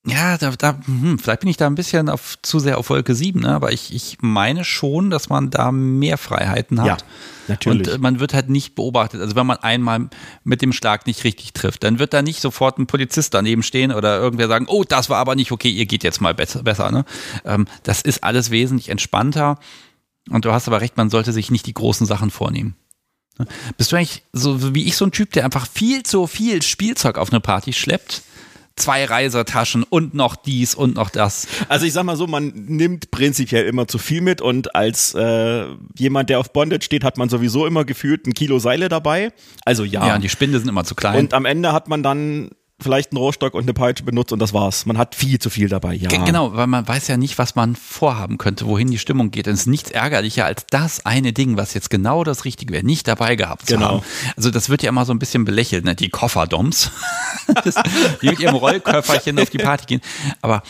[0.06, 3.16] ja, da, da hm, vielleicht bin ich da ein bisschen auf, zu sehr auf Wolke
[3.16, 3.50] 7, ne?
[3.50, 6.88] aber ich, ich meine schon, dass man da mehr Freiheiten hat.
[6.88, 6.98] Ja,
[7.48, 7.88] natürlich.
[7.88, 9.22] Und äh, man wird halt nicht beobachtet.
[9.22, 10.10] Also wenn man einmal
[10.44, 13.92] mit dem Schlag nicht richtig trifft, dann wird da nicht sofort ein Polizist daneben stehen
[13.92, 16.62] oder irgendwer sagen, oh, das war aber nicht okay, ihr geht jetzt mal besser.
[16.62, 17.04] besser ne?
[17.44, 19.60] Ähm, das ist alles wesentlich entspannter.
[20.30, 22.76] Und du hast aber recht, man sollte sich nicht die großen Sachen vornehmen.
[23.40, 23.48] Ne?
[23.78, 27.18] Bist du eigentlich so wie ich so ein Typ, der einfach viel zu viel Spielzeug
[27.18, 28.22] auf eine Party schleppt?
[28.76, 31.48] Zwei Reisetaschen und noch dies und noch das.
[31.70, 35.66] Also ich sag mal so, man nimmt prinzipiell immer zu viel mit und als äh,
[35.98, 39.32] jemand, der auf Bondage steht, hat man sowieso immer gefühlt ein Kilo Seile dabei.
[39.64, 40.06] Also ja.
[40.08, 41.20] Ja, und die Spinde sind immer zu klein.
[41.20, 42.50] Und am Ende hat man dann
[42.80, 44.86] vielleicht einen Rohrstock und eine Peitsche benutzt und das war's.
[44.86, 46.10] Man hat viel zu viel dabei, ja.
[46.10, 49.48] Genau, weil man weiß ja nicht, was man vorhaben könnte, wohin die Stimmung geht.
[49.48, 52.86] Und es ist nichts ärgerlicher als das eine Ding, was jetzt genau das Richtige wäre,
[52.86, 53.88] nicht dabei gehabt zu genau.
[53.88, 54.02] haben.
[54.36, 55.96] Also das wird ja immer so ein bisschen belächelt, ne?
[55.96, 56.92] die Kofferdoms,
[58.22, 60.02] die mit ihrem Rollköfferchen auf die Party gehen.
[60.42, 60.62] Aber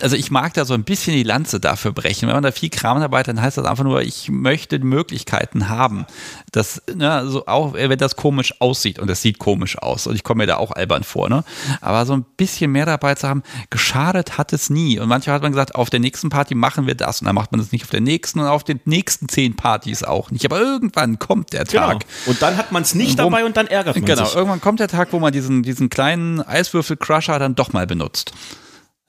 [0.00, 2.28] also ich mag da so ein bisschen die Lanze dafür brechen.
[2.28, 5.68] Wenn man da viel Kram dabei hat, dann heißt das einfach nur, ich möchte Möglichkeiten
[5.68, 6.06] haben.
[6.52, 10.24] Das, ne, so auch wenn das komisch aussieht und das sieht komisch aus und ich
[10.24, 11.44] komme mir da auch albern vor, ne?
[11.80, 14.98] Aber so ein bisschen mehr dabei zu haben, geschadet hat es nie.
[14.98, 17.52] Und manchmal hat man gesagt, auf der nächsten Party machen wir das und dann macht
[17.52, 20.44] man das nicht auf der nächsten und auf den nächsten zehn Partys auch nicht.
[20.44, 21.86] Aber irgendwann kommt der genau.
[21.88, 22.00] Tag.
[22.00, 22.10] Genau.
[22.26, 24.32] Und dann hat man es nicht wo, dabei und dann ärgert man genau, sich.
[24.32, 28.32] Genau, irgendwann kommt der Tag, wo man diesen, diesen kleinen Eiswürfel-Crusher dann doch mal benutzt.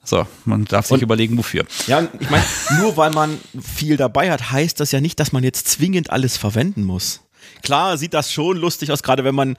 [0.06, 1.66] So, man darf sich und, überlegen, wofür.
[1.88, 2.44] Ja, ich meine,
[2.80, 6.36] nur weil man viel dabei hat, heißt das ja nicht, dass man jetzt zwingend alles
[6.36, 7.22] verwenden muss.
[7.62, 9.56] Klar sieht das schon lustig aus, gerade wenn man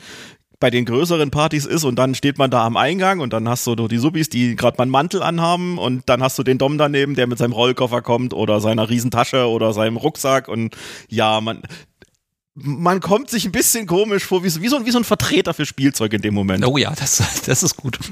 [0.59, 3.67] bei den größeren Partys ist und dann steht man da am Eingang und dann hast
[3.67, 6.77] du die Subis, die gerade mal einen Mantel anhaben und dann hast du den Dom
[6.77, 10.75] daneben, der mit seinem Rollkoffer kommt oder seiner Riesentasche oder seinem Rucksack und
[11.09, 11.61] ja, man,
[12.55, 16.13] man kommt sich ein bisschen komisch vor, wie, so, wie so ein Vertreter für Spielzeug
[16.13, 16.65] in dem Moment.
[16.65, 17.99] Oh ja, das, das ist gut.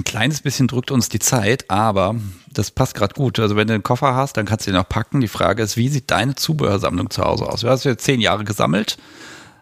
[0.00, 2.14] Ein kleines bisschen drückt uns die Zeit, aber
[2.50, 3.38] das passt gerade gut.
[3.38, 5.20] Also wenn du einen Koffer hast, dann kannst du ihn auch packen.
[5.20, 7.60] Die Frage ist, wie sieht deine Zubehörsammlung zu Hause aus?
[7.60, 8.96] Du hast jetzt zehn Jahre gesammelt.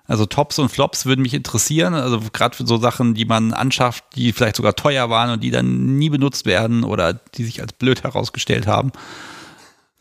[0.07, 1.95] Also Tops und Flops würden mich interessieren.
[1.95, 5.51] Also gerade für so Sachen, die man anschafft, die vielleicht sogar teuer waren und die
[5.51, 8.93] dann nie benutzt werden oder die sich als blöd herausgestellt haben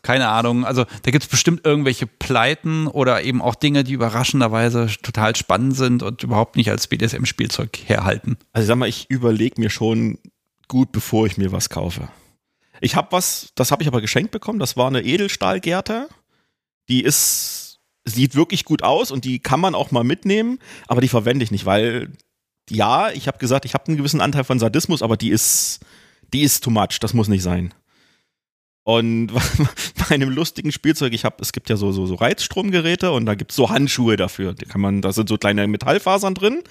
[0.08, 0.64] keine Ahnung.
[0.64, 5.76] Also da gibt es bestimmt irgendwelche Pleiten oder eben auch Dinge, die überraschenderweise total spannend
[5.76, 8.38] sind und überhaupt nicht als BDSM-Spielzeug herhalten.
[8.54, 10.16] Also sag mal, ich überlege mir schon
[10.66, 12.08] gut, bevor ich mir was kaufe.
[12.80, 14.58] Ich habe was, das habe ich aber geschenkt bekommen.
[14.58, 16.08] Das war eine Edelstahlgerte.
[16.88, 21.08] Die ist, sieht wirklich gut aus und die kann man auch mal mitnehmen, aber die
[21.08, 22.12] verwende ich nicht, weil
[22.70, 25.80] ja, ich habe gesagt, ich habe einen gewissen Anteil von Sadismus, aber die ist,
[26.32, 26.98] die ist too much.
[26.98, 27.74] Das muss nicht sein.
[28.88, 29.26] Und
[30.08, 33.34] bei einem lustigen Spielzeug, ich habe, es gibt ja so, so, so Reizstromgeräte und da
[33.34, 34.54] gibt's so Handschuhe dafür.
[34.54, 36.62] Die kann man, da sind so kleine Metallfasern drin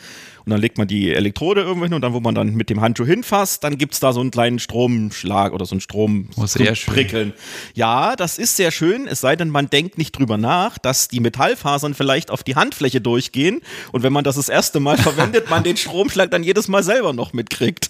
[0.47, 2.79] und dann legt man die Elektrode irgendwo hin und dann, wo man dann mit dem
[2.79, 6.71] Handschuh hinfasst, dann gibt's da so einen kleinen Stromschlag oder so einen Strom oh, sehr
[6.71, 7.33] prickeln.
[7.73, 11.19] Ja, das ist sehr schön, es sei denn, man denkt nicht drüber nach, dass die
[11.19, 13.59] Metallfasern vielleicht auf die Handfläche durchgehen
[13.91, 17.11] und wenn man das das erste Mal verwendet, man den Stromschlag dann jedes Mal selber
[17.11, 17.89] noch mitkriegt.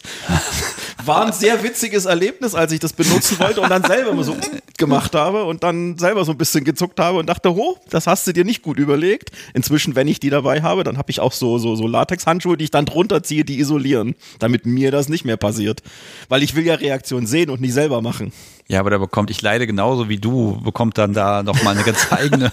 [1.06, 4.36] War ein sehr witziges Erlebnis, als ich das benutzen wollte und dann selber so
[4.78, 8.26] gemacht habe und dann selber so ein bisschen gezuckt habe und dachte, oh, das hast
[8.28, 9.32] du dir nicht gut überlegt.
[9.54, 12.66] Inzwischen, wenn ich die dabei habe, dann habe ich auch so, so, so Latex-Handschuhe, die
[12.66, 15.82] ich dann drunter ziehe, die isolieren, damit mir das nicht mehr passiert.
[16.30, 18.32] Weil ich will ja Reaktionen sehen und nicht selber machen.
[18.70, 22.08] Ja, aber da bekommt, ich leide genauso wie du, bekommt dann da nochmal eine ganz
[22.12, 22.50] eigene.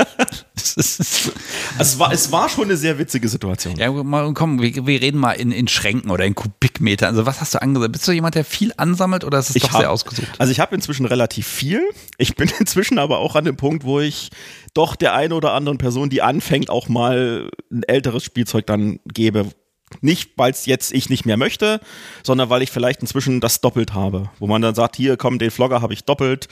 [0.55, 3.75] es, war, es war schon eine sehr witzige Situation.
[3.77, 3.89] Ja,
[4.33, 7.09] komm, wir, wir reden mal in, in Schränken oder in Kubikmetern.
[7.09, 7.93] Also was hast du angesagt?
[7.93, 10.29] Bist du jemand, der viel ansammelt oder ist es ich doch hab, sehr ausgesucht?
[10.39, 11.83] Also ich habe inzwischen relativ viel.
[12.17, 14.31] Ich bin inzwischen aber auch an dem Punkt, wo ich
[14.73, 19.47] doch der einen oder anderen Person, die anfängt, auch mal ein älteres Spielzeug dann gebe,
[20.03, 21.81] nicht, weil es jetzt ich nicht mehr möchte,
[22.23, 24.31] sondern weil ich vielleicht inzwischen das doppelt habe.
[24.39, 26.49] Wo man dann sagt, hier komm, den Vlogger habe ich doppelt.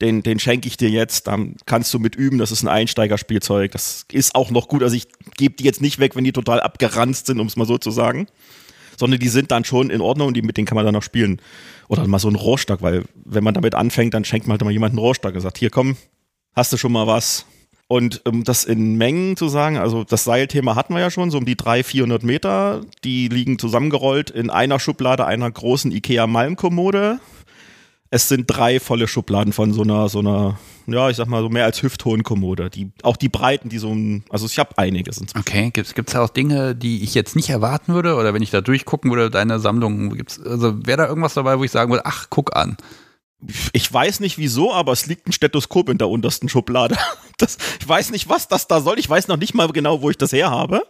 [0.00, 3.72] den, den schenke ich dir jetzt, dann kannst du mit üben, das ist ein Einsteigerspielzeug,
[3.72, 6.60] das ist auch noch gut, also ich gebe die jetzt nicht weg, wenn die total
[6.60, 8.28] abgeranzt sind, um es mal so zu sagen,
[8.96, 11.02] sondern die sind dann schon in Ordnung und die, mit denen kann man dann noch
[11.02, 11.40] spielen.
[11.88, 14.70] Oder mal so ein Rohrstock, weil wenn man damit anfängt, dann schenkt man halt mal
[14.70, 15.96] jemand einen Rohrstock und sagt, hier komm,
[16.54, 17.46] hast du schon mal was,
[17.88, 21.38] und um das in Mengen zu sagen, also das Seilthema hatten wir ja schon, so
[21.38, 22.82] um die 300, 400 Meter.
[23.02, 27.18] Die liegen zusammengerollt in einer Schublade einer großen Ikea Malmkommode.
[28.10, 31.48] Es sind drei volle Schubladen von so einer, so einer, ja, ich sag mal so
[31.48, 32.68] mehr als hüfthohen Kommode.
[32.68, 35.22] Die, auch die Breiten, die so ein, also ich habe einiges.
[35.38, 38.50] Okay, gibt's gibt's da auch Dinge, die ich jetzt nicht erwarten würde oder wenn ich
[38.50, 42.04] da durchgucken würde, deine Sammlung, gibt's, also wäre da irgendwas dabei, wo ich sagen würde,
[42.04, 42.76] ach, guck an.
[43.72, 46.96] Ich weiß nicht wieso, aber es liegt ein Stethoskop in der untersten Schublade.
[47.40, 48.98] Das, ich weiß nicht, was das da soll.
[48.98, 50.82] Ich weiß noch nicht mal genau, wo ich das her habe.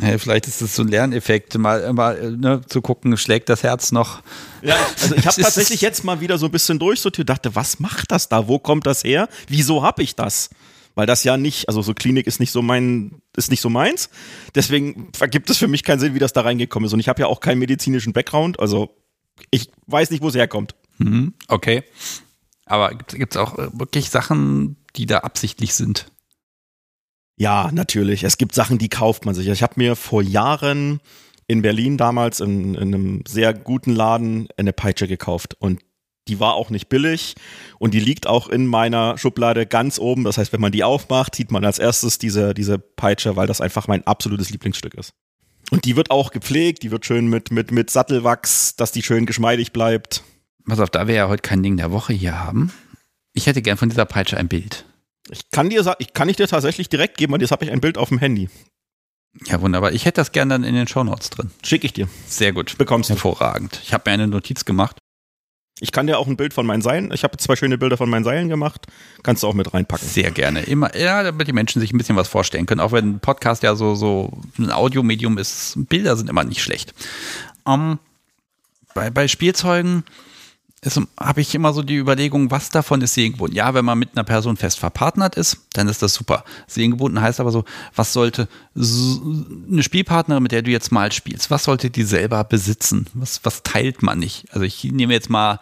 [0.00, 3.92] Hey, vielleicht ist es so ein Lerneffekt, mal, mal ne, zu gucken, schlägt das Herz
[3.92, 4.20] noch.
[4.62, 8.10] Ja, also ich habe tatsächlich jetzt mal wieder so ein bisschen durchsortiert, dachte, was macht
[8.10, 8.48] das da?
[8.48, 9.28] Wo kommt das her?
[9.46, 10.50] Wieso habe ich das?
[10.96, 14.10] Weil das ja nicht, also so Klinik ist nicht so mein, ist nicht so meins.
[14.56, 16.92] Deswegen ergibt es für mich keinen Sinn, wie das da reingekommen ist.
[16.92, 18.96] Und ich habe ja auch keinen medizinischen Background, also
[19.52, 20.74] ich weiß nicht, wo es herkommt.
[20.98, 21.84] Mhm, okay.
[22.66, 26.10] Aber gibt es auch äh, wirklich Sachen, die da absichtlich sind?
[27.36, 28.24] Ja, natürlich.
[28.24, 29.46] Es gibt Sachen, die kauft man sich.
[29.48, 31.00] Ich habe mir vor Jahren
[31.46, 35.80] in Berlin damals in, in, einem sehr guten Laden eine Peitsche gekauft und
[36.26, 37.36] die war auch nicht billig
[37.78, 40.24] und die liegt auch in meiner Schublade ganz oben.
[40.24, 43.62] Das heißt, wenn man die aufmacht, sieht man als erstes diese, diese Peitsche, weil das
[43.62, 45.14] einfach mein absolutes Lieblingsstück ist.
[45.70, 49.24] Und die wird auch gepflegt, die wird schön mit, mit, mit Sattelwachs, dass die schön
[49.24, 50.22] geschmeidig bleibt.
[50.68, 52.72] Pass auf, da wir ja heute kein Ding der Woche hier haben,
[53.32, 54.84] ich hätte gern von dieser Peitsche ein Bild.
[55.30, 57.80] Ich kann dir ich kann ich dir tatsächlich direkt geben, weil jetzt habe ich ein
[57.80, 58.48] Bild auf dem Handy.
[59.46, 59.92] Ja, wunderbar.
[59.92, 61.50] Ich hätte das gern dann in den Shownotes drin.
[61.62, 62.08] Schicke ich dir.
[62.26, 62.76] Sehr gut.
[62.76, 63.14] Bekommst du.
[63.14, 63.80] Hervorragend.
[63.84, 64.98] Ich habe mir eine Notiz gemacht.
[65.80, 67.12] Ich kann dir auch ein Bild von meinen Seilen.
[67.12, 68.86] Ich habe zwei schöne Bilder von meinen Seilen gemacht.
[69.22, 70.08] Kannst du auch mit reinpacken.
[70.08, 70.62] Sehr gerne.
[70.62, 72.80] Immer, ja, damit die Menschen sich ein bisschen was vorstellen können.
[72.80, 76.94] Auch wenn ein Podcast ja so, so ein Audiomedium ist, Bilder sind immer nicht schlecht.
[77.64, 77.98] Um, ähm,
[78.94, 80.02] bei, bei Spielzeugen
[81.18, 83.56] habe ich immer so die Überlegung, was davon ist seelengebunden.
[83.56, 86.44] Ja, wenn man mit einer Person fest verpartnert ist, dann ist das super.
[86.66, 87.64] Seelengebunden heißt aber so,
[87.94, 89.20] was sollte so
[89.70, 93.06] eine Spielpartnerin, mit der du jetzt mal spielst, was sollte die selber besitzen?
[93.14, 94.46] Was, was teilt man nicht?
[94.52, 95.58] Also ich nehme jetzt mal,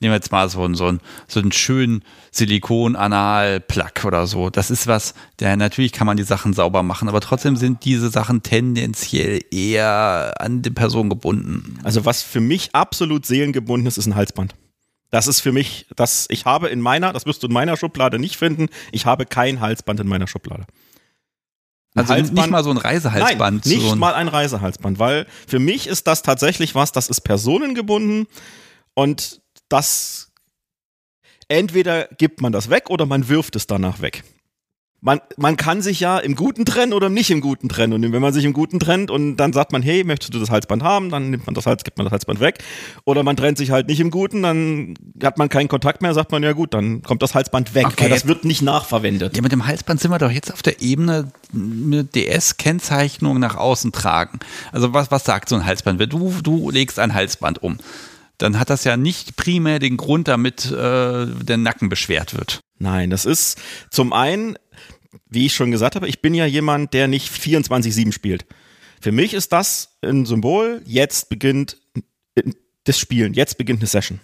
[0.00, 2.02] nehme jetzt mal so, einen, so, einen, so einen schönen
[2.32, 4.50] Silikon-Anal-Plug oder so.
[4.50, 8.10] Das ist was, der natürlich kann man die Sachen sauber machen, aber trotzdem sind diese
[8.10, 11.78] Sachen tendenziell eher an die Person gebunden.
[11.82, 14.54] Also was für mich absolut seelengebunden ist, ist ein Halsband.
[15.10, 18.18] Das ist für mich, das ich habe in meiner, das wirst du in meiner Schublade
[18.18, 20.64] nicht finden, ich habe kein Halsband in meiner Schublade.
[21.94, 23.66] Ein also Halsband, nicht mal so ein Reisehalsband.
[23.66, 27.22] Nein, nicht so mal ein Reisehalsband, weil für mich ist das tatsächlich was, das ist
[27.22, 28.28] personengebunden
[28.94, 29.40] und
[29.70, 30.30] das
[31.48, 34.22] entweder gibt man das weg oder man wirft es danach weg.
[35.02, 37.94] Man, man kann sich ja im Guten trennen oder nicht im Guten trennen.
[37.94, 40.50] Und wenn man sich im Guten trennt und dann sagt man, hey, möchtest du das
[40.50, 42.58] Halsband haben, dann nimmt man das Hals, gibt man das Halsband weg.
[43.06, 46.32] Oder man trennt sich halt nicht im Guten, dann hat man keinen Kontakt mehr, sagt
[46.32, 48.02] man, ja gut, dann kommt das Halsband weg, okay.
[48.02, 49.34] weil das wird nicht nachverwendet.
[49.34, 53.92] Ja, mit dem Halsband sind wir doch jetzt auf der Ebene mit DS-Kennzeichnung nach außen
[53.92, 54.38] tragen.
[54.70, 56.12] Also was, was sagt so ein Halsband?
[56.12, 57.78] Du, du legst ein Halsband um
[58.42, 62.60] dann hat das ja nicht primär den Grund, damit äh, der Nacken beschwert wird.
[62.78, 63.60] Nein, das ist
[63.90, 64.56] zum einen,
[65.28, 68.46] wie ich schon gesagt habe, ich bin ja jemand, der nicht 24-7 spielt.
[69.00, 71.76] Für mich ist das ein Symbol, jetzt beginnt
[72.84, 74.20] das Spielen, jetzt beginnt eine Session.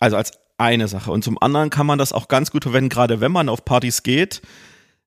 [0.00, 1.10] Also als eine Sache.
[1.10, 4.02] Und zum anderen kann man das auch ganz gut verwenden, gerade wenn man auf Partys
[4.02, 4.42] geht.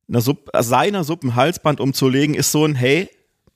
[0.07, 3.09] Eine Sub, seiner Suppenhalsband umzulegen, ist so ein, hey,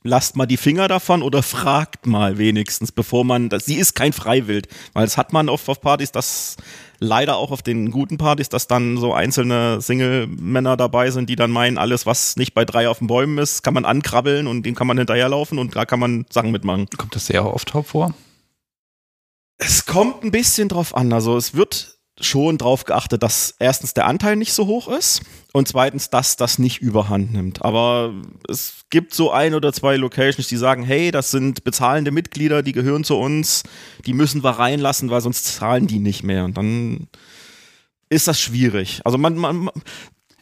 [0.03, 4.13] lasst mal die Finger davon oder fragt mal wenigstens, bevor man, das, sie ist kein
[4.13, 6.57] Freiwild, weil es hat man oft auf Partys, das
[6.99, 11.51] leider auch auf den guten Partys, dass dann so einzelne Single-Männer dabei sind, die dann
[11.51, 14.75] meinen, alles, was nicht bei drei auf den Bäumen ist, kann man ankrabbeln und dem
[14.75, 16.88] kann man hinterherlaufen und da kann man Sachen mitmachen.
[16.97, 18.13] Kommt das sehr oft vor?
[19.57, 21.13] Es kommt ein bisschen drauf an.
[21.13, 25.22] Also es wird schon darauf geachtet, dass erstens der Anteil nicht so hoch ist
[25.52, 27.64] und zweitens, dass das nicht überhand nimmt.
[27.64, 28.14] Aber
[28.48, 32.72] es gibt so ein oder zwei Locations, die sagen, hey, das sind bezahlende Mitglieder, die
[32.72, 33.64] gehören zu uns,
[34.06, 36.45] die müssen wir reinlassen, weil sonst zahlen die nicht mehr.
[36.45, 37.07] Und dann
[38.10, 39.02] ist das schwierig.
[39.03, 39.69] Also man, man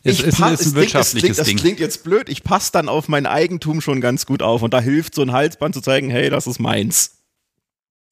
[0.04, 1.56] es ist, pass, ist ein wirtschaftliches klingt, Ding.
[1.56, 4.74] Das klingt jetzt blöd, ich passe dann auf mein Eigentum schon ganz gut auf und
[4.74, 7.21] da hilft so ein Halsband zu zeigen, hey, das ist meins.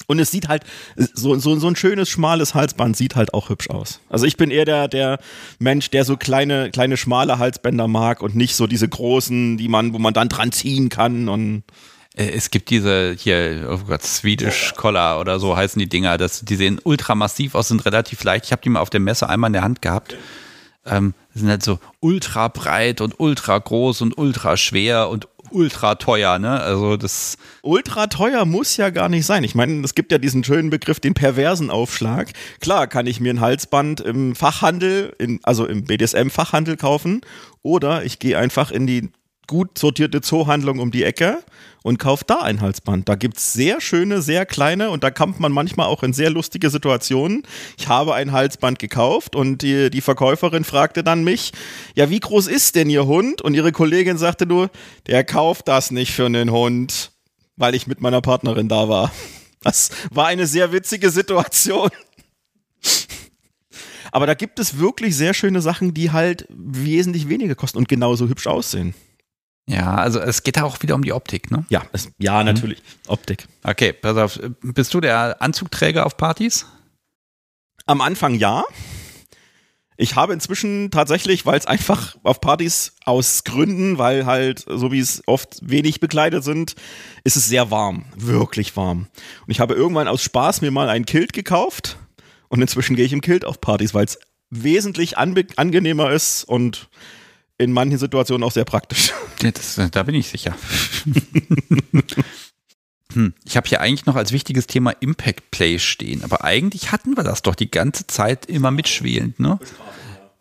[0.10, 0.64] Und es sieht halt,
[0.96, 4.00] so, so, so ein schönes, schmales Halsband sieht halt auch hübsch aus.
[4.10, 5.20] Also ich bin eher der, der
[5.60, 9.94] Mensch, der so kleine, kleine, schmale Halsbänder mag und nicht so diese großen, die man,
[9.94, 11.64] wo man dann dran ziehen kann und
[12.16, 16.18] Äh, es gibt diese hier, oh Gott, Swedish Collar oder so heißen die Dinger.
[16.18, 18.46] Das, die sehen ultra massiv aus, sind relativ leicht.
[18.46, 20.16] Ich habe die mal auf der Messe einmal in der Hand gehabt.
[20.86, 26.40] Ähm, sind halt so ultra breit und ultra groß und ultra schwer und ultra teuer,
[26.40, 26.60] ne?
[26.62, 27.38] Also das.
[27.62, 29.44] Ultra teuer muss ja gar nicht sein.
[29.44, 32.32] Ich meine, es gibt ja diesen schönen Begriff, den perversen Aufschlag.
[32.60, 37.22] Klar kann ich mir ein Halsband im Fachhandel, in, also im BDSM-Fachhandel kaufen.
[37.62, 39.12] Oder ich gehe einfach in die
[39.48, 41.40] gut sortierte Zoohandlung um die Ecke
[41.84, 43.08] und kauft da ein Halsband.
[43.10, 46.30] Da gibt es sehr schöne, sehr kleine und da kommt man manchmal auch in sehr
[46.30, 47.44] lustige Situationen.
[47.78, 51.52] Ich habe ein Halsband gekauft und die, die Verkäuferin fragte dann mich,
[51.96, 53.42] ja, wie groß ist denn Ihr Hund?
[53.42, 54.70] Und ihre Kollegin sagte nur,
[55.08, 57.12] der kauft das nicht für einen Hund,
[57.56, 59.12] weil ich mit meiner Partnerin da war.
[59.62, 61.90] Das war eine sehr witzige Situation.
[64.14, 68.30] Aber da gibt es wirklich sehr schöne Sachen, die halt wesentlich weniger kosten und genauso
[68.30, 68.94] hübsch aussehen.
[69.70, 71.64] Ja, also es geht da auch wieder um die Optik, ne?
[71.70, 72.80] Ja, es, ja, natürlich.
[72.80, 73.12] Mhm.
[73.12, 73.48] Optik.
[73.64, 74.40] Okay, pass auf.
[74.62, 76.66] Bist du der Anzugträger auf Partys?
[77.86, 78.64] Am Anfang ja.
[79.96, 85.00] Ich habe inzwischen tatsächlich, weil es einfach auf Partys aus Gründen, weil halt, so wie
[85.00, 86.76] es oft wenig bekleidet sind,
[87.24, 88.06] ist es sehr warm.
[88.16, 89.08] Wirklich warm.
[89.46, 91.98] Und ich habe irgendwann aus Spaß mir mal ein Kilt gekauft.
[92.48, 94.18] Und inzwischen gehe ich im Kilt auf Partys, weil es
[94.50, 96.90] wesentlich angenehmer ist und
[97.60, 99.12] in manchen Situationen auch sehr praktisch.
[99.42, 100.56] Ja, das, da bin ich sicher.
[103.14, 107.16] hm, ich habe hier eigentlich noch als wichtiges Thema Impact Play stehen, aber eigentlich hatten
[107.16, 109.60] wir das doch die ganze Zeit immer mitschwelend, ne?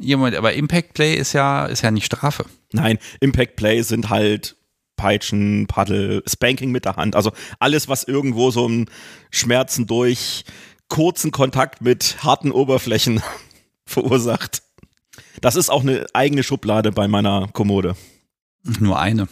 [0.01, 2.45] Jemand, aber Impact Play ist ja, ist ja nicht Strafe.
[2.73, 4.57] Nein, Impact Play sind halt
[4.97, 7.17] Peitschen, Paddel, Spanking mit der Hand.
[7.17, 8.89] Also alles, was irgendwo so ein
[9.31, 10.45] Schmerzen durch
[10.89, 13.21] kurzen Kontakt mit harten Oberflächen
[13.87, 14.63] verursacht.
[15.41, 17.95] Das ist auch eine eigene Schublade bei meiner Kommode.
[18.81, 19.29] Nur eine.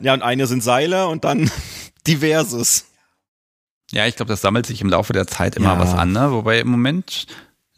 [0.00, 1.50] Ja, und eine sind Seile und dann
[2.06, 2.86] diverses.
[3.90, 5.78] Ja, ich glaube, das sammelt sich im Laufe der Zeit immer ja.
[5.78, 6.30] was an, ne?
[6.30, 7.26] Wobei im Moment,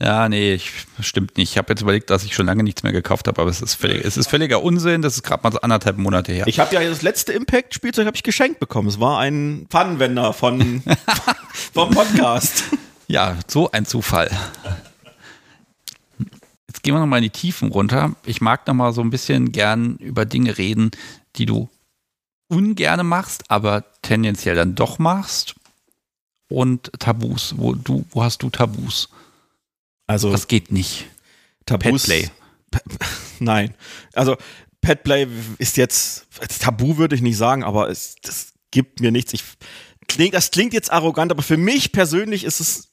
[0.00, 1.52] ja, nee, ich, stimmt nicht.
[1.52, 3.74] Ich habe jetzt überlegt, dass ich schon lange nichts mehr gekauft habe, aber es ist,
[3.74, 5.02] völlig, es ist völliger Unsinn.
[5.02, 6.46] Das ist gerade mal so anderthalb Monate her.
[6.46, 8.88] Ich habe ja das letzte Impact-Spielzeug habe ich geschenkt bekommen.
[8.88, 10.82] Es war ein Pfannenwender von
[11.72, 12.64] vom Podcast.
[13.06, 14.30] Ja, so ein Zufall.
[16.80, 18.16] Jetzt gehen wir nochmal in die Tiefen runter.
[18.24, 20.92] Ich mag nochmal so ein bisschen gern über Dinge reden,
[21.36, 21.68] die du
[22.48, 25.56] ungerne machst, aber tendenziell dann doch machst.
[26.48, 27.52] Und Tabus.
[27.58, 29.10] Wo, du, wo hast du Tabus?
[30.06, 30.32] Also.
[30.32, 31.04] Das geht nicht.
[31.66, 32.06] Tabus.
[32.06, 32.30] Petplay.
[33.40, 33.74] Nein.
[34.14, 34.38] Also,
[34.80, 35.28] Petplay
[35.58, 36.28] ist jetzt,
[36.60, 39.34] Tabu würde ich nicht sagen, aber es, das gibt mir nichts.
[39.34, 39.44] Ich,
[40.08, 42.89] klingt, das klingt jetzt arrogant, aber für mich persönlich ist es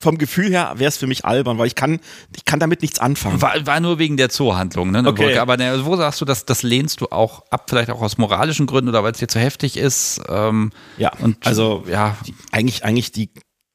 [0.00, 2.00] vom Gefühl her wäre es für mich albern, weil ich kann,
[2.36, 3.40] ich kann damit nichts anfangen.
[3.40, 5.02] War, war nur wegen der Zoohandlung, ne?
[5.06, 5.38] Okay.
[5.38, 8.66] Aber ne, wo sagst du, das, das lehnst du auch ab, vielleicht auch aus moralischen
[8.66, 10.20] Gründen oder weil es dir zu heftig ist?
[10.28, 12.16] Ähm, ja, und also ja,
[12.52, 13.30] eigentlich, eigentlich die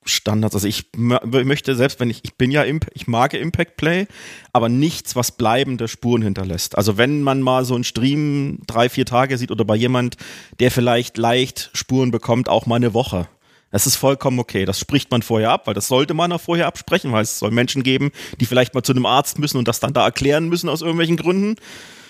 [0.06, 0.56] Standards.
[0.56, 4.08] Also ich möchte selbst, wenn ich, ich bin ja, ich mag Impact Play,
[4.54, 6.78] aber nichts, was bleibende Spuren hinterlässt.
[6.78, 10.18] Also wenn man mal so einen Stream drei, vier Tage sieht oder bei jemand,
[10.60, 13.28] der vielleicht leicht Spuren bekommt, auch mal eine Woche
[13.72, 14.66] das ist vollkommen okay.
[14.66, 17.52] Das spricht man vorher ab, weil das sollte man auch vorher absprechen, weil es soll
[17.52, 20.70] Menschen geben, die vielleicht mal zu einem Arzt müssen und das dann da erklären müssen
[20.70, 21.56] aus irgendwelchen Gründen.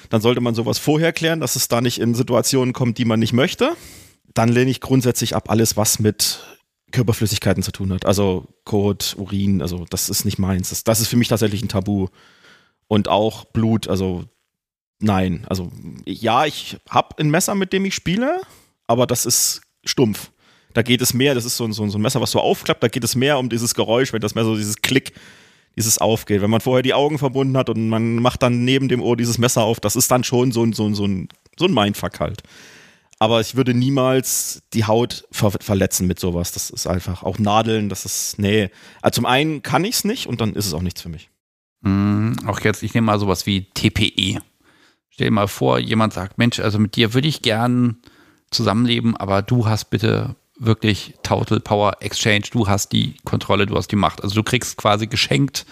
[0.09, 3.19] Dann sollte man sowas vorher klären, dass es da nicht in Situationen kommt, die man
[3.19, 3.75] nicht möchte.
[4.33, 6.39] Dann lehne ich grundsätzlich ab alles, was mit
[6.91, 8.05] Körperflüssigkeiten zu tun hat.
[8.05, 10.69] Also Kot, Urin, also das ist nicht meins.
[10.69, 12.07] Das, das ist für mich tatsächlich ein Tabu.
[12.87, 14.25] Und auch Blut, also
[14.99, 15.45] nein.
[15.47, 15.71] Also
[16.05, 18.41] ja, ich habe ein Messer, mit dem ich spiele,
[18.87, 20.31] aber das ist stumpf.
[20.73, 22.87] Da geht es mehr, das ist so ein, so ein Messer, was so aufklappt, da
[22.87, 25.13] geht es mehr um dieses Geräusch, wenn das Messer so dieses Klick,
[25.75, 26.41] dieses aufgeht.
[26.41, 29.37] Wenn man vorher die Augen verbunden hat und man macht dann neben dem Ohr dieses
[29.37, 32.19] Messer auf, das ist dann schon so ein, so ein, so ein, so ein Mindfuck
[32.19, 32.43] halt.
[33.19, 36.53] Aber ich würde niemals die Haut ver verletzen mit sowas.
[36.53, 38.69] Das ist einfach auch Nadeln, das ist, nee.
[39.01, 41.29] Also zum einen kann ich es nicht und dann ist es auch nichts für mich.
[41.81, 44.41] Mm, auch jetzt, ich nehme mal sowas wie TPE.
[45.09, 47.97] Stell dir mal vor, jemand sagt, Mensch, also mit dir würde ich gern
[48.51, 52.43] zusammenleben, aber du hast bitte wirklich Total Power Exchange.
[52.51, 54.23] Du hast die Kontrolle, du hast die Macht.
[54.23, 55.65] Also du kriegst quasi geschenkt,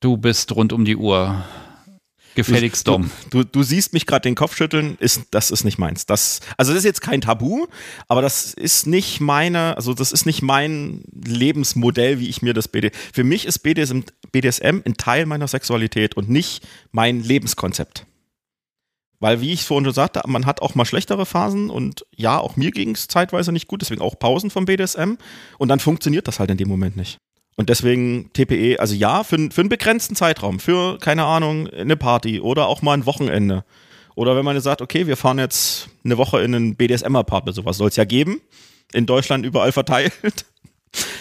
[0.00, 1.44] du bist rund um die Uhr
[2.36, 3.10] gefälligst dumm.
[3.30, 6.06] Du, du, du, siehst mich gerade den Kopf schütteln, ist, das ist nicht meins.
[6.06, 7.66] Das, also das ist jetzt kein Tabu,
[8.08, 12.68] aber das ist nicht meine, also das ist nicht mein Lebensmodell, wie ich mir das
[12.68, 12.92] BD.
[13.12, 14.00] Für mich ist BDSM,
[14.30, 18.06] BDSM ein Teil meiner Sexualität und nicht mein Lebenskonzept.
[19.18, 22.56] Weil, wie ich vorhin schon sagte, man hat auch mal schlechtere Phasen und ja, auch
[22.56, 25.14] mir ging es zeitweise nicht gut, deswegen auch Pausen vom BDSM
[25.58, 27.18] und dann funktioniert das halt in dem Moment nicht.
[27.56, 32.40] Und deswegen TPE, also ja, für, für einen begrenzten Zeitraum, für, keine Ahnung, eine Party
[32.40, 33.64] oder auch mal ein Wochenende
[34.14, 37.88] Oder wenn man sagt, okay, wir fahren jetzt eine Woche in einen BDSM-Apartment, sowas soll
[37.88, 38.42] es ja geben,
[38.92, 40.12] in Deutschland überall verteilt,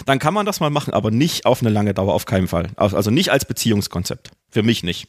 [0.06, 2.68] dann kann man das mal machen, aber nicht auf eine lange Dauer, auf keinen Fall.
[2.76, 4.32] Also nicht als Beziehungskonzept.
[4.52, 5.08] Für mich nicht.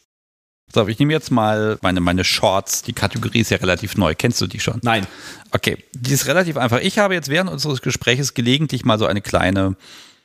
[0.73, 2.83] So, ich nehme jetzt mal meine, meine Shorts.
[2.83, 4.15] Die Kategorie ist ja relativ neu.
[4.17, 4.81] Kennst du die schon?
[4.83, 5.07] Nein.
[5.53, 6.81] Okay, die ist relativ einfach.
[6.81, 9.77] Ich habe jetzt während unseres Gesprächs gelegentlich mal so eine kleine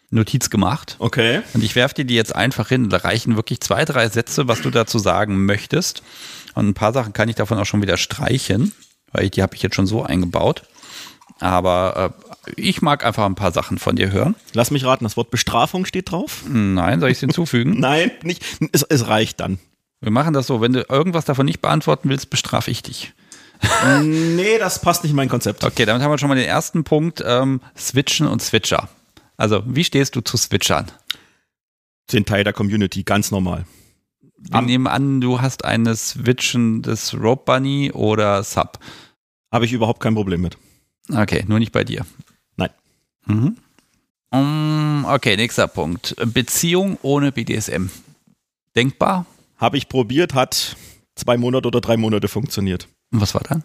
[0.10, 0.98] Notiz gemacht.
[1.00, 1.42] Okay.
[1.54, 2.90] Und ich werfe dir die jetzt einfach hin.
[2.90, 6.04] Da reichen wirklich zwei, drei Sätze, was du dazu sagen möchtest.
[6.54, 8.74] Und ein paar Sachen kann ich davon auch schon wieder streichen,
[9.14, 10.64] weil die habe ich jetzt schon so eingebaut.
[11.40, 12.14] Aber
[12.46, 14.36] äh, ich mag einfach ein paar Sachen von dir hören.
[14.54, 16.44] Lass mich raten, das Wort Bestrafung steht drauf?
[16.48, 17.76] Nein, soll ich es hinzufügen?
[17.80, 18.44] Nein, nicht.
[18.74, 19.60] Es, es reicht dann.
[20.02, 23.14] Wir machen das so, wenn du irgendwas davon nicht beantworten willst, bestrafe ich dich.
[24.02, 25.64] nee, das passt nicht in mein Konzept.
[25.64, 27.24] Okay, damit haben wir schon mal den ersten Punkt.
[27.26, 28.90] Ähm, Switchen und Switcher.
[29.38, 30.92] Also, wie stehst du zu Switchern?
[32.10, 33.66] Sind Teil der Community, ganz normal.
[34.38, 38.80] Wir Am nehmen an, du hast eine Switchen des Rope Bunny oder Sub.
[39.52, 40.58] Habe ich überhaupt kein Problem mit.
[41.14, 42.06] Okay, nur nicht bei dir.
[42.56, 42.70] Nein.
[43.28, 43.58] Mhm.
[44.32, 46.16] Um, okay, nächster Punkt.
[46.34, 47.90] Beziehung ohne BDSM.
[48.76, 49.26] Denkbar?
[49.62, 50.76] Habe ich probiert, hat
[51.16, 52.88] zwei Monate oder drei Monate funktioniert.
[53.12, 53.64] Und was war dann?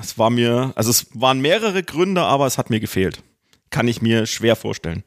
[0.00, 3.22] Es war mir, also es waren mehrere Gründe, aber es hat mir gefehlt.
[3.70, 5.04] Kann ich mir schwer vorstellen.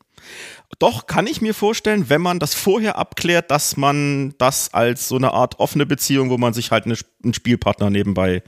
[0.80, 5.18] Doch kann ich mir vorstellen, wenn man das vorher abklärt, dass man das als so
[5.18, 8.42] eine Art offene Beziehung, wo man sich halt eine, einen Spielpartner nebenbei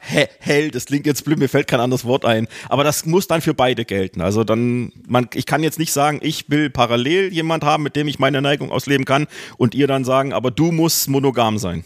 [0.00, 0.74] hält.
[0.74, 2.48] Das klingt jetzt blöd, mir fällt kein anderes Wort ein.
[2.68, 4.20] Aber das muss dann für beide gelten.
[4.20, 8.08] Also dann, man, ich kann jetzt nicht sagen, ich will parallel jemand haben, mit dem
[8.08, 11.84] ich meine Neigung ausleben kann und ihr dann sagen, aber du musst monogam sein.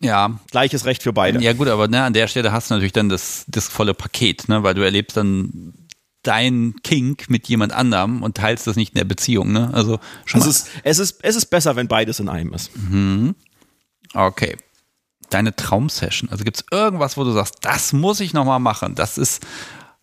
[0.00, 0.40] Ja.
[0.50, 1.42] Gleiches Recht für beide.
[1.42, 4.48] Ja, gut, aber ne, an der Stelle hast du natürlich dann das, das volle Paket,
[4.48, 5.74] ne, weil du erlebst dann
[6.22, 9.70] dein Kink mit jemand anderem und teilst das nicht in der Beziehung, ne?
[9.72, 12.70] Also schon es ist, es ist, es ist besser, wenn beides in einem ist.
[12.76, 13.34] Mhm.
[14.12, 14.56] Okay.
[15.30, 16.30] Deine Traumsession.
[16.30, 18.94] Also gibt es irgendwas, wo du sagst, das muss ich nochmal machen.
[18.94, 19.46] Das ist,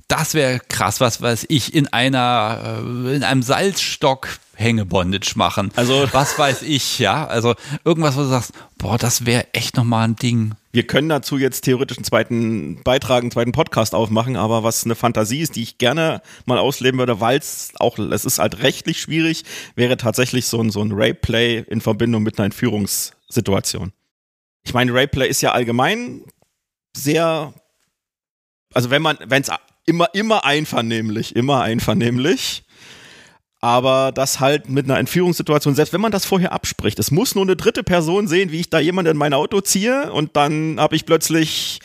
[0.07, 5.71] das wäre krass, was weiß ich, in einer, äh, in einem Salzstock Hängebondage machen.
[5.75, 7.27] Also, was weiß ich, ja.
[7.27, 7.53] Also
[7.85, 10.55] irgendwas, wo du sagst, boah, das wäre echt nochmal ein Ding.
[10.71, 14.95] Wir können dazu jetzt theoretisch einen zweiten Beitrag, einen zweiten Podcast aufmachen, aber was eine
[14.95, 18.99] Fantasie ist, die ich gerne mal ausleben würde, weil es auch, es ist halt rechtlich
[18.99, 19.43] schwierig,
[19.75, 23.91] wäre tatsächlich so ein, so ein Rape-Play in Verbindung mit einer Entführungssituation.
[24.67, 26.23] Ich meine, Rape-Play ist ja allgemein
[26.93, 27.53] sehr,
[28.73, 29.49] also wenn man, wenn es
[29.85, 32.65] immer, immer einvernehmlich, immer einvernehmlich,
[33.61, 37.45] aber das halt mit einer Entführungssituation, selbst wenn man das vorher abspricht, es muss nur
[37.45, 40.97] eine dritte Person sehen, wie ich da jemand in mein Auto ziehe und dann habe
[40.97, 41.79] ich plötzlich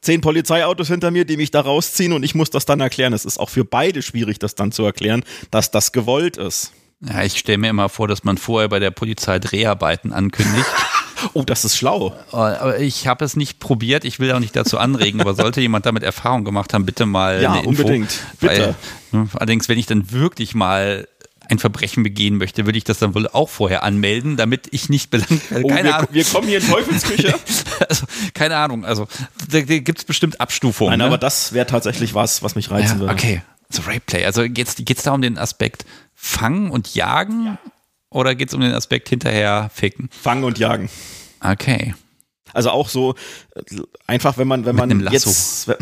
[0.00, 3.12] zehn Polizeiautos hinter mir, die mich da rausziehen und ich muss das dann erklären.
[3.12, 6.72] Es ist auch für beide schwierig, das dann zu erklären, dass das gewollt ist.
[7.00, 10.66] Ja, ich stelle mir immer vor, dass man vorher bei der Polizei Dreharbeiten ankündigt.
[11.32, 12.14] Oh, das ist schlau.
[12.32, 15.60] Äh, aber ich habe es nicht probiert, ich will auch nicht dazu anregen, aber sollte
[15.60, 17.42] jemand damit Erfahrung gemacht haben, bitte mal.
[17.42, 18.20] Ja, unbedingt.
[18.40, 18.74] Bitte.
[19.12, 21.08] Weil, ne, allerdings, wenn ich dann wirklich mal
[21.48, 25.10] ein Verbrechen begehen möchte, würde ich das dann wohl auch vorher anmelden, damit ich nicht
[25.10, 25.64] belangt werde.
[25.64, 26.08] Oh, keine wir, Ahnung.
[26.12, 27.34] wir kommen hier in Teufelsküche.
[27.88, 29.06] also, keine Ahnung, also
[29.50, 30.92] da, da gibt es bestimmt Abstufungen.
[30.92, 31.04] Nein, ne?
[31.06, 33.12] aber das wäre tatsächlich was, was mich reizen ja, würde.
[33.12, 34.24] Okay, so Rapeplay.
[34.24, 35.84] Also geht es da um den Aspekt
[36.14, 37.58] Fangen und Jagen ja.
[38.14, 40.08] Oder geht es um den Aspekt hinterher ficken?
[40.10, 40.88] Fangen und Jagen.
[41.40, 41.94] Okay.
[42.52, 43.16] Also auch so
[43.56, 43.60] äh,
[44.06, 45.68] einfach, wenn man, wenn Mit man jetzt.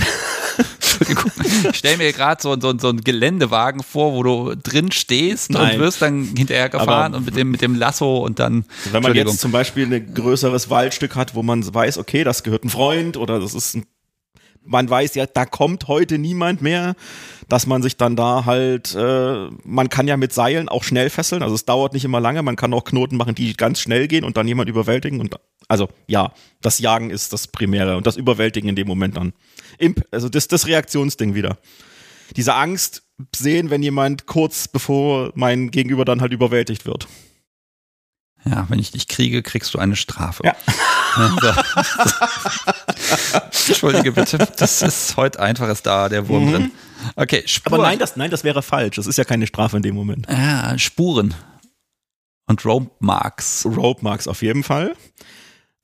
[1.72, 5.74] Stell mir gerade so, so, so einen Geländewagen vor, wo du drin stehst Nein.
[5.74, 8.64] und wirst dann hinterher gefahren Aber und mit dem, mit dem Lasso und dann.
[8.90, 12.64] Wenn man jetzt zum Beispiel ein größeres Waldstück hat, wo man weiß, okay, das gehört
[12.64, 13.86] ein Freund oder das ist ein
[14.64, 16.94] man weiß ja, da kommt heute niemand mehr,
[17.52, 21.42] dass man sich dann da halt, äh, man kann ja mit Seilen auch schnell fesseln,
[21.42, 24.24] also es dauert nicht immer lange, man kann auch Knoten machen, die ganz schnell gehen
[24.24, 25.36] und dann jemand überwältigen und
[25.68, 29.34] also ja, das Jagen ist das Primäre und das Überwältigen in dem Moment dann.
[29.76, 31.58] Imp, also das, das Reaktionsding wieder.
[32.36, 33.02] Diese Angst
[33.36, 37.06] sehen, wenn jemand kurz bevor mein Gegenüber dann halt überwältigt wird.
[38.46, 40.42] Ja, wenn ich dich kriege, kriegst du eine Strafe.
[40.46, 40.56] Ja.
[43.68, 46.52] Entschuldige bitte, das ist heute einfach ist da der Wurm mhm.
[46.52, 46.70] drin.
[47.16, 47.74] Okay, Spuren.
[47.74, 48.96] Aber nein das, nein, das wäre falsch.
[48.96, 50.26] Das ist ja keine Strafe in dem Moment.
[50.28, 51.34] Ja, Spuren.
[52.46, 53.66] Und Rope Marks.
[53.66, 54.94] Rope Marks auf jeden Fall.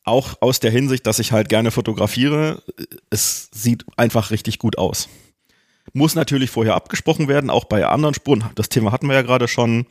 [0.05, 2.63] Auch aus der Hinsicht, dass ich halt gerne fotografiere.
[3.11, 5.09] Es sieht einfach richtig gut aus.
[5.93, 8.45] Muss natürlich vorher abgesprochen werden, auch bei anderen Spuren.
[8.55, 9.87] Das Thema hatten wir ja gerade schon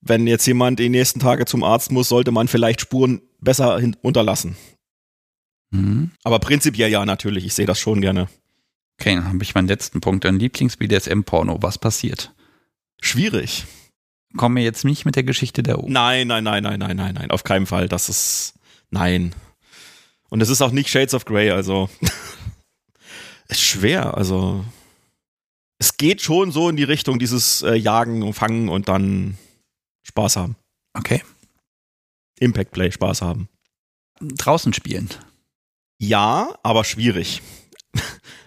[0.00, 4.56] wenn jetzt jemand die nächsten Tage zum Arzt muss, sollte man vielleicht Spuren besser unterlassen.
[5.70, 6.10] Mhm.
[6.24, 7.44] Aber prinzipiell ja, natürlich.
[7.44, 8.28] Ich sehe das schon gerne.
[8.98, 10.24] Okay, dann habe ich meinen letzten Punkt.
[10.24, 11.62] Dein Lieblings-BDSM-Porno.
[11.62, 12.34] Was passiert?
[13.00, 13.64] Schwierig.
[14.36, 15.88] Kommen wir jetzt nicht mit der Geschichte der U.
[15.88, 17.30] Nein, nein, nein, nein, nein, nein, nein.
[17.30, 17.88] Auf keinen Fall.
[17.88, 18.54] Das ist.
[18.90, 19.34] Nein.
[20.30, 21.90] Und es ist auch nicht Shades of Grey, also
[23.48, 24.64] ist schwer, also
[25.78, 29.36] es geht schon so in die Richtung dieses äh, Jagen und Fangen und dann
[30.04, 30.56] Spaß haben.
[30.94, 31.22] Okay.
[32.40, 33.48] Impact Play, Spaß haben.
[34.20, 35.08] Draußen spielen.
[35.98, 37.42] Ja, aber schwierig.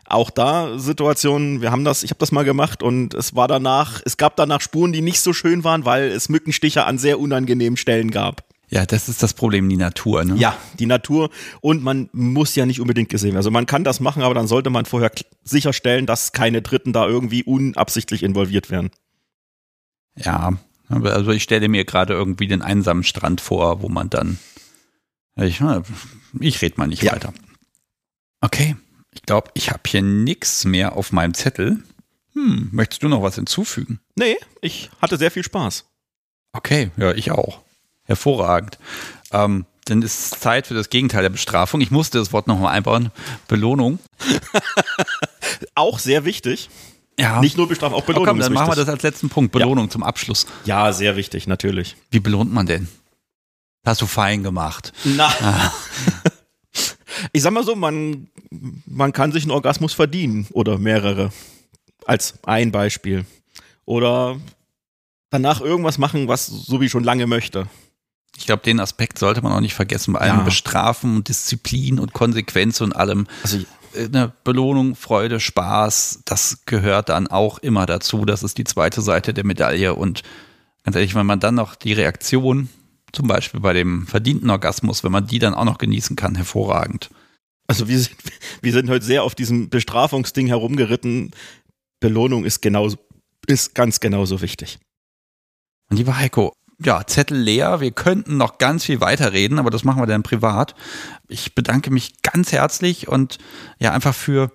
[0.06, 4.02] Auch da Situationen, wir haben das, ich habe das mal gemacht und es war danach,
[4.06, 7.78] es gab danach Spuren, die nicht so schön waren, weil es Mückenstiche an sehr unangenehmen
[7.78, 8.44] Stellen gab.
[8.70, 10.36] Ja, das ist das Problem, die Natur, ne?
[10.36, 11.30] Ja, die Natur
[11.61, 13.38] und man muss ja nicht unbedingt gesehen werden.
[13.38, 15.11] Also man kann das machen, aber dann sollte man vorher
[15.44, 18.90] sicherstellen, dass keine Dritten da irgendwie unabsichtlich involviert werden.
[20.15, 20.53] Ja,
[20.90, 24.38] also ich stelle mir gerade irgendwie den einsamen Strand vor, wo man dann.
[25.36, 25.62] Ich,
[26.40, 27.14] ich rede mal nicht ja.
[27.14, 27.34] weiter.
[28.42, 28.76] Okay,
[29.14, 31.84] ich glaube, ich habe hier nichts mehr auf meinem Zettel.
[32.34, 34.00] Hm, möchtest du noch was hinzufügen?
[34.16, 35.86] Nee, ich hatte sehr viel Spaß.
[36.52, 37.62] Okay, ja, ich auch.
[38.04, 38.78] Hervorragend.
[39.32, 41.82] Ähm, dann ist es Zeit für das Gegenteil der Bestrafung.
[41.82, 43.12] Ich musste das Wort nochmal einbauen.
[43.48, 44.00] Belohnung.
[45.76, 46.70] auch sehr wichtig.
[47.19, 47.40] Ja.
[47.41, 48.27] Nicht nur Bestrafung, auch Belohnung.
[48.27, 49.52] Oh, komm, dann machen wir das als letzten Punkt.
[49.52, 49.91] Belohnung ja.
[49.91, 50.48] zum Abschluss.
[50.65, 51.95] Ja, sehr wichtig, natürlich.
[52.10, 52.88] Wie belohnt man denn?
[53.85, 54.94] Hast du fein gemacht.
[55.03, 55.27] Na.
[55.41, 55.73] Ah.
[57.34, 58.27] ich sag mal so, man,
[58.85, 61.31] man kann sich einen Orgasmus verdienen oder mehrere.
[62.06, 63.26] Als ein Beispiel.
[63.85, 64.38] Oder
[65.30, 67.68] danach irgendwas machen, was so wie schon lange möchte.
[68.38, 70.44] Ich glaube, den Aspekt sollte man auch nicht vergessen bei allem ja.
[70.44, 73.27] Bestrafen und Disziplin und Konsequenz und allem.
[73.44, 73.60] Also
[73.95, 78.26] eine Belohnung, Freude, Spaß, das gehört dann auch immer dazu.
[78.26, 79.95] Das ist die zweite Seite der Medaille.
[79.95, 80.24] Und
[80.84, 82.70] ganz ehrlich, wenn man dann noch die Reaktion,
[83.11, 87.10] zum Beispiel bei dem verdienten Orgasmus, wenn man die dann auch noch genießen kann, hervorragend.
[87.68, 88.15] Also wir sind,
[88.61, 91.32] wir sind heute sehr auf diesem Bestrafungsding herumgeritten.
[91.99, 92.98] Belohnung ist genauso,
[93.48, 94.80] ist ganz genauso wichtig.
[95.90, 96.53] Und lieber Heiko,
[96.86, 97.80] ja, Zettel leer.
[97.80, 100.76] Wir könnten noch ganz viel weiterreden, aber das machen wir dann privat.
[101.28, 103.38] Ich bedanke mich ganz herzlich und
[103.80, 104.52] ja, einfach für,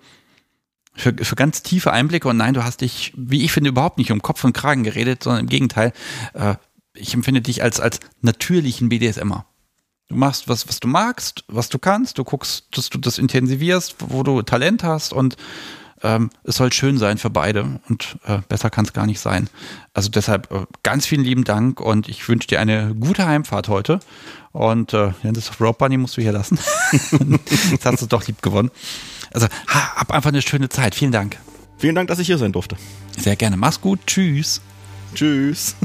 [0.94, 2.28] für, für ganz tiefe Einblicke.
[2.28, 5.22] Und nein, du hast dich, wie ich finde, überhaupt nicht um Kopf und Kragen geredet,
[5.22, 5.92] sondern im Gegenteil.
[6.34, 6.56] Äh,
[6.94, 9.46] ich empfinde dich als, als natürlichen BDSMer.
[10.08, 12.18] Du machst was, was du magst, was du kannst.
[12.18, 15.36] Du guckst, dass du das intensivierst, wo du Talent hast und
[16.02, 19.48] ähm, es soll schön sein für beide und äh, besser kann es gar nicht sein.
[19.94, 24.00] Also deshalb äh, ganz vielen lieben Dank und ich wünsche dir eine gute Heimfahrt heute.
[24.52, 26.58] Und äh, das Rope Bunny musst du hier lassen.
[27.70, 28.70] Jetzt hast du doch lieb gewonnen.
[29.32, 30.94] Also ha, hab einfach eine schöne Zeit.
[30.94, 31.36] Vielen Dank.
[31.76, 32.76] Vielen Dank, dass ich hier sein durfte.
[33.16, 33.56] Sehr gerne.
[33.56, 34.00] Mach's gut.
[34.06, 34.60] Tschüss.
[35.14, 35.76] Tschüss.